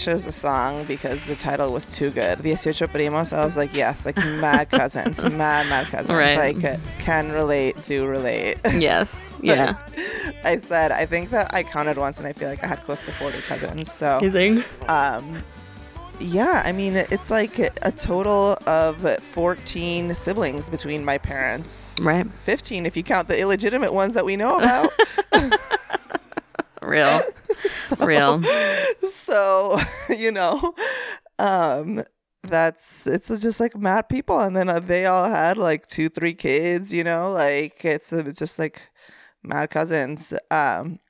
chose 0.04 0.26
a 0.26 0.32
song 0.32 0.84
because 0.84 1.26
the 1.26 1.34
title 1.34 1.72
was 1.72 1.96
too 1.96 2.10
good. 2.10 2.38
Dieciocho 2.38 2.86
Primos. 2.88 3.32
I 3.32 3.42
was 3.42 3.56
like, 3.56 3.72
yes, 3.72 4.04
like 4.04 4.16
mad 4.16 4.68
cousins, 4.68 5.22
mad, 5.22 5.66
mad 5.68 5.86
cousins. 5.86 6.10
Right. 6.16 6.54
Like, 6.62 6.78
can 6.98 7.32
relate, 7.32 7.82
do 7.82 8.06
relate. 8.06 8.58
Yes. 8.74 9.10
Yeah. 9.42 9.76
I 10.42 10.58
said, 10.58 10.90
I 10.90 11.04
think 11.04 11.28
that 11.30 11.52
I 11.52 11.64
counted 11.64 11.98
once 11.98 12.16
and 12.16 12.26
I 12.26 12.32
feel 12.32 12.48
like 12.48 12.64
I 12.64 12.66
had 12.66 12.78
close 12.78 13.04
to 13.04 13.12
40 13.12 13.42
cousins. 13.42 13.92
So, 13.92 14.18
Amazing. 14.22 14.64
um, 14.88 15.42
yeah, 16.18 16.62
I 16.64 16.72
mean, 16.72 16.96
it's 16.96 17.30
like 17.30 17.58
a 17.58 17.92
total 17.92 18.56
of 18.66 18.96
14 19.20 20.14
siblings 20.14 20.70
between 20.70 21.04
my 21.04 21.18
parents. 21.18 21.94
Right. 22.00 22.26
15 22.44 22.86
if 22.86 22.96
you 22.96 23.02
count 23.02 23.28
the 23.28 23.38
illegitimate 23.38 23.92
ones 23.92 24.14
that 24.14 24.24
we 24.24 24.36
know 24.36 24.56
about. 24.58 24.92
Real. 26.82 27.20
Real. 27.98 28.42
so, 29.10 29.78
you 30.18 30.30
know, 30.32 30.74
um, 31.38 32.02
that's 32.42 33.06
it's 33.06 33.28
just 33.28 33.60
like 33.60 33.76
mad 33.76 34.08
people, 34.08 34.40
and 34.40 34.56
then 34.56 34.68
uh, 34.68 34.80
they 34.80 35.06
all 35.06 35.28
had 35.28 35.56
like 35.56 35.86
two, 35.86 36.08
three 36.08 36.34
kids. 36.34 36.92
You 36.92 37.04
know, 37.04 37.32
like 37.32 37.84
it's, 37.84 38.12
it's 38.12 38.38
just 38.38 38.58
like 38.58 38.82
mad 39.42 39.70
cousins. 39.70 40.32
Um, 40.50 41.00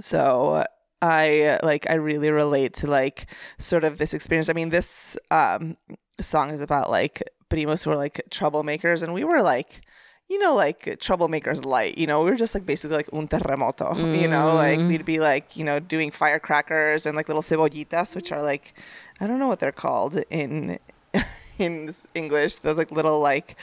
so 0.00 0.64
I 1.02 1.42
uh, 1.42 1.58
like 1.62 1.88
I 1.90 1.94
really 1.94 2.30
relate 2.30 2.74
to 2.74 2.86
like 2.86 3.30
sort 3.58 3.84
of 3.84 3.98
this 3.98 4.14
experience. 4.14 4.48
I 4.48 4.52
mean, 4.54 4.70
this 4.70 5.16
um 5.30 5.76
song 6.20 6.50
is 6.50 6.60
about 6.60 6.90
like 6.90 7.22
primos 7.50 7.84
who 7.84 7.90
are 7.90 7.96
like 7.96 8.22
troublemakers, 8.30 9.02
and 9.02 9.14
we 9.14 9.24
were 9.24 9.42
like. 9.42 9.82
You 10.28 10.38
know, 10.40 10.54
like 10.54 10.84
troublemakers 10.98 11.64
light. 11.64 11.96
You 11.98 12.06
know, 12.06 12.22
we 12.24 12.30
were 12.30 12.36
just 12.36 12.54
like 12.54 12.66
basically 12.66 12.96
like 12.96 13.08
un 13.12 13.28
terremoto. 13.28 13.94
You 14.20 14.28
know, 14.28 14.54
like 14.54 14.78
we'd 14.78 15.04
be 15.04 15.20
like, 15.20 15.56
you 15.56 15.64
know, 15.64 15.78
doing 15.78 16.10
firecrackers 16.10 17.06
and 17.06 17.16
like 17.16 17.28
little 17.28 17.42
cebollitas, 17.42 18.14
which 18.16 18.32
are 18.32 18.42
like, 18.42 18.74
I 19.20 19.26
don't 19.26 19.38
know 19.38 19.48
what 19.48 19.60
they're 19.60 19.72
called 19.72 20.20
in 20.30 20.78
in 21.58 21.92
English. 22.14 22.56
Those 22.56 22.76
like 22.76 22.90
little 22.90 23.20
like 23.20 23.56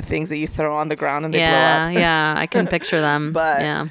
things 0.00 0.28
that 0.28 0.38
you 0.38 0.46
throw 0.46 0.74
on 0.76 0.88
the 0.88 0.96
ground 0.96 1.24
and 1.24 1.32
they 1.34 1.38
yeah, 1.38 1.84
blow 1.84 1.92
up. 1.92 1.98
yeah. 1.98 2.34
I 2.36 2.46
can 2.46 2.66
picture 2.76 3.00
them. 3.00 3.32
But- 3.32 3.60
yeah. 3.60 3.88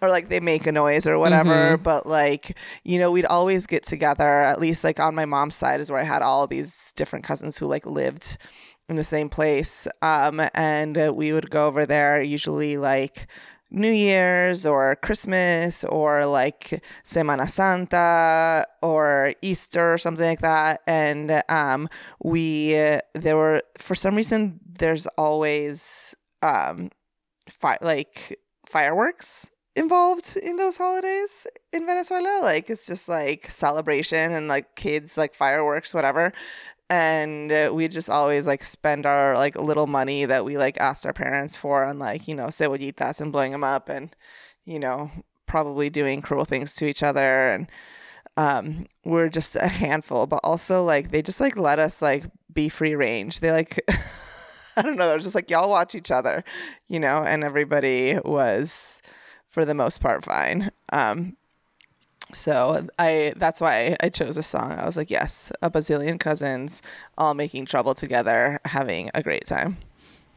or 0.00 0.08
like 0.08 0.28
they 0.28 0.40
make 0.40 0.66
a 0.66 0.72
noise 0.72 1.06
or 1.06 1.18
whatever. 1.18 1.74
Mm-hmm. 1.76 1.82
But 1.82 2.06
like, 2.06 2.56
you 2.82 2.98
know, 2.98 3.10
we'd 3.12 3.26
always 3.26 3.66
get 3.66 3.84
together, 3.84 4.26
at 4.28 4.60
least 4.60 4.82
like 4.84 4.98
on 4.98 5.14
my 5.14 5.24
mom's 5.24 5.54
side 5.54 5.80
is 5.80 5.90
where 5.90 6.00
I 6.00 6.04
had 6.04 6.22
all 6.22 6.46
these 6.48 6.92
different 6.96 7.24
cousins 7.24 7.58
who 7.58 7.66
like 7.66 7.86
lived 7.86 8.36
in 8.92 8.96
the 8.96 9.04
same 9.04 9.28
place. 9.28 9.88
Um, 10.02 10.40
and 10.54 10.96
uh, 10.96 11.12
we 11.14 11.32
would 11.32 11.50
go 11.50 11.66
over 11.66 11.86
there 11.86 12.22
usually 12.22 12.76
like 12.76 13.26
New 13.70 13.90
Year's 13.90 14.66
or 14.66 14.96
Christmas 14.96 15.82
or 15.84 16.26
like 16.26 16.84
Semana 17.04 17.48
Santa 17.48 18.66
or 18.82 19.34
Easter 19.40 19.94
or 19.94 19.98
something 19.98 20.26
like 20.26 20.42
that. 20.42 20.82
And 20.86 21.42
um, 21.48 21.88
we, 22.22 22.78
uh, 22.78 23.00
there 23.14 23.36
were, 23.36 23.62
for 23.78 23.94
some 23.94 24.14
reason, 24.14 24.60
there's 24.78 25.06
always 25.16 26.14
um, 26.42 26.90
fi- 27.48 27.78
like 27.80 28.38
fireworks 28.66 29.50
involved 29.74 30.36
in 30.36 30.56
those 30.56 30.76
holidays 30.76 31.46
in 31.72 31.86
Venezuela. 31.86 32.40
Like 32.42 32.68
it's 32.68 32.86
just 32.86 33.08
like 33.08 33.50
celebration 33.50 34.32
and 34.32 34.48
like 34.48 34.76
kids 34.76 35.16
like 35.16 35.34
fireworks, 35.34 35.94
whatever. 35.94 36.32
And 36.92 37.50
uh, 37.50 37.70
we 37.72 37.88
just 37.88 38.10
always 38.10 38.46
like 38.46 38.62
spend 38.62 39.06
our 39.06 39.34
like 39.34 39.56
little 39.56 39.86
money 39.86 40.26
that 40.26 40.44
we 40.44 40.58
like 40.58 40.78
asked 40.78 41.06
our 41.06 41.14
parents 41.14 41.56
for 41.56 41.84
on 41.84 41.98
like 41.98 42.28
you 42.28 42.34
know 42.34 42.48
cebollitas 42.48 43.18
and 43.18 43.32
blowing 43.32 43.52
them 43.52 43.64
up 43.64 43.88
and 43.88 44.14
you 44.66 44.78
know 44.78 45.10
probably 45.46 45.88
doing 45.88 46.20
cruel 46.20 46.44
things 46.44 46.74
to 46.74 46.84
each 46.84 47.02
other 47.02 47.48
and 47.48 47.70
um 48.36 48.86
we're 49.06 49.30
just 49.30 49.56
a 49.56 49.68
handful 49.68 50.26
but 50.26 50.40
also 50.44 50.84
like 50.84 51.10
they 51.10 51.22
just 51.22 51.40
like 51.40 51.56
let 51.56 51.78
us 51.78 52.02
like 52.02 52.24
be 52.52 52.68
free 52.68 52.94
range. 52.94 53.40
They 53.40 53.52
like 53.52 53.80
i 54.76 54.82
don't 54.82 54.96
know 54.96 55.08
they're 55.08 55.18
just 55.18 55.34
like 55.34 55.48
y'all 55.48 55.70
watch 55.70 55.94
each 55.94 56.10
other 56.10 56.44
you 56.88 57.00
know 57.00 57.22
and 57.22 57.42
everybody 57.42 58.18
was 58.22 59.00
for 59.48 59.64
the 59.64 59.74
most 59.74 60.02
part 60.02 60.26
fine. 60.26 60.70
Um 60.92 61.38
so 62.32 62.86
i 62.98 63.32
that's 63.36 63.60
why 63.60 63.96
i 64.00 64.08
chose 64.08 64.36
a 64.36 64.42
song 64.42 64.72
i 64.72 64.84
was 64.86 64.96
like 64.96 65.10
yes 65.10 65.52
a 65.60 65.70
bazillion 65.70 66.18
cousins 66.18 66.80
all 67.18 67.34
making 67.34 67.66
trouble 67.66 67.94
together 67.94 68.58
having 68.64 69.10
a 69.14 69.22
great 69.22 69.46
time 69.46 69.76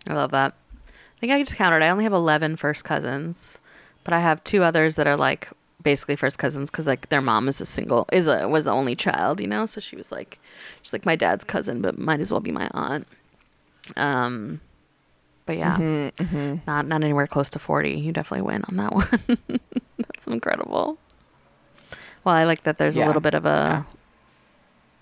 I 0.07 0.13
love 0.13 0.29
that. 0.31 0.53
I 0.87 1.19
think 1.19 1.31
I 1.33 1.41
just 1.41 1.55
counted. 1.55 1.81
I 1.81 1.89
only 1.89 2.03
have 2.03 2.13
11 2.13 2.57
first 2.57 2.83
cousins, 2.83 3.57
but 4.03 4.13
I 4.13 4.19
have 4.19 4.43
two 4.43 4.61
others 4.61 4.97
that 4.97 5.07
are 5.07 5.17
like 5.17 5.49
basically 5.81 6.15
first 6.15 6.37
cousins 6.37 6.69
because 6.69 6.85
like 6.85 7.09
their 7.09 7.21
mom 7.21 7.47
is 7.47 7.59
a 7.59 7.65
single 7.65 8.05
is 8.11 8.27
a 8.27 8.47
was 8.47 8.65
the 8.65 8.71
only 8.71 8.95
child, 8.95 9.39
you 9.41 9.47
know. 9.47 9.65
So 9.65 9.81
she 9.81 9.95
was 9.95 10.11
like 10.11 10.37
she's 10.83 10.93
like 10.93 11.07
my 11.07 11.15
dad's 11.15 11.43
cousin, 11.43 11.81
but 11.81 11.97
might 11.97 12.19
as 12.19 12.29
well 12.29 12.39
be 12.39 12.51
my 12.51 12.69
aunt. 12.75 13.07
Um, 13.97 14.61
but 15.47 15.57
yeah, 15.57 15.77
Mm-hmm, 15.77 16.57
not 16.67 16.85
not 16.85 17.03
anywhere 17.03 17.25
close 17.25 17.49
to 17.49 17.57
40. 17.59 17.91
You 17.91 18.11
definitely 18.11 18.45
win 18.45 18.63
on 18.69 18.77
that 18.77 18.93
one. 19.27 19.37
That's 19.97 20.27
incredible. 20.27 20.99
Well, 22.25 22.35
I 22.35 22.43
like 22.43 22.63
that. 22.63 22.77
There's 22.77 22.97
a 22.97 23.05
little 23.05 23.21
bit 23.21 23.33
of 23.35 23.45
a 23.45 23.85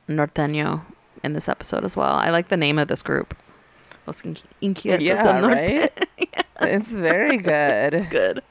norteño 0.10 0.82
in 1.24 1.34
this 1.34 1.48
episode 1.48 1.84
as 1.86 1.96
well. 1.96 2.14
I 2.14 2.30
like 2.30 2.50
the 2.50 2.58
name 2.58 2.78
of 2.78 2.88
this 2.88 3.02
group. 3.02 3.36
Los 4.06 4.22
Inquietos 4.22 5.00
yeah 5.02 5.40
right 5.40 5.90
it's 6.62 6.92
very 6.92 7.38
good 7.38 8.08
good. 8.10 8.42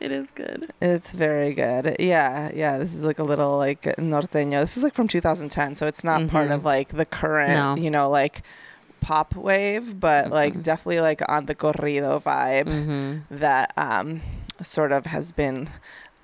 It 0.00 0.12
is 0.12 0.30
good. 0.32 0.70
It's 0.80 1.10
very 1.12 1.54
good. 1.54 1.96
Yeah, 1.98 2.52
yeah. 2.54 2.78
This 2.78 2.94
is 2.94 3.02
like 3.02 3.18
a 3.18 3.24
little 3.24 3.56
like 3.56 3.82
norteño. 3.96 4.60
This 4.60 4.76
is 4.76 4.82
like 4.84 4.94
from 4.94 5.08
2010, 5.08 5.74
so 5.74 5.86
it's 5.88 6.04
not 6.04 6.26
part 6.28 6.48
Mhm. 6.48 6.54
of 6.54 6.64
like 6.64 6.90
the 6.90 7.04
current, 7.04 7.50
No. 7.50 7.76
you 7.82 7.90
know, 7.90 8.08
like 8.08 8.42
pop 9.00 9.34
wave, 9.36 9.98
but 9.98 10.30
like 10.30 10.62
definitely 10.62 11.00
like 11.00 11.20
on 11.28 11.46
the 11.46 11.54
corrido 11.54 12.20
vibe 12.22 12.66
Mm-hmm. 12.66 13.36
that 13.38 13.72
um 13.76 14.20
sort 14.62 14.90
of 14.92 15.06
has 15.06 15.30
been 15.32 15.68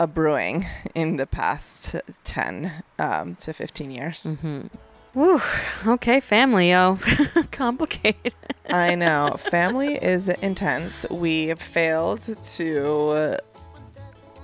a 0.01 0.07
brewing 0.07 0.67
in 0.95 1.17
the 1.17 1.27
past 1.27 1.95
10 2.25 2.73
um, 2.99 3.35
to 3.37 3.53
15 3.53 3.91
years. 3.91 4.25
Mm-hmm. 4.25 4.67
Woo. 5.15 5.41
Okay, 5.87 6.19
family, 6.19 6.71
yo. 6.71 6.99
Complicated. 7.53 8.35
I 8.69 8.95
know. 8.97 9.37
Family 9.39 9.95
is 9.95 10.29
intense. 10.29 11.07
We 11.09 11.55
failed 11.55 12.21
to 12.57 13.37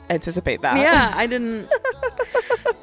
anticipate 0.09 0.61
that. 0.62 0.76
yeah, 0.78 1.12
I 1.14 1.26
didn't. 1.26 1.68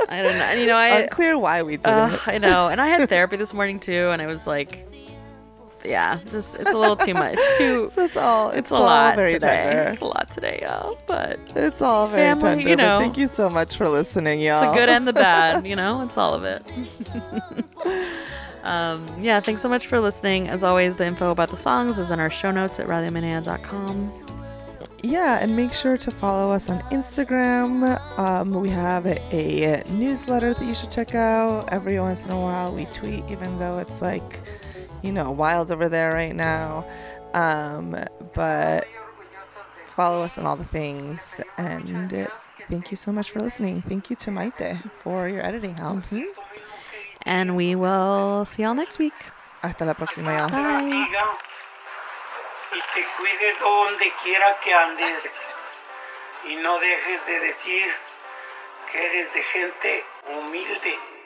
I 0.09 0.21
don't 0.21 0.37
know. 0.37 0.43
And, 0.43 0.59
you 0.61 0.67
know, 0.67 0.75
I. 0.75 0.89
Unclear 1.01 1.37
why 1.37 1.63
we 1.63 1.77
did 1.77 1.85
Uh, 1.85 2.09
it. 2.13 2.27
I 2.27 2.37
know, 2.37 2.67
and 2.67 2.81
I 2.81 2.87
had 2.87 3.07
therapy 3.07 3.37
this 3.37 3.53
morning 3.53 3.79
too, 3.79 4.09
and 4.09 4.21
I 4.21 4.27
was 4.27 4.45
like, 4.45 4.85
yeah, 5.85 6.19
just 6.31 6.55
it's 6.55 6.69
a 6.71 6.77
little 6.77 6.95
too 6.97 7.13
much. 7.13 7.37
Too. 7.57 7.89
So 7.93 8.03
it's 8.03 8.17
all 8.17 8.49
It's, 8.49 8.59
it's, 8.59 8.71
a 8.71 8.75
all 8.75 8.81
lot 8.81 9.15
very 9.15 9.33
today. 9.33 9.47
tender. 9.47 9.91
It's 9.93 10.01
a 10.01 10.05
lot 10.05 10.31
today, 10.33 10.59
y'all. 10.63 10.97
But 11.07 11.39
It's 11.55 11.81
all 11.81 12.07
very 12.07 12.25
Family, 12.27 12.41
tender. 12.63 12.69
you 12.69 12.75
know. 12.75 12.99
thank 12.99 13.17
you 13.17 13.27
so 13.27 13.49
much 13.49 13.77
for 13.77 13.87
listening, 13.87 14.39
y'all. 14.41 14.71
the 14.73 14.79
good 14.79 14.89
and 14.89 15.07
the 15.07 15.13
bad, 15.13 15.65
you 15.71 15.75
know, 15.75 16.01
it's 16.01 16.17
all 16.17 16.33
of 16.33 16.43
it. 16.43 16.63
um, 18.63 19.05
yeah, 19.21 19.39
thanks 19.39 19.61
so 19.61 19.69
much 19.69 19.87
for 19.87 19.99
listening. 19.99 20.47
As 20.49 20.63
always, 20.63 20.97
the 20.97 21.05
info 21.05 21.31
about 21.31 21.49
the 21.49 21.57
songs 21.57 21.97
is 21.97 22.11
in 22.11 22.19
our 22.19 22.29
show 22.29 22.51
notes 22.51 22.79
at 22.79 22.87
radiomenea.com. 22.87 24.03
yeah, 25.03 25.39
and 25.41 25.55
make 25.55 25.73
sure 25.73 25.97
to 25.97 26.11
follow 26.11 26.51
us 26.51 26.69
on 26.69 26.79
Instagram. 26.91 27.97
Um, 28.19 28.49
we 28.51 28.69
have 28.69 29.05
a, 29.05 29.19
a 29.31 29.83
newsletter 29.91 30.53
that 30.53 30.65
you 30.65 30.75
should 30.75 30.91
check 30.91 31.15
out. 31.15 31.71
Every 31.71 31.99
once 31.99 32.23
in 32.25 32.31
a 32.31 32.39
while, 32.39 32.73
we 32.73 32.85
tweet, 32.85 33.23
even 33.29 33.57
though 33.59 33.77
it's 33.79 34.01
like, 34.01 34.39
you 35.03 35.11
know, 35.11 35.31
wild 35.31 35.71
over 35.71 35.89
there 35.89 36.11
right 36.11 36.35
now. 36.35 36.85
Um, 37.33 37.97
but 38.33 38.87
follow 39.95 40.21
us 40.21 40.37
on 40.37 40.45
all 40.45 40.55
the 40.55 40.65
things. 40.65 41.39
And 41.57 42.13
uh, 42.13 42.27
thank 42.69 42.91
you 42.91 42.97
so 42.97 43.11
much 43.11 43.31
for 43.31 43.39
listening. 43.39 43.81
Thank 43.81 44.09
you 44.09 44.15
to 44.17 44.31
Maite 44.31 44.81
for 44.99 45.27
your 45.29 45.45
editing 45.45 45.75
help. 45.75 46.03
And 47.25 47.55
we 47.55 47.75
will 47.75 48.45
see 48.45 48.63
y'all 48.63 48.75
next 48.75 48.99
week. 48.99 49.13
Hasta 49.61 49.85
la 49.85 49.93
próxima, 49.93 50.33
y'all. 50.33 50.49
Bye. 50.49 51.07
y 52.71 52.81
te 52.93 53.05
cuide 53.17 53.55
donde 53.59 54.13
quiera 54.23 54.59
que 54.59 54.73
andes 54.73 55.23
y 56.45 56.55
no 56.57 56.79
dejes 56.79 57.25
de 57.25 57.39
decir 57.39 57.87
que 58.91 59.05
eres 59.05 59.33
de 59.33 59.43
gente 59.43 60.05
humilde. 60.29 61.16